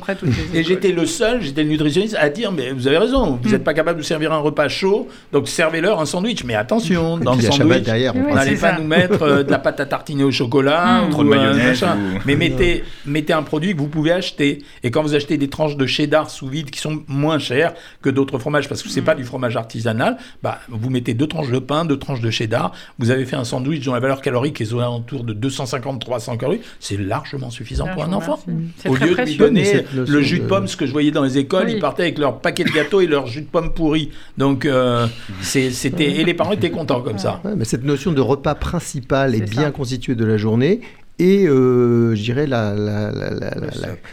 Et 0.53 0.63
j'étais 0.63 0.93
le 0.93 1.07
seul, 1.07 1.43
j'étais 1.43 1.63
le 1.63 1.71
nutritionniste 1.71 2.17
à 2.19 2.29
dire, 2.29 2.53
mais 2.53 2.73
vous 2.73 2.87
avez 2.87 2.99
raison, 2.99 3.39
vous 3.43 3.51
n'êtes 3.51 3.65
pas 3.65 3.75
capable 3.75 3.99
de 3.99 4.05
servir 4.05 4.33
un 4.33 4.39
repas 4.39 4.69
chaud, 4.69 5.09
donc 5.33 5.49
servez-leur 5.49 6.01
un 6.01 6.07
sandwich. 6.07 6.45
Mais 6.45 6.55
attention, 6.55 7.19
dans 7.19 7.35
le 7.35 7.43
sandwich, 7.43 7.83
derrière, 7.83 8.15
on 8.17 8.34
n'allez 8.35 8.57
pas 8.57 8.79
nous 8.79 8.87
mettre 8.87 9.23
euh, 9.23 9.43
de 9.43 9.51
la 9.51 9.59
pâte 9.59 9.81
à 9.81 9.87
tartiner 9.87 10.25
au 10.25 10.31
chocolat 10.31 11.03
mmh. 11.03 11.07
ou 11.07 11.11
trop 11.11 11.25
de 11.25 11.29
mayonnaise. 11.29 11.85
Mais 12.27 12.37
mettez, 12.37 12.85
mettez 13.07 13.33
un 13.33 13.43
produit 13.43 13.75
que 13.75 13.79
vous 13.79 13.89
pouvez 13.89 14.13
acheter. 14.13 14.63
Et 14.83 14.91
quand 14.91 15.03
vous 15.03 15.15
achetez 15.15 15.39
des 15.39 15.49
tranches 15.49 15.77
de 15.77 15.87
cheddar 15.87 16.31
sous 16.31 16.49
vide 16.49 16.71
qui 16.71 16.81
sont 16.81 17.03
moins 17.09 17.39
chères 17.39 17.75
que 18.03 18.11
d'autres 18.11 18.39
fromages, 18.39 18.69
parce 18.69 18.83
que 18.83 18.89
c'est 18.89 18.97
n'est 18.97 19.03
mmh. 19.03 19.07
pas 19.07 19.15
du 19.15 19.25
fromage 19.25 19.57
artisanal, 19.57 20.19
bah, 20.43 20.59
vous 20.69 20.91
mettez 20.91 21.15
deux 21.15 21.27
tranches 21.27 21.51
de 21.51 21.59
pain, 21.59 21.85
deux 21.85 21.99
tranches 21.99 22.21
de 22.21 22.31
cheddar, 22.31 22.73
vous 22.99 23.11
avez 23.11 23.25
fait 23.25 23.37
un 23.37 23.45
sandwich 23.45 23.85
dont 23.85 23.95
la 23.95 24.01
valeur 24.01 24.21
calorique 24.21 24.61
est 24.61 24.73
autour 24.73 25.25
de 25.25 25.35
250-300 25.35 26.39
calories, 26.39 26.61
c'est 26.81 26.97
largement 26.97 27.51
suffisant 27.51 27.87
pour 27.89 28.05
un 28.05 28.13
enfant. 28.13 28.39
Au 28.87 28.95
lieu 28.95 29.15
de 29.15 29.23
lui 29.23 29.37
donner 29.37 29.85
le 29.95 30.21
jus 30.21 30.41
de 30.41 30.47
pomme, 30.47 30.69
ce 30.69 30.77
que 30.77 30.87
je 30.87 30.93
voyais 30.93 31.11
dans 31.11 31.23
les 31.23 31.39
écoles, 31.39 31.71
ils 31.71 31.81
partaient 31.81 32.03
avec 32.03 32.19
leur 32.19 32.41
paquet 32.41 32.65
de 32.65 32.71
gâteaux 32.71 33.01
et 33.01 33.07
leur 33.07 33.27
jus 33.27 33.43
de 33.43 33.47
pomme 33.47 33.73
pourri. 33.73 34.11
Donc, 34.39 34.65
euh, 34.65 35.07
c'était 35.41 36.05
et 36.05 36.25
les 36.25 36.35
parents 36.35 36.53
étaient 36.53 36.71
contents 36.71 37.01
comme 37.01 37.19
ça. 37.19 37.41
mais 37.57 37.65
cette 37.65 37.85
notion 37.85 38.13
de 38.13 38.21
repas 38.25 38.55
principal 38.55 39.35
est, 39.35 39.49
bien 39.49 39.71
constitué 39.71 40.15
de 40.15 40.25
la 40.25 40.37
journée 40.37 40.81
et 41.21 41.47
euh, 41.47 42.17
je 42.17 42.23
dirais 42.23 42.47
la, 42.49 42.75
la, 42.75 43.13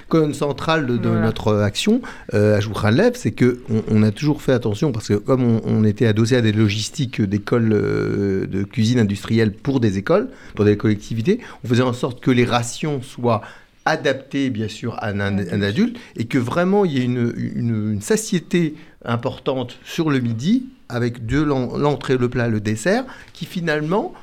colonne 0.08 0.36
centrale 0.36 0.86
de, 0.86 1.10
notre 1.10 1.56
action 1.58 2.02
euh, 2.36 2.58
à 2.58 2.60
Joukran 2.60 2.92
Lev, 2.92 3.14
c'est 3.16 3.32
qu'on 3.32 3.82
on 3.90 4.04
a 4.04 4.12
toujours 4.12 4.44
fait 4.44 4.52
attention 4.52 4.92
parce 4.92 5.08
que 5.08 5.16
comme 5.16 5.62
on, 5.66 5.84
était 5.84 6.06
adossé 6.06 6.36
à 6.36 6.42
des 6.42 6.52
logistiques 6.52 7.20
d'écoles 7.20 7.74
euh, 7.74 8.46
de 8.46 8.64
cuisine 8.64 9.00
industrielle 9.00 9.52
pour 9.52 9.80
des 9.80 9.98
écoles, 9.98 10.30
pour 10.54 10.64
des 10.64 10.78
collectivités, 10.78 11.40
on 11.64 11.68
faisait 11.68 11.82
en 11.82 11.94
sorte 11.94 12.22
que 12.22 12.30
les 12.30 12.46
rations 12.46 13.02
soient 13.02 13.42
adaptées 13.86 14.50
bien 14.50 14.68
sûr 14.68 14.96
à 15.00 15.08
un, 15.10 15.62
adulte 15.62 15.98
et 16.16 16.26
que 16.26 16.38
vraiment 16.38 16.86
il 16.86 16.94
y 16.94 17.02
ait 17.02 17.06
une, 17.06 17.34
une, 17.38 17.94
une 17.94 18.02
satiété 18.02 18.76
importante 19.04 19.80
sur 19.84 20.10
le 20.10 20.20
midi 20.20 20.66
avec 20.90 21.26
de 21.26 21.42
l'entrée, 21.42 22.18
le 22.18 22.30
plat, 22.30 22.48
le 22.48 22.60
dessert, 22.60 23.06
qui 23.34 23.46
finalement 23.46 24.14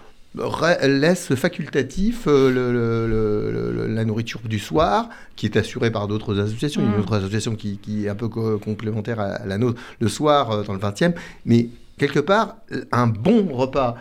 laisse 0.83 1.35
facultatif 1.35 2.25
euh, 2.27 3.89
la 3.89 4.05
nourriture 4.05 4.41
du 4.45 4.59
soir, 4.59 5.09
qui 5.37 5.47
est 5.47 5.57
assurée 5.57 5.91
par 5.91 6.07
d'autres 6.07 6.39
associations. 6.39 6.83
Il 6.83 6.85
y 6.85 6.89
a 6.89 6.91
une 6.93 6.99
mm. 6.99 7.03
autre 7.03 7.15
association 7.15 7.57
qui, 7.57 8.05
est 8.05 8.09
un 8.09 8.15
peu 8.15 8.29
complémentaire 8.29 9.21
à, 9.21 9.47
la 9.47 9.59
nôtre 9.59 9.81
le 10.01 10.09
soir 10.09 10.51
euh, 10.51 10.63
dans 10.63 10.75
le 10.75 10.79
20e. 10.79 11.15
Mais 11.47 11.69
quelque 11.97 12.21
part, 12.21 12.57
un 12.93 13.07
bon 13.07 13.49
repas 13.53 13.97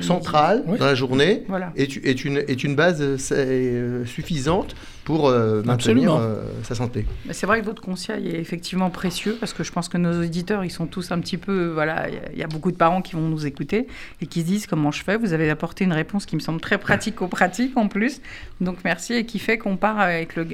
centrale 0.00 0.64
dans 0.66 0.86
la 0.86 0.94
journée 0.94 1.44
est, 1.76 2.04
est, 2.04 2.24
une, 2.24 2.38
est 2.38 2.64
une 2.64 2.74
base 2.74 3.00
euh, 3.32 4.04
suffisante 4.04 4.74
pour 5.04 5.28
euh, 5.28 5.62
maintenir 5.62 6.14
euh, 6.14 6.42
sa 6.62 6.74
santé. 6.74 7.06
C'est 7.30 7.46
vrai 7.46 7.60
que 7.60 7.66
votre 7.66 7.82
conseil 7.82 8.28
est 8.28 8.40
effectivement 8.40 8.90
précieux 8.90 9.36
parce 9.38 9.52
que 9.52 9.62
je 9.62 9.70
pense 9.70 9.88
que 9.88 9.98
nos 9.98 10.22
auditeurs, 10.22 10.64
ils 10.64 10.70
sont 10.70 10.86
tous 10.86 11.12
un 11.12 11.20
petit 11.20 11.36
peu... 11.36 11.68
Voilà, 11.68 12.06
il 12.32 12.38
y 12.38 12.42
a 12.42 12.46
beaucoup 12.46 12.72
de 12.72 12.76
parents 12.76 13.02
qui 13.02 13.14
vont 13.14 13.28
nous 13.28 13.46
écouter 13.46 13.86
et 14.20 14.26
qui 14.26 14.40
se 14.40 14.46
disent 14.46 14.66
comment 14.66 14.90
je 14.90 15.02
fais. 15.02 15.16
Vous 15.16 15.32
avez 15.32 15.50
apporté 15.50 15.84
une 15.84 15.92
réponse 15.92 16.26
qui 16.26 16.34
me 16.34 16.40
semble 16.40 16.60
très 16.60 16.78
pratico-pratique 16.78 17.76
en 17.76 17.88
plus. 17.88 18.20
Donc 18.60 18.78
merci 18.84 19.14
et 19.14 19.26
qui 19.26 19.38
fait 19.38 19.58
qu'on 19.58 19.76
part 19.76 20.00
avec, 20.00 20.36
le, 20.36 20.48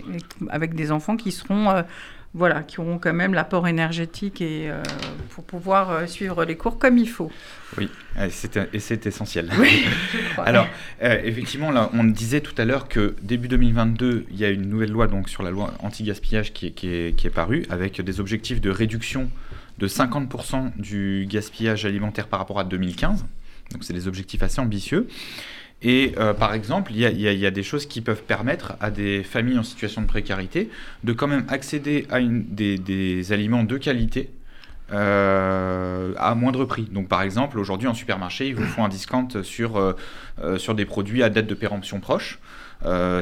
avec 0.48 0.74
des 0.74 0.90
enfants 0.90 1.16
qui 1.16 1.32
seront 1.32 1.84
voilà, 2.32 2.62
qui 2.62 2.78
auront 2.78 2.98
quand 2.98 3.12
même 3.12 3.34
l'apport 3.34 3.66
énergétique 3.66 4.40
et 4.40 4.70
euh, 4.70 4.82
pour 5.30 5.42
pouvoir 5.42 5.90
euh, 5.90 6.06
suivre 6.06 6.44
les 6.44 6.56
cours 6.56 6.78
comme 6.78 6.96
il 6.96 7.08
faut. 7.08 7.30
Oui, 7.76 7.88
et 8.20 8.30
c'est 8.78 9.06
essentiel. 9.06 9.50
Alors, 10.38 10.68
euh, 11.02 11.20
effectivement, 11.24 11.72
là, 11.72 11.90
on 11.92 12.04
disait 12.04 12.40
tout 12.40 12.54
à 12.56 12.64
l'heure 12.64 12.86
que 12.88 13.16
début 13.22 13.48
2022, 13.48 14.26
il 14.30 14.36
y 14.36 14.44
a 14.44 14.50
une 14.50 14.68
nouvelle 14.68 14.92
loi 14.92 15.08
donc 15.08 15.28
sur 15.28 15.42
la 15.42 15.50
loi 15.50 15.74
anti-gaspillage 15.80 16.52
qui, 16.52 16.72
qui, 16.72 16.88
est, 16.88 17.34
parue 17.34 17.66
avec 17.68 18.00
des 18.00 18.20
objectifs 18.20 18.60
de 18.60 18.70
réduction 18.70 19.28
de 19.78 19.88
50% 19.88 20.72
du 20.76 21.26
gaspillage 21.28 21.84
alimentaire 21.84 22.28
par 22.28 22.38
rapport 22.38 22.60
à 22.60 22.64
2015. 22.64 23.24
Donc, 23.72 23.82
c'est 23.82 23.92
des 23.92 24.06
objectifs 24.06 24.42
assez 24.42 24.60
ambitieux. 24.60 25.08
Et 25.82 26.12
euh, 26.18 26.34
par 26.34 26.52
exemple, 26.52 26.92
il 26.94 27.00
y, 27.00 27.46
a 27.46 27.50
des 27.50 27.62
choses 27.62 27.86
qui 27.86 28.02
peuvent 28.02 28.22
permettre 28.22 28.74
à 28.80 28.90
des 28.90 29.22
familles 29.22 29.58
en 29.58 29.62
situation 29.62 30.02
de 30.02 30.06
précarité 30.06 30.68
de 31.04 31.12
quand 31.12 31.26
même 31.26 31.44
accéder 31.48 32.06
à 32.10 32.20
une, 32.20 32.44
des, 32.44 33.32
aliments 33.32 33.64
de 33.64 33.78
qualité 33.78 34.30
euh, 34.92 36.12
à 36.18 36.34
moindre 36.34 36.66
prix. 36.66 36.86
Donc 36.92 37.08
par 37.08 37.22
exemple, 37.22 37.58
aujourd'hui 37.58 37.88
en 37.88 37.94
supermarché, 37.94 38.48
ils 38.48 38.54
vous 38.54 38.64
font 38.64 38.84
un 38.84 38.90
discount 38.90 39.28
sur, 39.42 39.78
euh, 39.78 40.58
sur 40.58 40.74
des 40.74 40.84
produits 40.84 41.22
à 41.22 41.30
date 41.30 41.46
de 41.46 41.54
péremption 41.54 41.98
proche. 42.00 42.40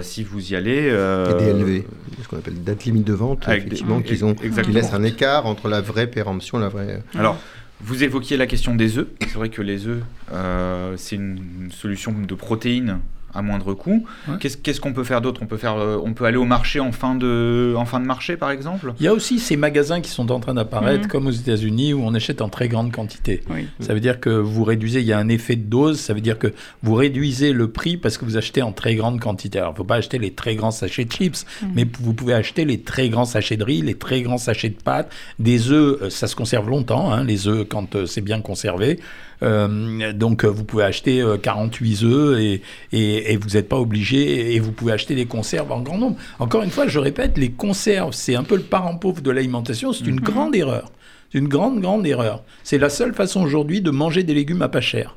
si 0.01 0.25
vous 0.25 0.53
y 0.53 0.57
allez. 0.57 0.89
Euh, 0.91 1.39
DLV, 1.39 1.85
ce 2.21 2.27
qu'on 2.27 2.39
appelle 2.39 2.65
date 2.65 2.85
limite 2.87 3.07
de 3.07 3.13
vente, 3.13 3.47
effectivement, 3.47 4.01
qui, 4.03 4.25
ont, 4.25 4.35
qui 4.35 4.73
laissent 4.73 4.95
un 4.95 5.05
écart 5.05 5.47
entre 5.47 5.69
la 5.69 5.81
vraie 5.81 6.09
péremption, 6.09 6.59
la 6.59 6.69
vraie. 6.69 7.05
Alors, 7.15 7.39
vous 7.81 8.03
évoquiez 8.03 8.37
la 8.37 8.47
question 8.47 8.75
des 8.75 8.99
œufs. 8.99 9.09
C'est 9.21 9.35
vrai 9.35 9.51
que 9.51 9.63
les 9.63 9.87
œufs, 9.87 10.03
euh, 10.33 10.95
c'est 10.97 11.17
une 11.17 11.71
solution 11.71 12.13
de 12.13 12.35
protéines 12.35 12.99
à 13.35 13.43
moindre 13.43 13.75
coût. 13.75 14.07
Qu'est-ce 14.41 14.81
qu'on 14.81 14.93
peut 14.93 15.05
faire 15.05 15.21
d'autre? 15.21 15.41
On, 15.43 15.47
peut 15.47 15.57
faire, 15.57 15.77
euh, 15.77 16.01
on 16.03 16.13
peut 16.13 16.25
aller 16.25 16.37
au 16.37 16.45
marché 16.45 16.81
en 16.81 16.93
fin, 16.93 17.15
de, 17.15 17.75
en 17.77 17.85
fin 17.85 18.01
de 18.01 18.07
marché, 18.07 18.37
par 18.37 18.51
exemple? 18.51 18.93
Il 18.99 19.05
y 19.05 19.09
a 19.09 19.13
aussi 19.13 19.39
ces 19.39 19.57
magasins 19.57 20.01
qui 20.01 20.11
sont 20.11 20.31
en 20.31 20.41
train 20.41 20.55
d'apparaître, 20.55 21.05
mhm. 21.05 21.11
comme 21.11 21.27
aux 21.27 21.33
États-Unis, 21.33 21.93
où 21.93 22.03
on 22.03 22.15
achète 22.15 22.41
en 22.41 22.49
très 22.49 22.69
grande 22.69 22.93
quantité. 22.93 23.43
Ça 23.81 23.95
veut 23.95 24.01
dire 24.01 24.21
que 24.21 24.31
vous 24.31 24.65
réduisez, 24.65 25.01
il 25.01 25.07
y 25.07 25.13
a 25.13 25.19
un 25.19 25.29
effet 25.29 25.57
de 25.57 25.65
dose, 25.65 26.01
ça 26.01 26.15
veut 26.15 26.21
dire 26.21 26.39
que 26.39 26.53
vous 26.83 26.95
réduisez 26.95 27.53
le 27.53 27.71
prix 27.71 27.97
parce 27.97 28.19
que 28.19 28.25
vous 28.25 28.37
achetez 28.37 28.63
en 28.63 28.73
très 28.73 28.95
grande 28.95 29.21
quantité. 29.21 29.59
Alors, 29.59 29.71
il 29.71 29.75
ne 29.75 29.79
faut 29.79 29.85
pas 29.85 29.97
acheter 29.97 30.19
les 30.19 30.33
très 30.33 30.57
grands 30.57 30.71
sachets 30.71 31.05
de 31.05 31.13
chips, 31.13 31.45
mhm. 31.63 31.69
mais 31.75 31.87
vous 32.01 32.15
pouvez 32.15 32.35
acheter 32.35 32.65
les 32.65 32.81
très 32.81 33.09
grands 33.09 33.25
sachets 33.25 33.57
de 33.57 33.65
riz, 33.65 33.83
les 33.83 33.95
très 33.95 34.23
grands 34.23 34.39
sachets 34.39 34.71
de 34.71 34.83
pâtes, 34.83 35.13
des 35.39 35.71
œufs, 35.71 36.03
euh, 36.03 36.11
ça 36.11 36.27
se 36.27 36.37
conserve 36.37 36.69
longtemps, 36.69 37.13
hein, 37.13 37.25
les 37.25 37.49
œufs, 37.49 37.67
quand 37.69 37.95
euh, 37.95 38.07
c'est 38.07 38.21
bien 38.21 38.41
conservé. 38.41 38.99
Euh, 39.43 40.13
donc 40.13 40.45
vous 40.45 40.65
pouvez 40.65 40.85
acheter 40.85 41.25
48 41.43 42.03
œufs 42.03 42.39
et, 42.41 42.63
et, 42.93 43.37
vous 43.37 43.51
n'êtes 43.51 43.69
pas 43.69 43.79
obligé 43.79 44.55
et 44.55 44.61
vous 44.61 44.73
pouvez 44.73 44.93
acheter 44.93 45.15
des 45.15 45.27
conserves 45.27 45.71
en 45.71 45.81
grand 45.81 45.99
nombre. 45.99 46.17
Encore 46.39 46.63
une 46.63 46.71
fois, 46.71 46.87
je 46.87 46.99
répète, 46.99 47.39
les 47.39 47.51
conserves, 47.51 48.13
c'est 48.13 48.35
un 48.35 48.45
peu 48.45 48.57
le 48.57 48.63
parent 48.63 48.97
pauvre 48.97 49.21
de 49.21 49.31
l'alimentation, 49.31 49.93
c'est 49.93 50.07
une 50.07 50.17
mhm. 50.17 50.21
grande 50.21 50.57
erreur. 50.57 50.91
C'est 51.31 51.39
une 51.39 51.49
grande, 51.49 51.81
grande 51.81 52.07
erreur. 52.07 52.43
C'est 52.65 52.79
la 52.79 52.89
seule 52.89 53.15
façon 53.15 53.43
aujourd'hui 53.43 53.83
de 53.83 53.91
manger 53.91 54.23
des 54.23 54.35
légumes 54.35 54.63
à 54.63 54.69
pas 54.69 54.81
cher. 54.81 55.17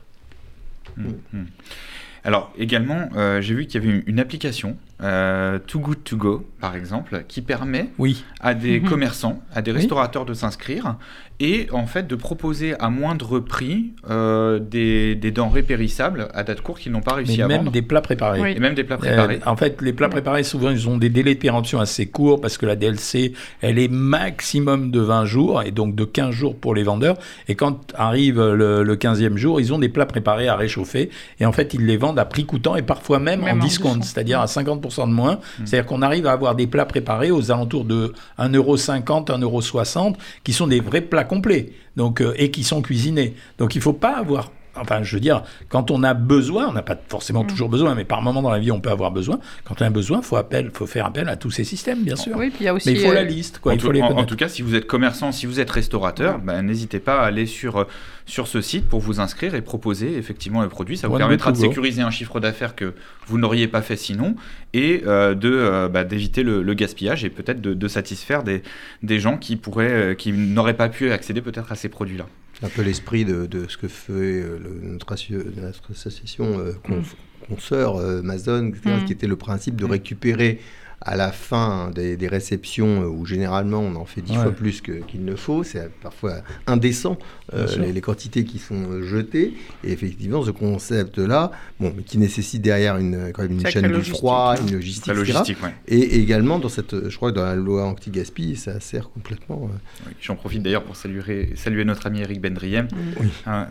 Mhm. 0.98 1.48
Alors 2.24 2.54
également, 2.58 3.10
euh, 3.16 3.42
j'ai 3.42 3.56
vu 3.56 3.66
qu'il 3.66 3.84
y 3.84 3.88
avait 3.88 4.04
une, 4.06 4.20
application, 4.20 4.78
euh, 5.02 5.58
Too 5.58 5.80
Good 5.80 6.04
To 6.04 6.18
Go 6.18 6.48
par 6.60 6.76
exemple, 6.76 7.24
qui 7.28 7.42
permet 7.42 7.90
oui. 7.98 8.24
à 8.40 8.54
des 8.54 8.80
mhm. 8.80 8.88
commerçants, 8.88 9.42
à 9.54 9.62
des 9.64 9.72
restaurateurs 9.72 10.26
de 10.26 10.34
s'inscrire 10.36 10.98
et 11.42 11.68
en 11.72 11.88
fait 11.88 12.08
de 12.08 12.16
proposer 12.16 12.76
à 12.80 12.90
moindre 12.92 13.40
prix 13.40 13.94
euh, 14.10 14.60
des, 14.60 15.16
denrées 15.32 15.64
périssables 15.64 16.28
à 16.36 16.44
date 16.44 16.62
courte 16.62 16.82
qu'ils 16.82 16.92
n'ont 16.92 17.02
pas 17.02 17.16
réussi 17.16 17.42
à 17.42 17.48
même 17.48 17.70
des 17.70 17.82
plats 17.82 18.02
préparés. 18.02 18.54
Et 18.56 18.60
même 18.60 18.76
des 18.76 18.84
plats 18.84 18.98
préparés. 18.98 19.40
en 19.46 19.56
fait, 19.56 19.82
les 19.82 19.92
plats 19.92 20.10
préparés, 20.10 20.44
souvent, 20.44 20.70
ils 20.70 20.88
ont 20.88 20.98
des 20.98 21.10
délais 21.10 21.34
de 21.34 21.40
péremption 21.40 21.80
assez 21.80 22.06
courts 22.06 22.40
parce 22.40 22.60
que 22.60 22.68
la 22.68 22.76
DLC, 22.76 23.34
elle 23.62 23.80
est 23.80 23.88
maximum 23.88 24.92
de 24.92 25.00
20 25.00 25.26
jours 25.26 25.64
et 25.64 25.72
donc 25.72 25.96
de 25.96 26.06
15 26.06 26.30
jours 26.30 26.56
pour 26.56 26.76
les 26.76 26.84
vendeurs. 26.84 27.18
Et 27.48 27.56
quand 27.56 27.92
arrive 27.96 28.40
le, 28.40 28.84
le 28.84 28.96
15e 28.96 29.36
jour, 29.36 29.60
ils 29.60 29.74
ont 29.74 29.80
des 29.80 29.90
plats 29.90 30.06
préparés 30.06 30.48
à 30.48 30.56
réchauffer 30.56 31.10
et 31.40 31.46
en 31.48 31.52
fait, 31.52 31.74
ils 31.74 31.86
les 31.88 31.98
vendent 31.98 32.20
à 32.20 32.26
prix 32.26 32.46
coûtant 32.46 32.76
et 32.76 32.84
parfois 32.84 33.18
même, 33.18 33.44
en, 33.44 33.56
discount, 33.56 34.02
c'est-à-dire 34.04 34.40
à 34.42 34.46
50% 34.46 35.08
de 35.08 35.14
moins. 35.14 35.36
Mm. 35.36 35.66
C'est-à-dire 35.66 35.88
qu'on 35.88 36.04
arrive 36.04 36.28
à 36.28 36.34
avoir 36.34 36.54
des 36.54 36.68
plats 36.68 36.86
préparés 36.86 37.32
aux 37.32 37.52
alentours 37.52 37.86
de 37.86 38.14
1,50€, 38.38 39.40
1,60€ 39.40 40.14
qui 40.44 40.54
sont 40.54 40.68
des 40.68 40.80
vrais 40.80 41.02
plats 41.02 41.24
complets 41.32 41.70
donc, 41.96 42.20
euh, 42.20 42.34
et 42.36 42.52
qui 42.52 42.66
sont 42.66 42.82
cuisinés. 42.82 43.36
Donc 43.58 43.74
il 43.76 43.78
ne 43.78 43.84
faut 43.84 43.94
pas 43.94 44.18
avoir 44.18 44.52
Enfin, 44.76 45.04
je 45.04 45.16
veux 45.16 45.20
dire, 45.20 45.44
quand 45.70 45.92
on 45.92 46.02
a 46.04 46.14
besoin, 46.14 46.68
on 46.70 46.74
n'a 46.74 46.82
pas 46.82 46.98
forcément 47.10 47.44
mm. 47.44 47.48
toujours 47.48 47.70
besoin, 47.70 47.94
mais 47.94 48.06
par 48.06 48.22
moment 48.22 48.42
dans 48.42 48.50
la 48.50 48.60
vie, 48.60 48.72
on 48.72 48.80
peut 48.80 48.90
avoir 48.90 49.12
besoin. 49.12 49.40
Quand 49.66 49.82
on 49.82 49.86
a 49.86 49.90
besoin, 49.90 50.20
il 50.20 50.24
faut, 50.24 50.38
faut 50.74 50.88
faire 50.88 51.06
appel 51.06 51.28
à 51.28 51.36
tous 51.36 51.52
ces 51.52 51.64
systèmes, 51.66 52.04
bien 52.04 52.16
sûr. 52.16 52.38
Oui, 52.38 52.50
puis 52.50 52.60
il 52.62 52.66
y 52.66 52.68
a 52.70 52.74
aussi. 52.74 52.90
Mais 52.90 52.96
il 52.96 53.06
faut 53.06 53.14
la 53.14 53.22
euh, 53.22 53.26
liste. 53.26 53.60
Quoi. 53.60 53.74
En, 53.74 53.76
il 53.76 53.82
faut 53.82 53.88
tout, 53.88 53.94
les 53.94 54.02
en, 54.02 54.24
tout 54.24 54.38
cas, 54.38 54.48
si 54.48 54.62
vous 54.62 54.76
êtes 54.76 54.88
commerçant, 54.88 55.32
si 55.34 55.46
vous 55.46 55.60
êtes 55.60 55.70
restaurateur, 55.70 56.40
ben, 56.40 56.62
n'hésitez 56.62 57.00
pas 57.00 57.22
à 57.22 57.26
aller 57.26 57.46
sur, 57.46 57.78
euh, 57.78 57.84
sur 58.26 58.48
ce 58.48 58.62
site 58.62 58.88
pour 58.88 59.02
vous 59.02 59.20
inscrire 59.20 59.56
et 59.56 59.62
proposer 59.62 60.18
effectivement 60.18 60.62
le 60.62 60.70
produit. 60.70 60.98
Ça 60.98 61.10
vous 61.10 61.18
permettra 61.18 61.52
de 61.52 61.58
sécuriser 61.58 62.02
un 62.02 62.12
chiffre 62.12 62.40
d'affaires 62.40 62.76
que 62.76 62.94
vous 63.28 63.38
n'auriez 63.38 63.68
pas 63.68 63.82
fait 63.82 63.98
sinon 63.98 64.36
et 64.74 65.04
euh, 65.06 65.36
de 65.36 65.88
bah, 65.88 66.06
d'éviter 66.06 66.44
le, 66.44 66.74
gaspillage 66.74 67.26
et 67.26 67.30
peut-être 67.30 67.60
de, 67.60 67.74
de, 67.74 67.88
satisfaire 67.90 68.44
des, 68.44 68.64
des 69.04 69.20
gens 69.20 69.38
qui 69.38 69.58
pourraient, 69.58 70.16
qui 70.18 70.32
n'auraient 70.32 70.78
pas 70.78 70.88
pu 70.88 71.12
accéder 71.12 71.42
peut-être 71.42 71.72
à 71.74 71.76
ces 71.76 71.90
produits-là 71.90 72.26
un 72.64 72.70
peu 72.70 72.82
l'esprit 72.82 73.26
de, 73.26 73.66
ce 73.68 73.78
que 73.78 73.88
fait 73.88 74.12
euh, 74.14 74.60
notre, 74.84 75.12
association 75.14 76.60
euh, 76.60 76.74
mm. 76.88 77.04
consoeur 77.50 77.98
euh, 77.98 78.20
Amazon, 78.20 78.72
mm. 78.72 79.06
qui 79.06 79.14
était 79.14 79.28
le 79.28 79.36
principe 79.36 79.76
de 79.76 79.86
mm. 79.86 79.92
récupérer 79.92 80.60
à 81.02 81.16
la 81.16 81.32
fin 81.32 81.92
des, 81.92 82.18
réceptions 82.28 83.04
où 83.06 83.26
généralement 83.26 83.80
on 83.80 83.96
en 83.96 84.06
fait 84.06 84.22
dix 84.22 84.36
fois 84.36 84.52
plus 84.52 84.82
qu'il 84.82 85.26
ne 85.26 85.36
faut, 85.36 85.64
c'est 85.64 85.92
parfois 86.02 86.42
indécent 86.68 87.18
les, 87.52 88.02
quantités 88.02 88.46
qui 88.46 88.60
sont 88.60 89.02
jetées. 89.02 89.54
Et 89.84 89.92
effectivement, 89.92 90.44
ce 90.44 90.52
concept-là, 90.52 91.52
bon, 91.80 91.94
qui 92.06 92.18
nécessite 92.18 92.62
derrière 92.62 92.98
une, 92.98 93.32
quand 93.34 93.44
même 93.44 93.54
une 93.54 93.68
chaîne 93.68 93.92
du 93.92 94.10
froid, 94.10 94.56
une 94.60 94.74
logistique, 94.74 95.14
logistique 95.14 95.58
et 95.88 96.20
également 96.20 96.60
dans 96.60 96.70
cette, 96.70 97.10
je 97.10 97.16
crois 97.16 97.32
que 97.32 97.38
dans 97.38 97.46
la 97.46 97.56
loi 97.56 97.86
anti-gaspi, 97.86 98.56
ça 98.56 98.80
sert 98.80 99.10
complètement. 99.10 99.70
J'en 100.22 100.36
profite 100.36 100.64
d'ailleurs 100.64 100.84
pour 100.84 100.96
saluer, 100.96 101.54
saluer 101.56 101.84
notre 101.84 102.08
ami 102.08 102.22
Eric 102.22 102.42
Bendriem. 102.42 102.88
Hein, 103.46 103.68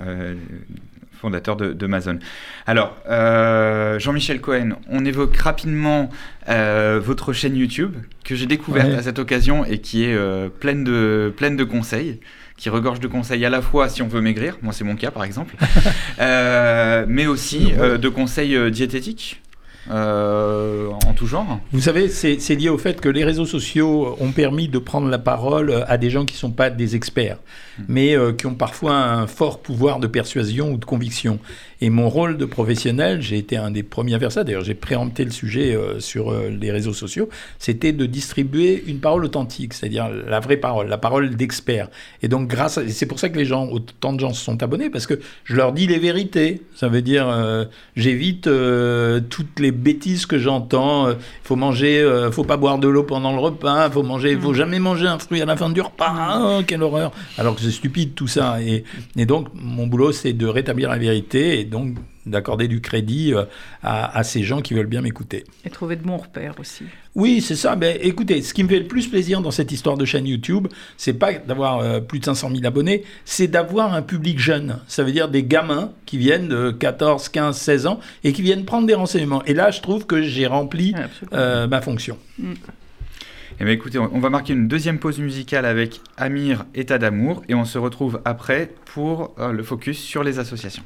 fondateur 1.20 1.56
d'Amazon. 1.56 2.18
Alors, 2.66 2.96
euh, 3.08 3.98
Jean-Michel 3.98 4.40
Cohen, 4.40 4.70
on 4.88 5.04
évoque 5.04 5.36
rapidement 5.36 6.08
euh, 6.48 7.00
votre 7.02 7.32
chaîne 7.32 7.56
YouTube 7.56 7.96
que 8.24 8.34
j'ai 8.34 8.46
découverte 8.46 8.92
à 8.92 9.02
cette 9.02 9.18
occasion 9.18 9.64
et 9.64 9.78
qui 9.78 10.04
est 10.04 10.14
euh, 10.14 10.48
pleine, 10.48 10.82
de, 10.82 11.32
pleine 11.36 11.56
de 11.56 11.64
conseils 11.64 12.20
qui 12.56 12.68
regorge 12.68 13.00
de 13.00 13.08
conseils 13.08 13.44
à 13.44 13.50
la 13.50 13.62
fois 13.62 13.88
si 13.88 14.02
on 14.02 14.08
veut 14.08 14.20
maigrir, 14.20 14.58
moi 14.60 14.74
c'est 14.74 14.84
mon 14.84 14.94
cas 14.94 15.10
par 15.10 15.24
exemple, 15.24 15.56
mais 16.18 17.26
aussi 17.26 17.72
de 17.72 18.08
conseils 18.08 18.70
diététiques. 18.70 19.40
En 19.88 21.14
tout 21.14 21.26
genre 21.26 21.58
Vous 21.72 21.80
savez, 21.80 22.08
c'est 22.08 22.54
lié 22.54 22.68
au 22.68 22.78
fait 22.78 23.00
que 23.00 23.08
les 23.08 23.24
réseaux 23.24 23.46
sociaux 23.46 24.16
ont 24.20 24.32
permis 24.32 24.68
de 24.68 24.78
prendre 24.78 25.08
la 25.08 25.18
parole 25.18 25.84
à 25.88 25.96
des 25.96 26.10
gens 26.10 26.24
qui 26.24 26.34
ne 26.34 26.38
sont 26.38 26.50
pas 26.50 26.70
des 26.70 26.96
experts. 26.96 27.38
Mm. 27.80 27.84
mais 27.88 28.16
euh, 28.16 28.32
qui 28.32 28.46
ont 28.46 28.54
parfois 28.54 28.94
un 28.94 29.26
fort 29.26 29.60
pouvoir 29.60 29.98
de 29.98 30.06
persuasion 30.06 30.72
ou 30.72 30.76
de 30.76 30.84
conviction. 30.84 31.38
Et 31.80 31.90
mon 31.90 32.08
rôle 32.08 32.36
de 32.36 32.44
professionnel, 32.44 33.22
j'ai 33.22 33.38
été 33.38 33.56
un 33.56 33.70
des 33.70 33.82
premiers 33.82 34.14
à 34.14 34.18
faire 34.18 34.32
ça, 34.32 34.44
d'ailleurs 34.44 34.64
j'ai 34.64 34.74
préempté 34.74 35.24
le 35.24 35.30
sujet 35.30 35.74
euh, 35.74 35.98
sur 35.98 36.30
euh, 36.30 36.50
les 36.50 36.70
réseaux 36.70 36.92
sociaux, 36.92 37.28
c'était 37.58 37.92
de 37.92 38.06
distribuer 38.06 38.84
une 38.86 38.98
parole 38.98 39.24
authentique, 39.24 39.72
c'est-à-dire 39.72 40.08
la 40.08 40.40
vraie 40.40 40.58
parole, 40.58 40.88
la 40.88 40.98
parole 40.98 41.36
d'expert. 41.36 41.88
Et 42.22 42.28
donc 42.28 42.48
grâce 42.48 42.78
à... 42.78 42.88
c'est 42.88 43.06
pour 43.06 43.18
ça 43.18 43.30
que 43.30 43.38
les 43.38 43.46
gens, 43.46 43.66
autant 43.68 44.12
de 44.12 44.20
gens 44.20 44.34
se 44.34 44.44
sont 44.44 44.62
abonnés, 44.62 44.90
parce 44.90 45.06
que 45.06 45.20
je 45.44 45.56
leur 45.56 45.72
dis 45.72 45.86
les 45.86 45.98
vérités. 45.98 46.62
Ça 46.74 46.88
veut 46.88 47.02
dire, 47.02 47.28
j'évite 47.96 48.48
toutes 49.28 49.60
les 49.60 49.70
bêtises 49.70 50.26
que 50.26 50.38
j'entends. 50.38 51.10
Il 51.10 51.16
faut 51.42 51.56
manger, 51.56 52.28
faut 52.32 52.44
pas 52.44 52.56
boire 52.56 52.78
de 52.78 52.88
l'eau 52.88 53.02
pendant 53.02 53.32
le 53.32 53.38
repas, 53.38 53.90
faut 53.90 54.02
manger, 54.02 54.36
faut 54.36 54.52
mm. 54.52 54.54
jamais 54.54 54.78
manger 54.78 55.06
un 55.06 55.18
fruit 55.18 55.40
à 55.40 55.44
la 55.44 55.56
fin 55.56 55.70
du 55.70 55.80
repas. 55.80 56.40
Oh, 56.42 56.62
quelle 56.66 56.82
horreur 56.82 57.12
Alors 57.38 57.54
que 57.54 57.62
c'est 57.62 57.70
stupide 57.70 58.14
tout 58.14 58.28
ça. 58.28 58.58
Et, 58.62 58.84
donc, 59.26 59.48
mon 59.54 59.86
boulot, 59.86 60.12
c'est 60.12 60.32
de 60.32 60.46
rétablir 60.46 60.90
la 60.90 60.98
vérité 60.98 61.60
et 61.60 61.64
donc 61.70 61.96
d'accorder 62.26 62.68
du 62.68 62.80
crédit 62.80 63.32
euh, 63.32 63.44
à, 63.82 64.22
ces 64.24 64.42
gens 64.42 64.60
qui 64.60 64.74
veulent 64.74 64.86
bien 64.86 65.00
m'écouter. 65.00 65.44
Et 65.64 65.70
trouver 65.70 65.96
de 65.96 66.02
bons 66.02 66.18
repères 66.18 66.54
aussi. 66.58 66.84
Oui, 67.14 67.40
c'est 67.40 67.56
ça. 67.56 67.76
Ben, 67.76 67.96
écoutez, 68.00 68.42
ce 68.42 68.52
qui 68.52 68.62
me 68.62 68.68
fait 68.68 68.80
le 68.80 68.86
plus 68.86 69.08
plaisir 69.08 69.40
dans 69.40 69.50
cette 69.50 69.72
histoire 69.72 69.96
de 69.96 70.04
chaîne 70.04 70.26
YouTube, 70.26 70.68
c'est 70.96 71.14
pas 71.14 71.32
d'avoir 71.32 71.78
euh, 71.78 72.00
plus 72.00 72.18
de 72.18 72.24
500 72.24 72.50
000 72.50 72.66
abonnés, 72.66 73.04
c'est 73.24 73.48
d'avoir 73.48 73.94
un 73.94 74.02
public 74.02 74.38
jeune. 74.38 74.78
Ça 74.86 75.02
veut 75.02 75.12
dire 75.12 75.28
des 75.28 75.42
gamins 75.42 75.92
qui 76.04 76.18
viennent 76.18 76.48
de 76.48 76.70
14, 76.70 77.28
15, 77.30 77.56
16 77.56 77.86
ans 77.86 78.00
et 78.22 78.32
qui 78.32 78.42
viennent 78.42 78.64
prendre 78.64 78.86
des 78.86 78.94
renseignements. 78.94 79.42
Et 79.44 79.54
là, 79.54 79.70
je 79.70 79.80
trouve 79.80 80.06
que 80.06 80.22
j'ai 80.22 80.46
rempli 80.46 80.94
euh, 81.32 81.66
ma 81.66 81.80
fonction. 81.80 82.18
Mm. 82.38 82.52
Eh 83.62 83.64
bien, 83.64 83.74
écoutez, 83.74 83.98
on 83.98 84.20
va 84.20 84.30
marquer 84.30 84.54
une 84.54 84.68
deuxième 84.68 84.98
pause 84.98 85.18
musicale 85.18 85.66
avec 85.66 86.00
Amir, 86.16 86.64
État 86.74 86.96
d'amour, 86.96 87.42
et 87.46 87.54
on 87.54 87.66
se 87.66 87.76
retrouve 87.76 88.22
après 88.24 88.72
pour 88.86 89.34
le 89.38 89.62
focus 89.62 89.98
sur 89.98 90.24
les 90.24 90.38
associations. 90.38 90.82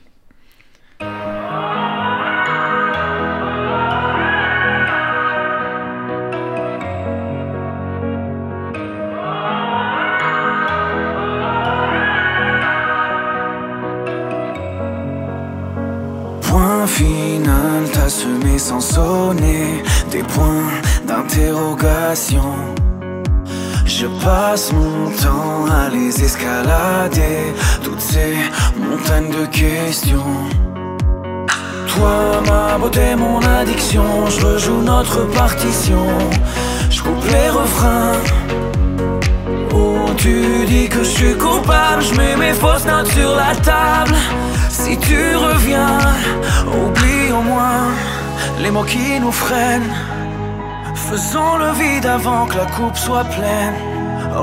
Semé 18.08 18.58
sans 18.58 18.80
sonner 18.80 19.82
des 20.10 20.22
points 20.22 20.70
d'interrogation. 21.06 22.52
Je 23.86 24.06
passe 24.24 24.72
mon 24.72 25.10
temps 25.10 25.66
à 25.70 25.88
les 25.88 26.22
escalader, 26.22 27.54
toutes 27.82 28.00
ces 28.00 28.34
montagnes 28.76 29.30
de 29.30 29.46
questions. 29.46 30.34
Toi, 31.88 32.42
ma 32.46 32.78
beauté, 32.78 33.14
mon 33.16 33.40
addiction, 33.40 34.26
je 34.28 34.46
rejoue 34.46 34.82
notre 34.82 35.24
partition. 35.30 36.06
Je 36.90 37.02
coupe 37.02 37.24
les 37.30 37.48
refrains. 37.50 38.18
Oh, 39.72 40.10
tu 40.16 40.66
dis 40.66 40.88
que 40.88 40.98
je 40.98 41.10
suis 41.10 41.34
coupable, 41.34 42.02
je 42.02 42.14
mets 42.16 42.36
mes 42.36 42.52
fausses 42.52 42.84
notes 42.84 43.12
sur 43.12 43.34
la 43.36 43.54
table. 43.56 44.14
Si 44.84 44.98
tu 44.98 45.34
reviens, 45.48 45.98
oublie 46.78 47.32
au 47.32 47.40
moins 47.40 47.84
les 48.62 48.70
mots 48.70 48.88
qui 48.94 49.18
nous 49.18 49.32
freinent. 49.32 49.94
Faisons 51.08 51.56
le 51.56 51.70
vide 51.80 52.04
avant 52.04 52.44
que 52.44 52.56
la 52.58 52.66
coupe 52.66 52.98
soit 53.06 53.24
pleine. 53.36 53.76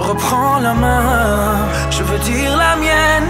Reprends 0.10 0.58
la 0.68 0.74
main, 0.74 1.58
je 1.92 2.02
veux 2.02 2.22
dire 2.32 2.52
la 2.58 2.76
mienne. 2.84 3.30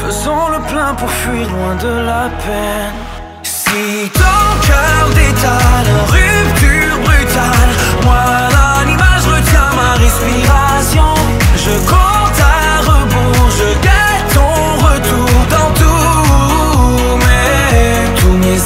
Faisons 0.00 0.46
le 0.54 0.60
plein 0.70 0.94
pour 0.94 1.10
fuir 1.10 1.46
loin 1.54 1.74
de 1.86 1.94
la 2.10 2.24
peine. 2.44 2.96
Si 3.42 4.08
ton 4.22 4.44
cœur 4.68 5.02
détale, 5.20 5.90
rupture 6.14 6.96
brutale, 7.06 7.72
moi 8.04 8.24
l'animal, 8.54 9.18
je 9.24 9.30
retiens 9.36 9.70
ma 9.80 9.92
respiration. 10.04 11.10
Je 11.64 11.74
compte 11.92 12.40
à 12.54 12.58
rebours, 12.90 13.50
je 13.60 13.68
guette 13.86 14.28
ton 14.34 14.55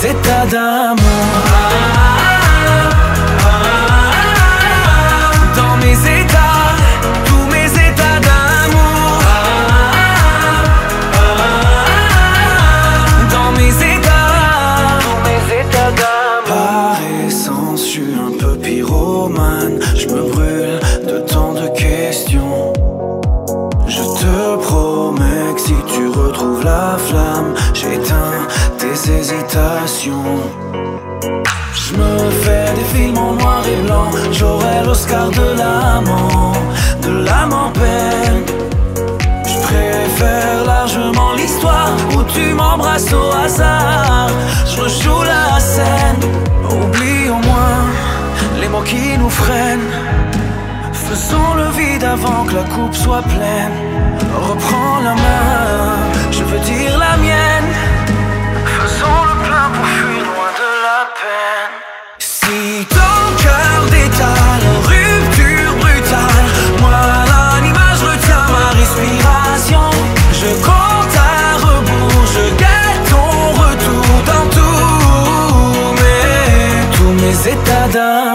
mes, 0.02 0.14
tous 0.22 1.49
Je 30.02 31.94
me 31.94 32.30
fais 32.42 32.72
des 32.74 32.84
films 32.94 33.18
en 33.18 33.32
noir 33.34 33.62
et 33.68 33.82
blanc. 33.84 34.10
J'aurai 34.32 34.82
l'Oscar 34.82 35.28
de 35.28 35.58
l'amant, 35.58 36.52
de 37.02 37.22
l'âme 37.22 37.52
en 37.52 37.70
peine. 37.70 38.42
Je 39.46 39.58
préfère 39.60 40.64
largement 40.64 41.34
l'histoire 41.34 41.92
où 42.16 42.22
tu 42.32 42.54
m'embrasses 42.54 43.12
au 43.12 43.30
hasard. 43.44 44.30
Je 44.64 44.80
rejoue 44.80 45.22
la 45.22 45.60
scène. 45.60 46.22
Oublie 46.64 47.28
au 47.28 47.46
moins 47.46 47.84
les 48.58 48.68
mots 48.68 48.86
qui 48.86 49.18
nous 49.18 49.28
freinent. 49.28 49.92
Faisons 50.94 51.54
le 51.56 51.68
vide 51.76 52.04
avant 52.04 52.44
que 52.44 52.54
la 52.54 52.64
coupe 52.74 52.94
soit 52.94 53.22
pleine. 53.22 53.76
Reprends 54.48 55.00
la 55.04 55.14
main, 55.14 55.98
je 56.30 56.42
veux 56.42 56.60
dire 56.60 56.98
la 56.98 57.18
mienne. 57.18 57.59
Mes 77.90 77.96
états 77.96 78.29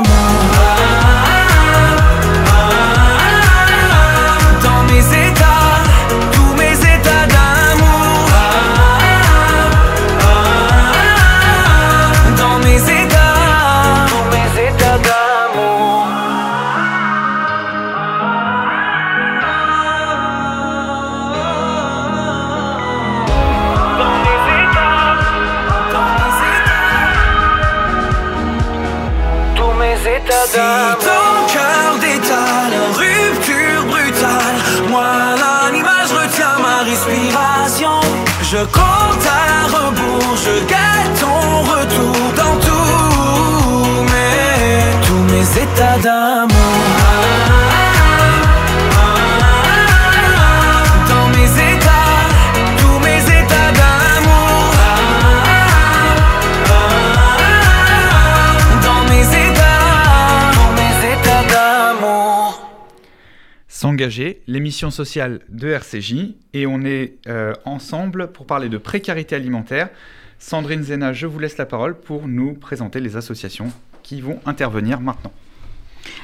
L'émission 64.48 64.92
sociale 64.92 65.42
de 65.50 65.70
RCJ, 65.70 66.36
et 66.54 66.66
on 66.66 66.82
est 66.82 67.16
euh, 67.28 67.54
ensemble 67.66 68.32
pour 68.32 68.46
parler 68.46 68.70
de 68.70 68.78
précarité 68.78 69.36
alimentaire. 69.36 69.90
Sandrine 70.40 70.84
Zena, 70.84 71.14
je 71.14 71.28
vous 71.28 71.40
laisse 71.40 71.58
la 71.58 71.66
parole 71.66 71.96
pour 71.96 72.28
nous 72.28 72.54
présenter 72.54 73.00
les 73.00 73.18
associations 73.18 73.72
qui 74.04 74.22
vont 74.22 74.40
intervenir 74.46 75.00
maintenant. 75.00 75.32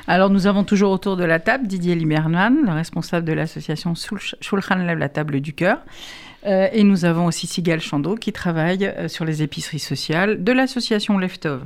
Alors, 0.08 0.30
nous 0.30 0.48
avons 0.48 0.64
toujours 0.64 0.92
autour 0.92 1.18
de 1.18 1.24
la 1.24 1.40
table 1.40 1.68
Didier 1.68 1.96
Limerman, 1.96 2.66
le 2.66 2.72
responsable 2.72 3.26
de 3.26 3.34
l'association 3.34 3.94
Shulchan 3.96 4.76
Lève 4.76 5.00
la 5.00 5.10
table 5.10 5.42
du 5.42 5.54
cœur, 5.54 5.80
euh, 6.46 6.68
et 6.74 6.84
nous 6.84 7.06
avons 7.06 7.26
aussi 7.26 7.46
Sigal 7.46 7.80
Chando 7.80 8.16
qui 8.16 8.32
travaille 8.32 8.86
euh, 8.86 9.08
sur 9.08 9.26
les 9.26 9.44
épiceries 9.44 9.80
sociales 9.80 10.44
de 10.44 10.52
l'association 10.52 11.18
Leftov. 11.18 11.62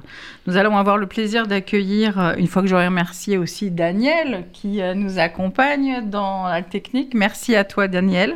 Nous 0.47 0.57
allons 0.57 0.77
avoir 0.77 0.97
le 0.97 1.07
plaisir 1.07 1.47
d'accueillir, 1.47 2.19
euh, 2.19 2.33
une 2.37 2.47
fois 2.47 2.61
que 2.61 2.67
j'aurai 2.67 2.87
remercié 2.87 3.37
aussi 3.37 3.71
Daniel 3.71 4.45
qui 4.51 4.81
nous 4.95 5.19
accompagne 5.19 6.09
dans 6.09 6.47
la 6.47 6.61
technique. 6.61 7.13
Merci 7.13 7.55
à 7.55 7.63
toi 7.63 7.87
Daniel. 7.87 8.35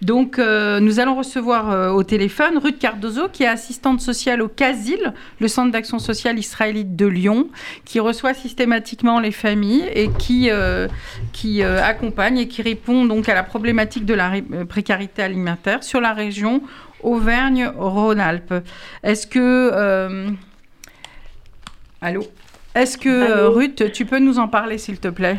Donc 0.00 0.38
nous 0.38 1.00
allons 1.00 1.16
recevoir 1.16 1.94
au 1.94 2.02
téléphone 2.02 2.58
Ruth 2.58 2.78
Cardozo 2.78 3.28
qui 3.28 3.42
est 3.42 3.48
assistante 3.48 4.00
sociale 4.00 4.42
au 4.42 4.48
CASIL, 4.48 5.12
le 5.40 5.48
centre 5.48 5.72
d'action 5.72 5.98
sociale 5.98 6.38
israélite 6.38 6.96
de 6.96 7.06
Lyon, 7.06 7.48
qui 7.84 8.00
reçoit 8.00 8.34
systématiquement 8.34 9.20
les 9.20 9.30
familles 9.30 9.84
et 9.94 10.10
qui, 10.18 10.50
qui 11.32 11.62
accompagne 11.62 12.38
et 12.38 12.48
qui 12.48 12.62
répond 12.62 13.04
donc 13.04 13.28
à 13.28 13.34
la 13.34 13.42
problématique 13.42 14.04
de 14.04 14.14
la 14.14 14.32
précarité 14.68 15.22
alimentaire 15.22 15.71
sur 15.80 16.00
la 16.00 16.12
région 16.12 16.60
Auvergne-Rhône-Alpes. 17.02 18.54
Est-ce 19.02 19.26
que... 19.26 20.26
Allô? 22.00 22.24
Est-ce 22.74 22.98
que 22.98 23.46
Ruth, 23.46 23.92
tu 23.92 24.06
peux 24.06 24.18
nous 24.18 24.38
en 24.38 24.48
parler 24.48 24.78
s'il 24.78 24.98
te 24.98 25.08
plaît? 25.08 25.38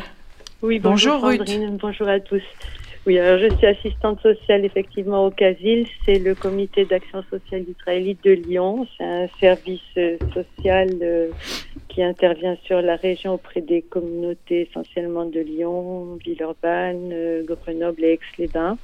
Oui, 0.62 0.78
bonjour, 0.78 1.20
bonjour 1.20 1.46
Ruth. 1.46 1.60
Bonjour 1.80 2.08
à 2.08 2.20
tous. 2.20 2.42
Oui, 3.06 3.18
alors 3.18 3.38
je 3.38 3.54
suis 3.56 3.66
assistante 3.66 4.22
sociale 4.22 4.64
effectivement 4.64 5.26
au 5.26 5.30
CASIL, 5.30 5.86
c'est 6.06 6.18
le 6.18 6.34
comité 6.34 6.86
d'action 6.86 7.22
sociale 7.28 7.64
israélite 7.68 8.24
de 8.24 8.30
Lyon. 8.30 8.86
C'est 8.96 9.04
un 9.04 9.28
service 9.38 9.82
euh, 9.98 10.16
social 10.32 10.88
euh, 11.02 11.28
qui 11.88 12.02
intervient 12.02 12.56
sur 12.64 12.80
la 12.80 12.96
région 12.96 13.34
auprès 13.34 13.60
des 13.60 13.82
communautés 13.82 14.68
essentiellement 14.70 15.26
de 15.26 15.40
Lyon, 15.40 16.16
Villeurbanne, 16.24 17.10
euh, 17.12 17.42
Grenoble 17.44 18.04
et 18.04 18.12
Aix-les-Bains 18.12 18.78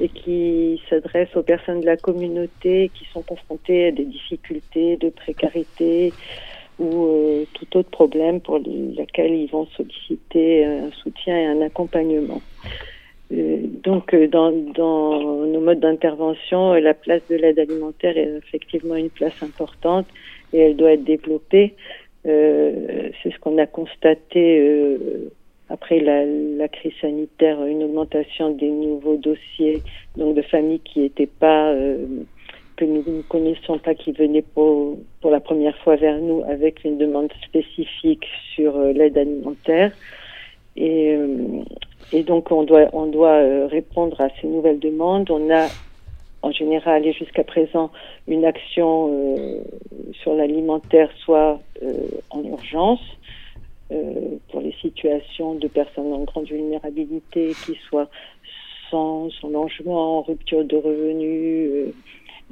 et 0.00 0.08
qui 0.08 0.80
s'adresse 0.88 1.34
aux 1.36 1.42
personnes 1.42 1.80
de 1.80 1.86
la 1.86 1.96
communauté 1.96 2.90
qui 2.94 3.04
sont 3.12 3.22
confrontées 3.22 3.86
à 3.86 3.90
des 3.90 4.04
difficultés 4.04 4.96
de 4.96 5.10
précarité 5.10 6.12
ou 6.78 7.44
tout 7.54 7.76
autre 7.76 7.90
problème 7.90 8.40
pour 8.40 8.58
lequel 8.58 9.34
ils 9.34 9.50
vont 9.50 9.66
solliciter 9.76 10.64
un 10.64 10.90
soutien 10.90 11.36
et 11.36 11.46
un 11.46 11.60
accompagnement. 11.60 12.40
Euh, 13.32 13.58
donc, 13.82 14.14
euh, 14.14 14.28
dans, 14.28 14.50
nos 14.50 15.60
modes 15.60 15.80
d'intervention, 15.80 16.74
la 16.74 16.94
place 16.94 17.22
de 17.30 17.36
l'aide 17.36 17.58
alimentaire 17.58 18.16
est 18.16 18.30
effectivement 18.36 18.96
une 18.96 19.10
place 19.10 19.42
importante 19.42 20.06
et 20.52 20.58
elle 20.58 20.76
doit 20.76 20.92
être 20.92 21.04
développée. 21.04 21.74
Euh, 22.26 23.10
c'est 23.22 23.32
ce 23.32 23.38
qu'on 23.38 23.58
a 23.58 23.66
constaté 23.66 24.60
euh, 24.60 25.32
après 25.68 26.00
la, 26.00 26.24
la, 26.24 26.68
crise 26.68 26.92
sanitaire, 27.00 27.64
une 27.64 27.82
augmentation 27.82 28.50
des 28.50 28.70
nouveaux 28.70 29.16
dossiers, 29.16 29.82
donc 30.16 30.34
de 30.34 30.42
familles 30.42 30.80
qui 30.80 31.00
n'étaient 31.00 31.26
pas 31.26 31.70
euh, 31.70 32.04
que 32.76 32.84
nous 32.84 33.02
ne 33.06 33.22
connaissons 33.22 33.78
pas, 33.78 33.94
qui 33.94 34.12
venaient 34.12 34.42
pour, 34.42 34.98
pour 35.20 35.30
la 35.30 35.40
première 35.40 35.76
fois 35.78 35.96
vers 35.96 36.18
nous 36.18 36.42
avec 36.48 36.84
une 36.84 36.98
demande 36.98 37.30
spécifique 37.44 38.26
sur 38.54 38.78
l'aide 38.78 39.16
alimentaire. 39.16 39.92
Et, 40.76 41.16
et 42.12 42.22
donc, 42.22 42.50
on 42.50 42.62
doit, 42.62 42.88
on 42.92 43.06
doit 43.06 43.40
euh, 43.40 43.66
répondre 43.70 44.20
à 44.20 44.28
ces 44.40 44.46
nouvelles 44.46 44.78
demandes. 44.78 45.30
On 45.30 45.50
a, 45.50 45.68
en 46.42 46.50
général, 46.50 47.06
et 47.06 47.12
jusqu'à 47.12 47.44
présent, 47.44 47.90
une 48.28 48.44
action 48.44 49.10
euh, 49.12 49.62
sur 50.12 50.34
l'alimentaire, 50.34 51.10
soit 51.24 51.60
euh, 51.82 51.92
en 52.30 52.42
urgence, 52.44 53.00
pour 54.48 54.60
les 54.60 54.72
situations 54.80 55.54
de 55.54 55.68
personnes 55.68 56.12
en 56.12 56.24
grande 56.24 56.46
vulnérabilité, 56.46 57.52
qui 57.64 57.74
soient 57.88 58.08
sans, 58.90 59.30
sans 59.30 59.48
logement, 59.48 60.22
rupture 60.22 60.64
de 60.64 60.76
revenus, 60.76 61.94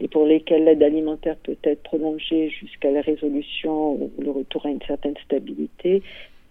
et 0.01 0.09
pour 0.09 0.27
lesquels 0.27 0.65
l'aide 0.65 0.83
alimentaire 0.83 1.37
peut 1.43 1.59
être 1.63 1.83
prolongée 1.83 2.49
jusqu'à 2.49 2.91
la 2.91 3.03
résolution 3.03 3.93
ou 3.93 4.11
le 4.19 4.31
retour 4.31 4.65
à 4.67 4.71
une 4.71 4.83
certaine 4.83 5.17
stabilité, 5.25 6.03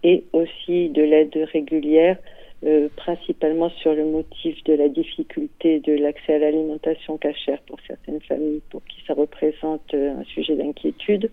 et 0.02 0.24
aussi 0.32 0.88
de 0.88 1.02
l'aide 1.02 1.36
régulière 1.52 2.16
euh, 2.62 2.88
principalement 2.94 3.70
sur 3.70 3.94
le 3.94 4.04
motif 4.04 4.62
de 4.64 4.74
la 4.74 4.88
difficulté 4.88 5.80
de 5.80 5.94
l'accès 5.94 6.34
à 6.34 6.38
l'alimentation 6.38 7.16
cachère 7.16 7.58
pour 7.62 7.78
certaines 7.86 8.20
familles, 8.20 8.60
pour 8.68 8.84
qui 8.84 9.02
ça 9.06 9.14
représente 9.14 9.94
euh, 9.94 10.18
un 10.20 10.24
sujet 10.24 10.56
d'inquiétude. 10.56 11.30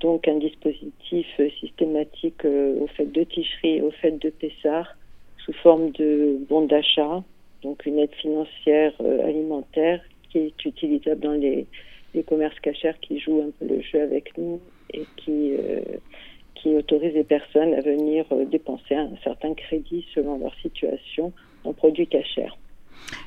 Donc 0.00 0.28
un 0.28 0.38
dispositif 0.38 1.26
euh, 1.40 1.48
systématique 1.60 2.44
au 2.44 2.86
fait 2.88 3.06
de 3.06 3.24
ticherie, 3.24 3.80
au 3.82 3.90
fait 3.90 4.12
de 4.12 4.30
Pessard, 4.30 4.96
sous 5.44 5.52
forme 5.52 5.90
de 5.92 6.38
bons 6.48 6.66
d'achat, 6.66 7.22
donc 7.62 7.86
une 7.86 7.98
aide 7.98 8.14
financière 8.14 8.92
alimentaire 9.24 10.02
qui 10.30 10.38
est 10.38 10.64
utilisable 10.64 11.20
dans 11.20 11.32
les, 11.32 11.66
les 12.14 12.22
commerces 12.22 12.58
cachères 12.60 12.98
qui 13.00 13.20
jouent 13.20 13.42
un 13.42 13.50
peu 13.58 13.72
le 13.72 13.80
jeu 13.80 14.02
avec 14.02 14.36
nous 14.36 14.60
et 14.92 15.04
qui 15.16 15.54
qui 16.56 16.74
autorise 16.74 17.14
les 17.14 17.24
personnes 17.24 17.74
à 17.74 17.80
venir 17.80 18.24
euh, 18.32 18.44
dépenser 18.44 18.94
un 18.94 19.10
certain 19.22 19.54
crédit 19.54 20.04
selon 20.14 20.38
leur 20.38 20.54
situation 20.56 21.32
en 21.64 21.72
produits 21.72 22.06
cachers. 22.06 22.52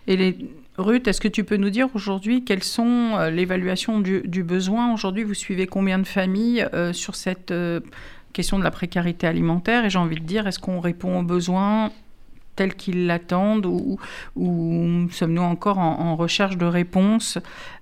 Et. 0.07 0.35
Ruth, 0.79 1.07
est-ce 1.07 1.21
que 1.21 1.27
tu 1.27 1.43
peux 1.43 1.57
nous 1.57 1.69
dire 1.69 1.87
aujourd'hui 1.93 2.43
quelles 2.43 2.63
sont 2.63 3.15
euh, 3.17 3.29
l'évaluation 3.29 3.99
du, 3.99 4.21
du, 4.25 4.43
besoin 4.43 4.93
Aujourd'hui, 4.93 5.23
vous 5.23 5.33
suivez 5.33 5.67
combien 5.67 5.99
de 5.99 6.07
familles 6.07 6.65
euh, 6.73 6.93
sur 6.93 7.15
cette 7.15 7.53
question 8.33 8.57
de 8.57 8.63
la 8.63 8.71
précarité 8.71 9.27
alimentaire 9.27 9.85
Et 9.85 9.89
j'ai 9.89 9.99
envie 9.99 10.19
de 10.19 10.25
dire, 10.25 10.47
est-ce 10.47 10.59
qu'on 10.59 10.79
répond 10.79 11.19
aux 11.19 11.23
besoins 11.23 11.91
tels 12.59 12.75
qu'ils 12.75 13.07
l'attendent 13.07 13.65
ou, 13.65 13.97
sommes-nous 15.11 15.41
encore 15.41 15.77
en, 15.77 16.15
recherche 16.17 16.57
de 16.57 16.65
réponses 16.65 17.37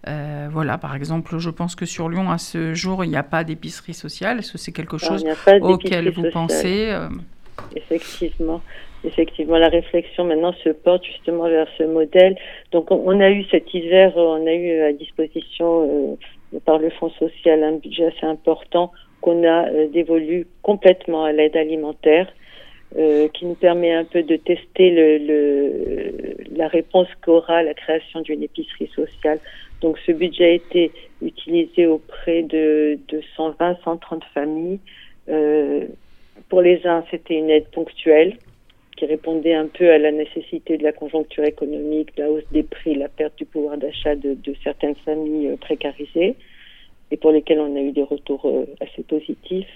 euh, 0.07 0.49
Voilà, 0.51 0.77
par 0.77 0.93
exemple, 0.93 1.39
je 1.39 1.49
pense 1.49 1.73
que 1.75 1.87
sur 1.87 2.09
Lyon, 2.09 2.29
à 2.29 2.37
ce 2.37 2.75
jour, 2.75 3.03
il 3.03 3.09
n'y 3.09 3.17
a 3.17 3.23
pas 3.23 3.43
d'épicerie 3.43 3.95
sociale. 3.95 4.37
Est-ce 4.37 4.51
que 4.51 4.59
c'est 4.59 4.71
quelque 4.71 4.99
chose 4.99 5.25
auquel 5.61 6.11
vous 6.11 6.25
pensez 6.31 6.89
euh? 6.91 7.09
Effectivement. 7.75 8.61
Effectivement, 9.07 9.57
la 9.57 9.69
réflexion 9.69 10.25
maintenant 10.25 10.53
se 10.63 10.69
porte 10.69 11.03
justement 11.03 11.47
vers 11.47 11.67
ce 11.77 11.83
modèle. 11.83 12.35
Donc, 12.71 12.91
on, 12.91 13.19
a 13.19 13.29
eu 13.29 13.43
cet 13.45 13.73
hiver, 13.73 14.13
on 14.15 14.45
a 14.45 14.53
eu 14.53 14.81
à 14.81 14.91
disposition 14.91 16.17
euh, 16.53 16.59
par 16.65 16.77
le 16.77 16.89
Fonds 16.91 17.11
social 17.11 17.63
un 17.63 17.77
budget 17.77 18.07
assez 18.07 18.25
important 18.25 18.91
qu'on 19.21 19.47
a 19.47 19.69
dévolu 19.87 20.47
complètement 20.61 21.23
à 21.23 21.31
l'aide 21.31 21.55
alimentaire. 21.55 22.27
Euh, 22.95 23.27
qui 23.27 23.45
nous 23.45 23.55
permet 23.55 23.91
un 23.93 24.05
peu 24.05 24.23
de 24.23 24.37
tester 24.37 25.19
la 26.55 26.69
réponse 26.69 27.09
qu'aura 27.21 27.61
la 27.61 27.73
création 27.73 28.21
d'une 28.21 28.43
épicerie 28.43 28.89
sociale. 28.95 29.39
Donc 29.81 29.97
ce 30.05 30.13
budget 30.13 30.45
a 30.45 30.51
été 30.51 30.91
utilisé 31.21 31.85
auprès 31.85 32.43
de, 32.43 32.97
de 33.09 33.21
120, 33.35 33.77
130 33.83 34.23
familles. 34.33 34.79
Euh, 35.27 35.85
pour 36.47 36.61
les 36.61 36.87
uns, 36.87 37.03
c'était 37.11 37.35
une 37.35 37.49
aide 37.49 37.67
ponctuelle 37.73 38.37
qui 38.97 39.05
répondait 39.05 39.53
un 39.53 39.67
peu 39.67 39.91
à 39.91 39.97
la 39.97 40.11
nécessité 40.11 40.77
de 40.77 40.83
la 40.83 40.91
conjoncture 40.91 41.45
économique, 41.45 42.09
la 42.17 42.29
hausse 42.29 42.43
des 42.51 42.63
prix, 42.63 42.95
la 42.95 43.07
perte 43.07 43.37
du 43.37 43.45
pouvoir 43.45 43.77
d'achat 43.77 44.15
de, 44.15 44.33
de, 44.33 44.55
certaines 44.63 44.95
familles 45.05 45.47
euh, 45.47 45.55
précarisées 45.55 46.35
et 47.11 47.17
pour 47.17 47.31
lesquelles 47.31 47.59
on 47.59 47.75
a 47.75 47.79
eu 47.79 47.91
des 47.91 48.03
retours 48.03 48.45
euh, 48.45 48.65
assez 48.81 49.03
positifs. 49.03 49.69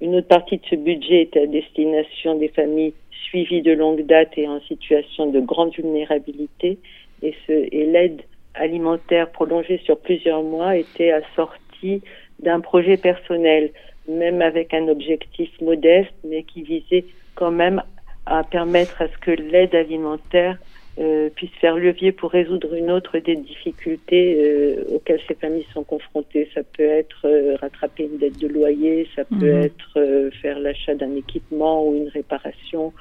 Une 0.00 0.16
autre 0.16 0.26
partie 0.26 0.58
de 0.58 0.66
ce 0.68 0.74
budget 0.74 1.22
est 1.22 1.36
à 1.36 1.46
destination 1.46 2.36
des 2.36 2.48
familles 2.48 2.92
suivies 3.26 3.62
de 3.62 3.72
longue 3.72 4.04
date 4.04 4.36
et 4.36 4.48
en 4.48 4.60
situation 4.62 5.30
de 5.30 5.40
grande 5.40 5.72
vulnérabilité. 5.72 6.78
Et, 7.22 7.34
et 7.48 7.86
l'aide 7.86 8.20
alimentaire 8.54 9.30
prolongée 9.30 9.80
sur 9.84 9.98
plusieurs 9.98 10.42
mois 10.42 10.76
était 10.76 11.12
assortie 11.12 12.02
d'un 12.40 12.60
projet 12.60 12.96
personnel, 12.96 13.70
même 14.08 14.42
avec 14.42 14.74
un 14.74 14.88
objectif 14.88 15.48
modeste, 15.60 16.12
mais 16.24 16.42
qui 16.42 16.62
visait 16.62 17.04
quand 17.36 17.52
même 17.52 17.80
à 18.26 18.44
permettre 18.44 19.02
à 19.02 19.08
ce 19.08 19.18
que 19.18 19.30
l'aide 19.30 19.74
alimentaire 19.74 20.58
euh, 20.98 21.30
puisse 21.30 21.52
faire 21.58 21.76
levier 21.76 22.12
pour 22.12 22.30
résoudre 22.30 22.74
une 22.74 22.90
autre 22.90 23.18
des 23.18 23.36
difficultés 23.36 24.36
euh, 24.38 24.84
auxquelles 24.94 25.22
ces 25.26 25.34
familles 25.34 25.66
sont 25.72 25.84
confrontées. 25.84 26.50
Ça 26.54 26.60
peut 26.62 26.82
être 26.82 27.24
euh, 27.24 27.56
rattraper 27.56 28.04
une 28.04 28.18
dette 28.18 28.38
de 28.38 28.46
loyer, 28.46 29.08
ça 29.16 29.24
peut 29.24 29.54
mhm. 29.54 29.62
être 29.62 30.30
faire 30.42 30.58
l'achat 30.58 30.94
d'un 30.94 31.16
équipement 31.16 31.88
ou 31.88 31.96
une 31.96 32.08
réparation 32.08 32.92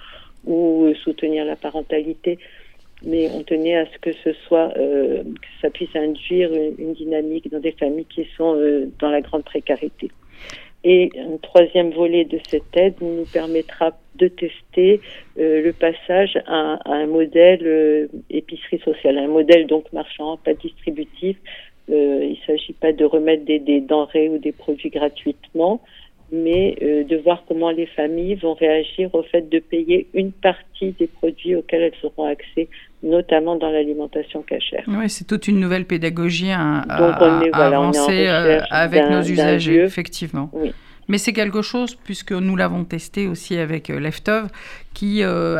ou 0.45 0.87
soutenir 1.03 1.43
la 1.43 1.57
parentalité. 1.57 2.39
Mais 3.03 3.29
on 3.33 3.43
tenait 3.43 3.75
à 3.75 3.85
ce 3.87 3.97
que 3.97 4.13
ce 4.23 4.31
soit, 4.47 4.71
que 4.75 5.23
ça 5.61 5.69
puisse 5.69 5.93
induire 5.95 6.53
une, 6.53 6.75
une, 6.77 6.93
dynamique 6.93 7.51
dans 7.51 7.59
des 7.59 7.71
familles 7.73 8.05
qui 8.05 8.25
sont 8.37 8.55
dans 8.99 9.09
la 9.09 9.21
grande 9.21 9.43
précarité. 9.43 10.11
Et 10.83 11.11
un 11.15 11.37
troisième 11.37 11.91
volet 11.91 12.25
de 12.25 12.39
cette 12.49 12.75
aide 12.75 12.95
nous 13.01 13.25
permettra 13.31 13.91
de 14.15 14.27
tester 14.27 14.99
euh, 15.39 15.61
le 15.61 15.73
passage 15.73 16.37
à, 16.47 16.79
un 16.85 17.05
modèle 17.05 17.61
euh, 17.65 18.07
épicerie 18.29 18.79
sociale, 18.79 19.17
un 19.17 19.27
modèle 19.27 19.67
donc 19.67 19.91
marchand, 19.93 20.37
pas 20.37 20.53
distributif. 20.53 21.37
Euh, 21.89 22.19
il 22.23 22.31
ne 22.31 22.45
s'agit 22.47 22.73
pas 22.73 22.93
de 22.93 23.05
remettre 23.05 23.45
des, 23.45 23.59
des, 23.59 23.79
denrées 23.79 24.29
ou 24.29 24.39
des 24.39 24.51
produits 24.51 24.89
gratuitement, 24.89 25.81
mais 26.31 26.77
de 26.79 27.17
voir 27.17 27.43
comment 27.45 27.71
les 27.71 27.87
familles 27.87 28.35
vont 28.35 28.53
réagir 28.53 29.13
au 29.13 29.21
fait 29.21 29.49
de 29.49 29.59
payer 29.59 30.07
une 30.13 30.31
partie 30.31 30.91
des 30.91 31.07
produits 31.07 31.55
auxquels 31.55 31.81
elles 31.81 32.05
auront 32.05 32.23
accès, 32.23 32.69
notamment 33.03 33.55
dans 33.55 33.69
l'alimentation 33.69 34.41
cachère. 34.41 34.83
Oui, 34.87 35.09
c'est 35.09 35.25
toute 35.25 35.47
une 35.47 35.59
nouvelle 35.59 35.85
pédagogie 35.85 36.51
à, 36.51 36.81
à, 36.81 37.65
avancer 37.65 38.27
avec 38.27 39.09
nos 39.09 39.21
usagers, 39.21 39.83
effectivement. 39.83 40.49
Oui. 40.53 40.71
Mais 41.11 41.17
c'est 41.17 41.33
quelque 41.33 41.61
chose, 41.61 41.95
puisque 41.95 42.31
nous 42.31 42.55
l'avons 42.55 42.85
testé 42.85 43.27
aussi 43.27 43.57
avec 43.57 43.89
euh, 43.89 43.99
Leftov, 43.99 44.47
qui, 44.93 45.23
euh, 45.23 45.59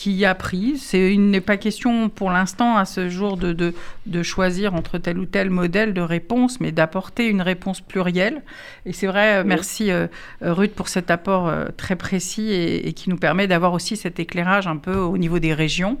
qui 0.00 0.24
a 0.24 0.34
pris. 0.34 0.80
Il 0.94 1.28
n'est 1.28 1.42
pas 1.42 1.58
question 1.58 2.08
pour 2.08 2.30
l'instant 2.30 2.78
à 2.78 2.86
ce 2.86 3.10
jour 3.10 3.36
de, 3.36 3.52
de, 3.52 3.74
de, 4.06 4.22
choisir 4.22 4.74
entre 4.74 4.96
tel 4.96 5.18
ou 5.18 5.26
tel 5.26 5.50
modèle 5.50 5.92
de 5.92 6.00
réponse, 6.00 6.58
mais 6.58 6.72
d'apporter 6.72 7.26
une 7.26 7.42
réponse 7.42 7.82
plurielle. 7.82 8.40
Et 8.86 8.94
c'est 8.94 9.06
vrai, 9.06 9.44
merci 9.44 9.90
euh, 9.90 10.06
Ruth 10.40 10.74
pour 10.74 10.88
cet 10.88 11.10
apport 11.10 11.48
euh, 11.48 11.66
très 11.76 11.96
précis 11.96 12.48
et, 12.50 12.88
et 12.88 12.94
qui 12.94 13.10
nous 13.10 13.18
permet 13.18 13.46
d'avoir 13.46 13.74
aussi 13.74 13.94
cet 13.94 14.18
éclairage 14.18 14.66
un 14.66 14.78
peu 14.78 14.96
au 14.96 15.18
niveau 15.18 15.38
des 15.38 15.52
régions. 15.52 15.98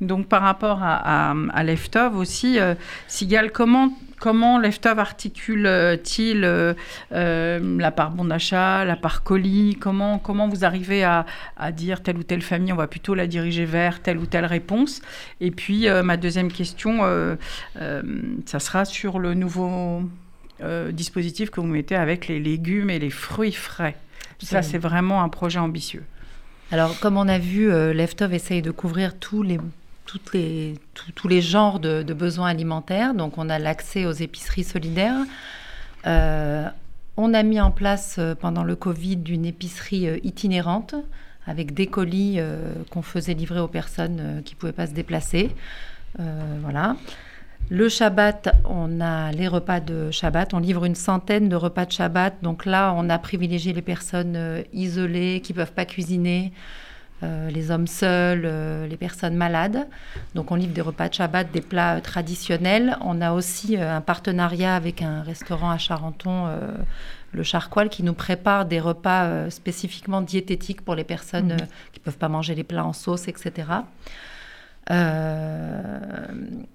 Donc 0.00 0.28
par 0.28 0.40
rapport 0.40 0.82
à, 0.82 1.32
à, 1.32 1.34
à 1.52 1.62
Leftov 1.62 2.16
aussi, 2.16 2.58
euh, 2.58 2.74
Sigal, 3.06 3.52
comment 3.52 3.92
Comment 4.22 4.56
Leftov 4.56 5.00
articule-t-il 5.00 6.44
euh, 6.44 6.74
euh, 7.10 7.80
la 7.80 7.90
part 7.90 8.12
bon 8.12 8.26
d'achat, 8.26 8.84
la 8.84 8.94
part 8.94 9.24
colis 9.24 9.74
comment, 9.80 10.20
comment 10.20 10.48
vous 10.48 10.64
arrivez 10.64 11.02
à, 11.02 11.26
à, 11.56 11.72
dire 11.72 12.04
telle 12.04 12.18
ou 12.18 12.22
telle 12.22 12.40
famille, 12.40 12.72
on 12.72 12.76
va 12.76 12.86
plutôt 12.86 13.16
la 13.16 13.26
diriger 13.26 13.64
vers 13.64 14.00
telle 14.00 14.18
ou 14.18 14.26
telle 14.26 14.44
réponse 14.44 15.02
Et 15.40 15.50
puis, 15.50 15.88
euh, 15.88 16.04
ma 16.04 16.16
deuxième 16.16 16.52
question, 16.52 17.00
euh, 17.02 17.34
ça 18.46 18.60
sera 18.60 18.84
sur 18.84 19.18
le 19.18 19.34
nouveau 19.34 20.02
dispositif 20.92 21.50
que 21.50 21.60
vous 21.60 21.66
mettez 21.66 21.96
avec 21.96 22.28
les 22.28 22.38
légumes 22.38 22.90
et 22.90 23.00
les 23.00 23.10
fruits 23.10 23.50
frais. 23.50 23.96
Ça, 24.38 24.62
c'est 24.62 24.78
vraiment 24.78 25.24
un 25.24 25.28
projet 25.28 25.58
ambitieux. 25.58 26.04
Alors, 26.70 26.96
comme 27.00 27.16
on 27.16 27.26
a 27.26 27.40
vu, 27.40 27.68
Leftov 27.92 28.32
essaye 28.32 28.62
de 28.62 28.70
couvrir 28.70 29.18
tous 29.18 29.42
les 29.42 29.58
les, 30.32 30.74
tous 31.14 31.28
les 31.28 31.40
genres 31.40 31.80
de, 31.80 32.02
besoins 32.12 32.48
alimentaires. 32.48 33.14
Donc, 33.14 33.38
on 33.38 33.48
a 33.48 33.58
l'accès 33.58 34.06
aux 34.06 34.12
épiceries 34.12 34.64
solidaires. 34.64 35.20
Euh, 36.06 36.68
on 37.16 37.34
a 37.34 37.42
mis 37.42 37.60
en 37.60 37.70
place 37.70 38.16
euh, 38.18 38.34
pendant 38.34 38.64
le 38.64 38.74
Covid 38.74 39.22
une 39.28 39.44
épicerie 39.44 40.08
euh, 40.08 40.18
itinérante 40.24 40.94
avec 41.46 41.74
des 41.74 41.86
colis 41.88 42.38
qu'on 42.90 43.02
faisait 43.02 43.34
livrer 43.34 43.58
aux 43.58 43.66
personnes 43.66 44.42
qui 44.44 44.54
ne 44.54 44.58
pouvaient 44.60 44.70
pas 44.70 44.86
se 44.86 44.92
déplacer. 44.92 45.50
Voilà. 46.16 46.94
Le 47.68 47.88
Shabbat, 47.88 48.54
on 48.64 49.00
a 49.00 49.32
les 49.32 49.48
repas 49.48 49.80
de 49.80 50.12
Shabbat. 50.12 50.54
On 50.54 50.60
livre 50.60 50.84
une 50.84 50.94
centaine 50.94 51.48
de 51.48 51.56
repas 51.56 51.84
de 51.84 51.90
Shabbat. 51.90 52.34
Donc 52.42 52.64
là, 52.64 52.94
on 52.96 53.10
a 53.10 53.18
privilégié 53.18 53.72
les 53.72 53.82
personnes 53.82 54.62
isolées 54.72 55.40
qui 55.42 55.52
ne 55.52 55.56
peuvent 55.56 55.72
pas 55.72 55.84
cuisiner. 55.84 56.52
Euh, 57.22 57.50
les 57.50 57.70
hommes 57.70 57.86
seuls, 57.86 58.42
euh, 58.44 58.86
les 58.88 58.96
personnes 58.96 59.36
malades. 59.36 59.86
Donc 60.34 60.50
on 60.50 60.56
livre 60.56 60.72
des 60.72 60.80
repas 60.80 61.08
de 61.08 61.14
Shabbat, 61.14 61.50
des 61.52 61.60
plats 61.60 61.96
euh, 61.96 62.00
traditionnels. 62.00 62.96
On 63.00 63.20
a 63.20 63.32
aussi 63.32 63.76
un 63.76 64.00
partenariat 64.00 64.74
avec 64.74 65.02
un 65.02 65.22
restaurant 65.22 65.70
à 65.70 65.78
Charenton, 65.78 66.48
le 67.32 67.42
Charcoal, 67.42 67.88
qui 67.88 68.02
nous 68.02 68.14
prépare 68.14 68.66
des 68.66 68.80
repas 68.80 69.50
spécifiquement 69.50 70.20
diététiques 70.20 70.82
pour 70.82 70.94
les 70.94 71.04
personnes 71.04 71.54
mmh. 71.54 71.66
qui 71.92 72.00
ne 72.00 72.04
peuvent 72.04 72.18
pas 72.18 72.28
manger 72.28 72.54
les 72.54 72.64
plats 72.64 72.84
en 72.84 72.92
sauce, 72.92 73.28
etc. 73.28 73.66
Euh, 74.90 75.98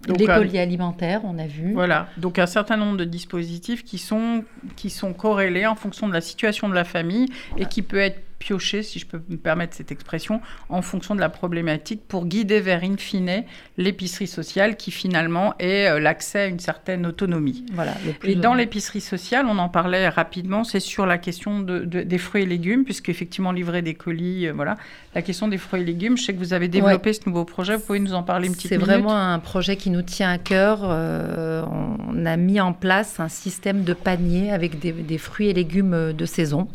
les 0.07 0.25
colis 0.25 0.59
alimentaires, 0.59 1.21
on 1.25 1.37
a 1.37 1.45
vu. 1.45 1.73
Voilà, 1.73 2.07
donc 2.17 2.39
un 2.39 2.45
certain 2.45 2.77
nombre 2.77 2.97
de 2.97 3.03
dispositifs 3.03 3.83
qui 3.83 3.97
sont, 3.97 4.45
qui 4.77 4.89
sont 4.89 5.13
corrélés 5.13 5.65
en 5.65 5.75
fonction 5.75 6.07
de 6.07 6.13
la 6.13 6.21
situation 6.21 6.69
de 6.69 6.73
la 6.73 6.85
famille 6.85 7.27
et 7.57 7.65
qui 7.65 7.81
peut 7.81 7.99
être 7.99 8.21
piocher, 8.39 8.83
si 8.83 8.99
je 8.99 9.05
peux 9.05 9.21
me 9.29 9.37
permettre 9.37 9.75
cette 9.75 9.91
expression, 9.91 10.41
en 10.69 10.81
fonction 10.81 11.15
de 11.15 11.19
la 11.19 11.29
problématique 11.29 12.01
pour 12.07 12.25
guider 12.25 12.59
vers, 12.59 12.83
in 12.83 12.97
fine, 12.97 13.43
l'épicerie 13.77 14.27
sociale 14.27 14.77
qui 14.77 14.91
finalement 14.91 15.55
est 15.59 15.87
euh, 15.87 15.99
l'accès 15.99 16.39
à 16.41 16.45
une 16.47 16.59
certaine 16.59 17.05
autonomie. 17.05 17.65
Voilà, 17.73 17.93
et 18.23 18.35
dans 18.35 18.53
l'épicerie 18.53 19.01
sociale, 19.01 19.45
on 19.49 19.57
en 19.57 19.69
parlait 19.69 20.07
rapidement, 20.09 20.63
c'est 20.63 20.79
sur 20.79 21.05
la 21.05 21.17
question 21.17 21.59
de, 21.59 21.79
de, 21.79 22.01
des 22.01 22.17
fruits 22.17 22.43
et 22.43 22.45
légumes, 22.45 22.83
puisque 22.83 23.09
effectivement 23.09 23.51
livrer 23.51 23.81
des 23.81 23.95
colis, 23.95 24.47
euh, 24.47 24.53
voilà, 24.53 24.75
la 25.15 25.21
question 25.21 25.47
des 25.47 25.57
fruits 25.57 25.81
et 25.81 25.85
légumes, 25.85 26.17
je 26.17 26.23
sais 26.23 26.33
que 26.33 26.39
vous 26.39 26.53
avez 26.53 26.67
développé 26.67 27.09
ouais. 27.09 27.13
ce 27.13 27.21
nouveau 27.25 27.45
projet, 27.45 27.75
vous 27.75 27.83
pouvez 27.83 27.99
nous 27.99 28.13
en 28.13 28.23
parler 28.23 28.47
une 28.47 28.53
petite 28.53 28.71
minute 28.71 28.85
C'est 28.85 28.91
vraiment 28.91 29.17
un 29.17 29.39
projet 29.39 29.77
qui 29.77 29.89
nous 29.89 30.03
tient 30.03 30.29
à 30.29 30.37
cœur. 30.37 30.81
Euh, 30.83 31.63
on 31.65 32.25
a 32.25 32.37
mis 32.37 32.59
en 32.59 32.73
place 32.73 33.19
un 33.19 33.29
système 33.29 33.83
de 33.83 33.93
panier 33.93 34.51
avec 34.51 34.79
des, 34.79 34.91
des 34.91 35.17
fruits 35.17 35.49
et 35.49 35.53
légumes 35.53 36.13
de 36.13 36.25
saison. 36.25 36.67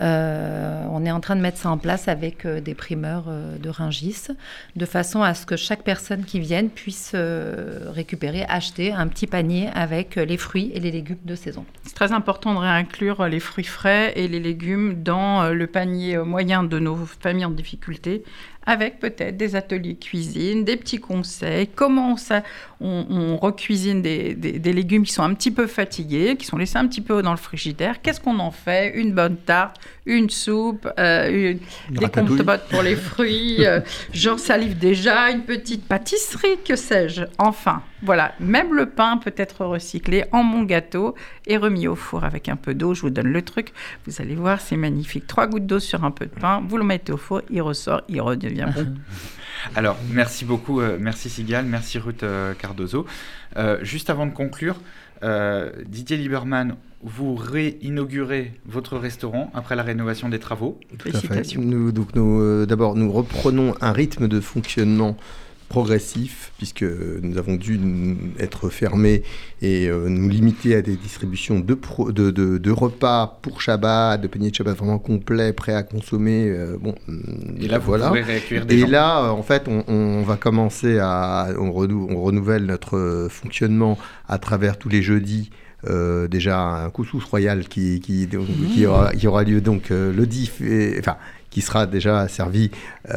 Euh, 0.00 0.84
on 0.90 1.04
est 1.04 1.10
en 1.10 1.20
train 1.20 1.36
de 1.36 1.40
mettre 1.40 1.58
ça 1.58 1.70
en 1.70 1.78
place 1.78 2.08
avec 2.08 2.44
euh, 2.44 2.60
des 2.60 2.74
primeurs 2.74 3.26
euh, 3.28 3.56
de 3.58 3.68
Ringis, 3.68 4.26
de 4.74 4.86
façon 4.86 5.22
à 5.22 5.34
ce 5.34 5.46
que 5.46 5.56
chaque 5.56 5.82
personne 5.82 6.24
qui 6.24 6.40
vienne 6.40 6.68
puisse 6.68 7.14
récupérer, 7.14 8.44
acheter 8.48 8.92
un 8.92 9.06
petit 9.06 9.26
panier 9.26 9.68
avec 9.74 10.16
les 10.16 10.36
fruits 10.36 10.70
et 10.74 10.80
les 10.80 10.90
légumes 10.90 11.18
de 11.24 11.34
saison. 11.34 11.64
C'est 11.84 11.94
très 11.94 12.12
important 12.12 12.54
de 12.54 12.58
réinclure 12.58 13.26
les 13.28 13.40
fruits 13.40 13.64
frais 13.64 14.12
et 14.16 14.28
les 14.28 14.40
légumes 14.40 15.02
dans 15.02 15.48
le 15.50 15.66
panier 15.66 16.18
moyen 16.18 16.64
de 16.64 16.78
nos 16.78 16.96
familles 16.96 17.44
en 17.44 17.50
difficulté 17.50 18.24
avec 18.66 18.98
peut-être 18.98 19.36
des 19.36 19.56
ateliers 19.56 19.96
cuisine, 19.96 20.64
des 20.64 20.76
petits 20.76 20.98
conseils, 20.98 21.68
comment 21.68 22.16
ça, 22.16 22.42
on, 22.80 23.06
on 23.10 23.36
recuisine 23.36 24.02
des, 24.02 24.34
des, 24.34 24.58
des, 24.58 24.72
légumes 24.72 25.04
qui 25.04 25.12
sont 25.12 25.22
un 25.22 25.34
petit 25.34 25.50
peu 25.50 25.66
fatigués, 25.66 26.36
qui 26.36 26.46
sont 26.46 26.56
laissés 26.56 26.78
un 26.78 26.86
petit 26.86 27.00
peu 27.00 27.22
dans 27.22 27.30
le 27.30 27.36
frigidaire. 27.36 28.00
Qu'est-ce 28.00 28.20
qu'on 28.20 28.38
en 28.38 28.50
fait? 28.50 28.92
Une 28.94 29.12
bonne 29.12 29.36
tarte, 29.36 29.76
une 30.06 30.30
soupe, 30.30 30.88
euh, 30.98 31.58
une, 31.90 31.96
des 31.96 32.08
compotes 32.08 32.68
pour 32.70 32.82
les 32.82 32.96
fruits, 32.96 33.64
euh, 33.66 33.80
j'en 34.12 34.38
salive 34.38 34.78
déjà, 34.78 35.30
une 35.30 35.42
petite 35.42 35.86
pâtisserie, 35.86 36.58
que 36.66 36.76
sais-je. 36.76 37.24
Enfin, 37.38 37.82
voilà, 38.04 38.34
même 38.38 38.74
le 38.74 38.86
pain 38.86 39.16
peut 39.16 39.34
être 39.36 39.64
recyclé 39.64 40.24
en 40.32 40.42
mon 40.42 40.62
gâteau 40.62 41.14
et 41.46 41.56
remis 41.56 41.88
au 41.88 41.96
four 41.96 42.24
avec 42.24 42.48
un 42.48 42.56
peu 42.56 42.74
d'eau. 42.74 42.94
Je 42.94 43.02
vous 43.02 43.10
donne 43.10 43.28
le 43.28 43.42
truc. 43.42 43.72
Vous 44.06 44.20
allez 44.20 44.34
voir, 44.34 44.60
c'est 44.60 44.76
magnifique. 44.76 45.26
Trois 45.26 45.46
gouttes 45.46 45.66
d'eau 45.66 45.80
sur 45.80 46.04
un 46.04 46.10
peu 46.10 46.26
de 46.26 46.30
pain, 46.30 46.62
vous 46.66 46.76
le 46.76 46.84
mettez 46.84 47.12
au 47.12 47.16
four, 47.16 47.42
il 47.50 47.62
ressort, 47.62 48.02
il 48.08 48.20
redevient 48.20 48.66
bon. 48.74 48.94
Alors, 49.74 49.96
merci 50.10 50.44
beaucoup, 50.44 50.80
euh, 50.80 50.98
merci 51.00 51.30
Sigal, 51.30 51.64
merci 51.64 51.98
Ruth 51.98 52.22
euh, 52.22 52.52
Cardozo. 52.54 53.06
Euh, 53.56 53.78
juste 53.82 54.10
avant 54.10 54.26
de 54.26 54.32
conclure, 54.32 54.78
euh, 55.22 55.70
Didier 55.86 56.16
Lieberman, 56.16 56.76
vous 57.02 57.34
réinaugurez 57.34 58.52
votre 58.66 58.96
restaurant 58.96 59.50
après 59.54 59.76
la 59.76 59.82
rénovation 59.82 60.28
des 60.28 60.38
travaux. 60.38 60.80
Tout 60.98 61.10
à 61.12 61.20
fait. 61.20 61.56
Nous, 61.56 61.92
donc 61.92 62.14
nous, 62.14 62.40
euh, 62.40 62.66
d'abord, 62.66 62.96
nous 62.96 63.12
reprenons 63.12 63.74
un 63.80 63.92
rythme 63.92 64.26
de 64.26 64.40
fonctionnement 64.40 65.16
progressif, 65.68 66.52
puisque 66.58 66.82
nous 66.84 67.38
avons 67.38 67.56
dû 67.56 67.78
être 68.38 68.68
fermés 68.68 69.22
et 69.62 69.88
euh, 69.88 70.08
nous 70.08 70.28
limiter 70.28 70.76
à 70.76 70.82
des 70.82 70.96
distributions 70.96 71.60
de, 71.60 71.74
pro, 71.74 72.12
de, 72.12 72.30
de, 72.30 72.58
de, 72.58 72.70
repas 72.70 73.38
pour 73.42 73.60
Shabbat, 73.60 74.20
de 74.20 74.26
paniers 74.26 74.50
de 74.50 74.54
Shabbat 74.54 74.76
vraiment 74.76 74.98
complets, 74.98 75.52
prêts 75.52 75.74
à 75.74 75.82
consommer. 75.82 76.48
Euh, 76.48 76.76
bon, 76.78 76.94
et 77.60 77.68
là, 77.68 77.78
voilà. 77.78 78.12
et 78.68 78.78
gens. 78.78 78.86
là, 78.88 79.32
en 79.32 79.42
fait, 79.42 79.68
on, 79.68 79.84
on, 79.88 80.22
va 80.22 80.36
commencer 80.36 80.98
à. 80.98 81.48
On, 81.58 81.72
renou 81.72 82.06
on 82.10 82.22
renouvelle 82.22 82.66
notre 82.66 83.28
fonctionnement 83.30 83.98
à 84.28 84.38
travers 84.38 84.78
tous 84.78 84.88
les 84.88 85.02
jeudis. 85.02 85.50
Euh, 85.88 86.28
déjà 86.28 86.60
un 86.60 86.90
couscous 86.90 87.24
royal 87.24 87.68
qui, 87.68 88.00
qui, 88.00 88.26
donc, 88.26 88.48
mmh. 88.48 88.74
qui, 88.74 88.86
aura, 88.86 89.12
qui, 89.12 89.26
aura, 89.26 89.44
lieu 89.44 89.60
donc 89.60 89.90
euh, 89.90 90.12
le 90.12 90.26
10 90.26 90.52
et, 90.62 90.96
enfin 90.98 91.16
qui 91.50 91.60
sera 91.60 91.86
déjà 91.86 92.26
servi 92.26 92.72
euh, 93.10 93.14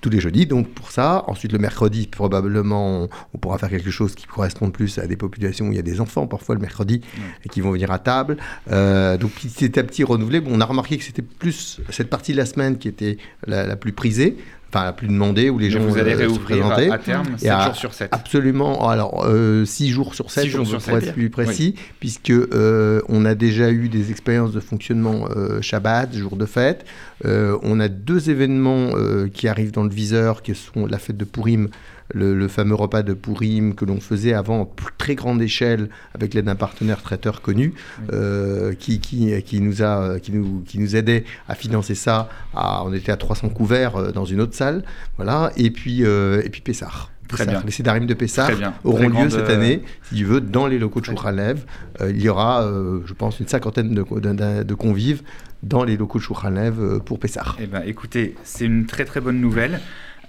tous 0.00 0.08
les 0.08 0.20
jeudis. 0.20 0.46
Donc 0.46 0.68
pour 0.68 0.92
ça, 0.92 1.24
ensuite 1.26 1.52
le 1.52 1.58
mercredi, 1.58 2.06
probablement, 2.06 3.02
on, 3.02 3.08
on, 3.34 3.38
pourra 3.38 3.58
faire 3.58 3.70
quelque 3.70 3.90
chose 3.90 4.14
qui 4.14 4.26
corresponde 4.26 4.72
plus 4.72 4.98
à 4.98 5.08
des 5.08 5.16
populations 5.16 5.66
où 5.66 5.72
il 5.72 5.76
y 5.76 5.80
a 5.80 5.82
des 5.82 6.00
enfants 6.00 6.28
parfois 6.28 6.54
le 6.54 6.60
mercredi 6.60 7.00
mmh. 7.00 7.20
et 7.44 7.48
qui 7.48 7.60
vont 7.60 7.72
venir 7.72 7.90
à 7.90 7.98
table. 7.98 8.36
Donc 8.68 9.32
petit 9.32 9.76
à 9.80 9.82
petit 9.82 10.04
renouvelé. 10.04 10.40
Bon, 10.40 10.52
on 10.54 10.60
a 10.60 10.64
remarqué 10.64 10.96
que 10.96 11.02
c'était 11.02 11.22
plus 11.22 11.80
cette 11.90 12.08
partie 12.08 12.30
de 12.30 12.36
la 12.36 12.46
semaine 12.46 12.78
qui 12.78 12.86
était 12.86 13.18
la, 13.46 13.66
la 13.66 13.74
plus 13.74 13.92
prisée 13.92 14.36
enfin 14.74 14.92
plus 14.92 15.08
demandée 15.08 15.50
où 15.50 15.58
les 15.58 15.70
gens 15.70 15.80
vous 15.80 15.98
allez 15.98 16.14
réouvrir 16.14 16.66
à, 16.66 16.74
à, 16.74 16.98
terme 16.98 17.38
7 17.38 17.62
jours 17.62 17.76
sur 17.76 17.94
7 17.94 18.08
absolument 18.12 18.88
alors 18.88 19.24
6 19.24 19.28
euh, 19.28 19.92
jours 19.92 20.14
sur 20.14 20.30
7 20.30 20.46
jours 20.46 20.66
sur 20.66 20.78
pour 20.78 20.86
7, 20.86 21.02
être 21.02 21.12
plus 21.12 21.30
précis 21.30 21.74
oui. 21.76 21.82
puisque 22.00 22.30
euh, 22.30 23.00
on 23.08 23.24
a 23.24 23.34
déjà 23.34 23.70
eu 23.70 23.88
des 23.88 24.10
expériences 24.10 24.52
de 24.52 24.60
fonctionnement 24.60 25.28
euh, 25.36 25.60
Shabbat 25.60 26.14
jour 26.14 26.36
de 26.36 26.46
fête. 26.46 26.84
On 27.24 27.80
a 27.80 27.88
deux 27.88 28.30
événements 28.30 28.90
qui 29.32 29.48
arrivent 29.48 29.72
dans 29.72 29.84
le 29.84 29.90
viseur 29.90 30.42
qui 30.42 30.54
sont 30.54 30.86
la 30.86 30.98
fête 30.98 31.16
de 31.16 31.24
Purim 31.24 31.68
le, 32.12 32.34
le, 32.34 32.48
fameux 32.48 32.74
repas 32.74 33.02
de 33.02 33.14
Pourim 33.14 33.74
que 33.74 33.84
l'on 33.84 34.00
faisait 34.00 34.34
avant 34.34 34.60
en 34.60 34.70
très 34.98 35.14
grande 35.14 35.40
échelle 35.40 35.88
avec 36.14 36.34
l'aide 36.34 36.46
d'un 36.46 36.54
partenaire 36.54 37.02
traiteur 37.02 37.40
connu 37.42 37.74
euh, 38.12 38.74
qui, 38.74 39.00
qui, 39.00 39.42
qui, 39.42 39.60
nous 39.60 39.82
a, 39.82 40.18
qui, 40.20 40.32
nous, 40.32 40.62
qui 40.66 40.78
nous 40.78 40.96
aidait 40.96 41.24
à 41.48 41.54
financer 41.54 41.94
ça. 41.94 42.28
À, 42.54 42.84
on 42.84 42.92
était 42.92 43.12
à 43.12 43.16
300 43.16 43.48
couverts 43.50 43.96
euh, 43.96 44.12
dans 44.12 44.24
une 44.24 44.40
autre 44.40 44.54
salle. 44.54 44.84
Voilà. 45.16 45.52
Et 45.56 45.70
puis, 45.70 46.04
euh, 46.04 46.42
et 46.44 46.50
puis 46.50 46.60
Pessar. 46.60 47.10
Très 47.28 47.46
bien. 47.46 47.62
Les 47.64 47.70
Cédarim 47.70 48.06
de 48.06 48.14
Pessar 48.14 48.50
auront 48.84 49.08
lieu 49.08 49.30
cette 49.30 49.48
année, 49.48 49.82
si 50.02 50.16
tu 50.16 50.24
veux, 50.24 50.40
dans 50.40 50.66
les 50.66 50.78
locaux 50.78 51.00
de 51.00 51.06
Chouralev. 51.06 51.64
Euh, 52.00 52.10
il 52.10 52.20
y 52.20 52.28
aura, 52.28 52.62
euh, 52.62 53.00
je 53.06 53.14
pense, 53.14 53.40
une 53.40 53.48
cinquantaine 53.48 53.94
de, 53.94 54.02
de, 54.02 54.62
de, 54.62 54.74
convives 54.74 55.22
dans 55.62 55.84
les 55.84 55.96
locaux 55.96 56.18
de 56.18 56.24
Chouralev 56.24 57.00
pour 57.00 57.18
Pessar. 57.18 57.56
Eh 57.60 57.66
ben, 57.66 57.82
écoutez, 57.86 58.34
c'est 58.44 58.66
une 58.66 58.84
très 58.84 59.06
très 59.06 59.20
bonne 59.20 59.40
nouvelle. 59.40 59.80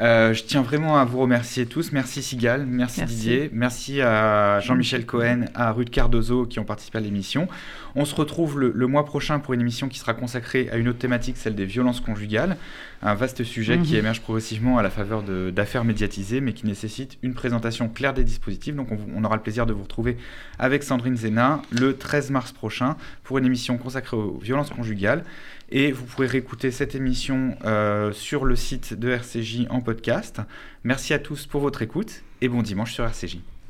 Euh, 0.01 0.33
je 0.33 0.43
tiens 0.43 0.61
vraiment 0.61 0.97
à 0.97 1.05
vous 1.05 1.19
remercier 1.19 1.65
tous. 1.65 1.91
Merci 1.91 2.21
Sigal, 2.21 2.65
merci, 2.65 3.03
Didier, 3.03 3.49
merci 3.53 4.01
à 4.01 4.59
Jean-Michel 4.59 5.05
Cohen, 5.05 5.45
à 5.53 5.71
Ruth 5.71 5.89
Cardozo 5.89 6.45
qui 6.45 6.59
ont 6.59 6.65
participé 6.65 6.97
à 6.97 7.01
l'émission. 7.01 7.47
On 7.95 8.03
se 8.03 8.13
retrouve 8.13 8.59
le, 8.59 8.87
mois 8.87 9.05
prochain 9.05 9.39
pour 9.39 9.53
une 9.53 9.61
émission 9.61 9.87
qui 9.87 9.97
sera 9.97 10.13
consacrée 10.13 10.69
à 10.71 10.75
une 10.75 10.89
autre 10.89 10.99
thématique, 10.99 11.37
celle 11.37 11.55
des 11.55 11.65
violences 11.65 12.01
conjugales. 12.01 12.57
Un 13.01 13.13
vaste 13.13 13.43
sujet 13.43 13.77
qui 13.79 13.93
mhm. 13.93 13.99
émerge 13.99 14.21
progressivement 14.21 14.77
à 14.77 14.83
la 14.83 14.89
faveur 14.89 15.23
d'affaires 15.23 15.85
médiatisées, 15.85 16.41
mais 16.41 16.53
qui 16.53 16.65
nécessite 16.65 17.17
une 17.23 17.33
présentation 17.33 17.87
claire 17.87 18.13
des 18.13 18.23
dispositifs. 18.25 18.75
Donc 18.75 18.89
on, 18.91 19.23
aura 19.23 19.37
le 19.37 19.41
plaisir 19.41 19.65
de 19.65 19.73
vous 19.73 19.83
retrouver 19.83 20.17
avec 20.59 20.83
Sandrine 20.83 21.15
Zena 21.15 21.61
le 21.71 21.95
13 21.95 22.31
mars 22.31 22.51
prochain 22.51 22.97
pour 23.23 23.37
une 23.37 23.45
émission 23.45 23.77
consacrée 23.77 24.17
aux 24.17 24.39
violences 24.39 24.71
conjugales. 24.71 25.23
Et 25.69 25.91
vous 25.91 26.05
pourrez 26.05 26.27
réécouter 26.27 26.71
cette 26.71 26.95
émission 26.95 27.57
euh, 27.65 28.11
sur 28.11 28.45
le 28.45 28.55
site 28.55 28.93
de 28.93 29.09
RCJ 29.09 29.67
en 29.69 29.81
podcast. 29.81 30.41
Merci 30.83 31.13
à 31.13 31.19
tous 31.19 31.47
pour 31.47 31.61
votre 31.61 31.81
écoute 31.81 32.23
et 32.41 32.49
bon 32.49 32.61
dimanche 32.61 32.93
sur 32.93 33.03
RCJ. 33.03 33.54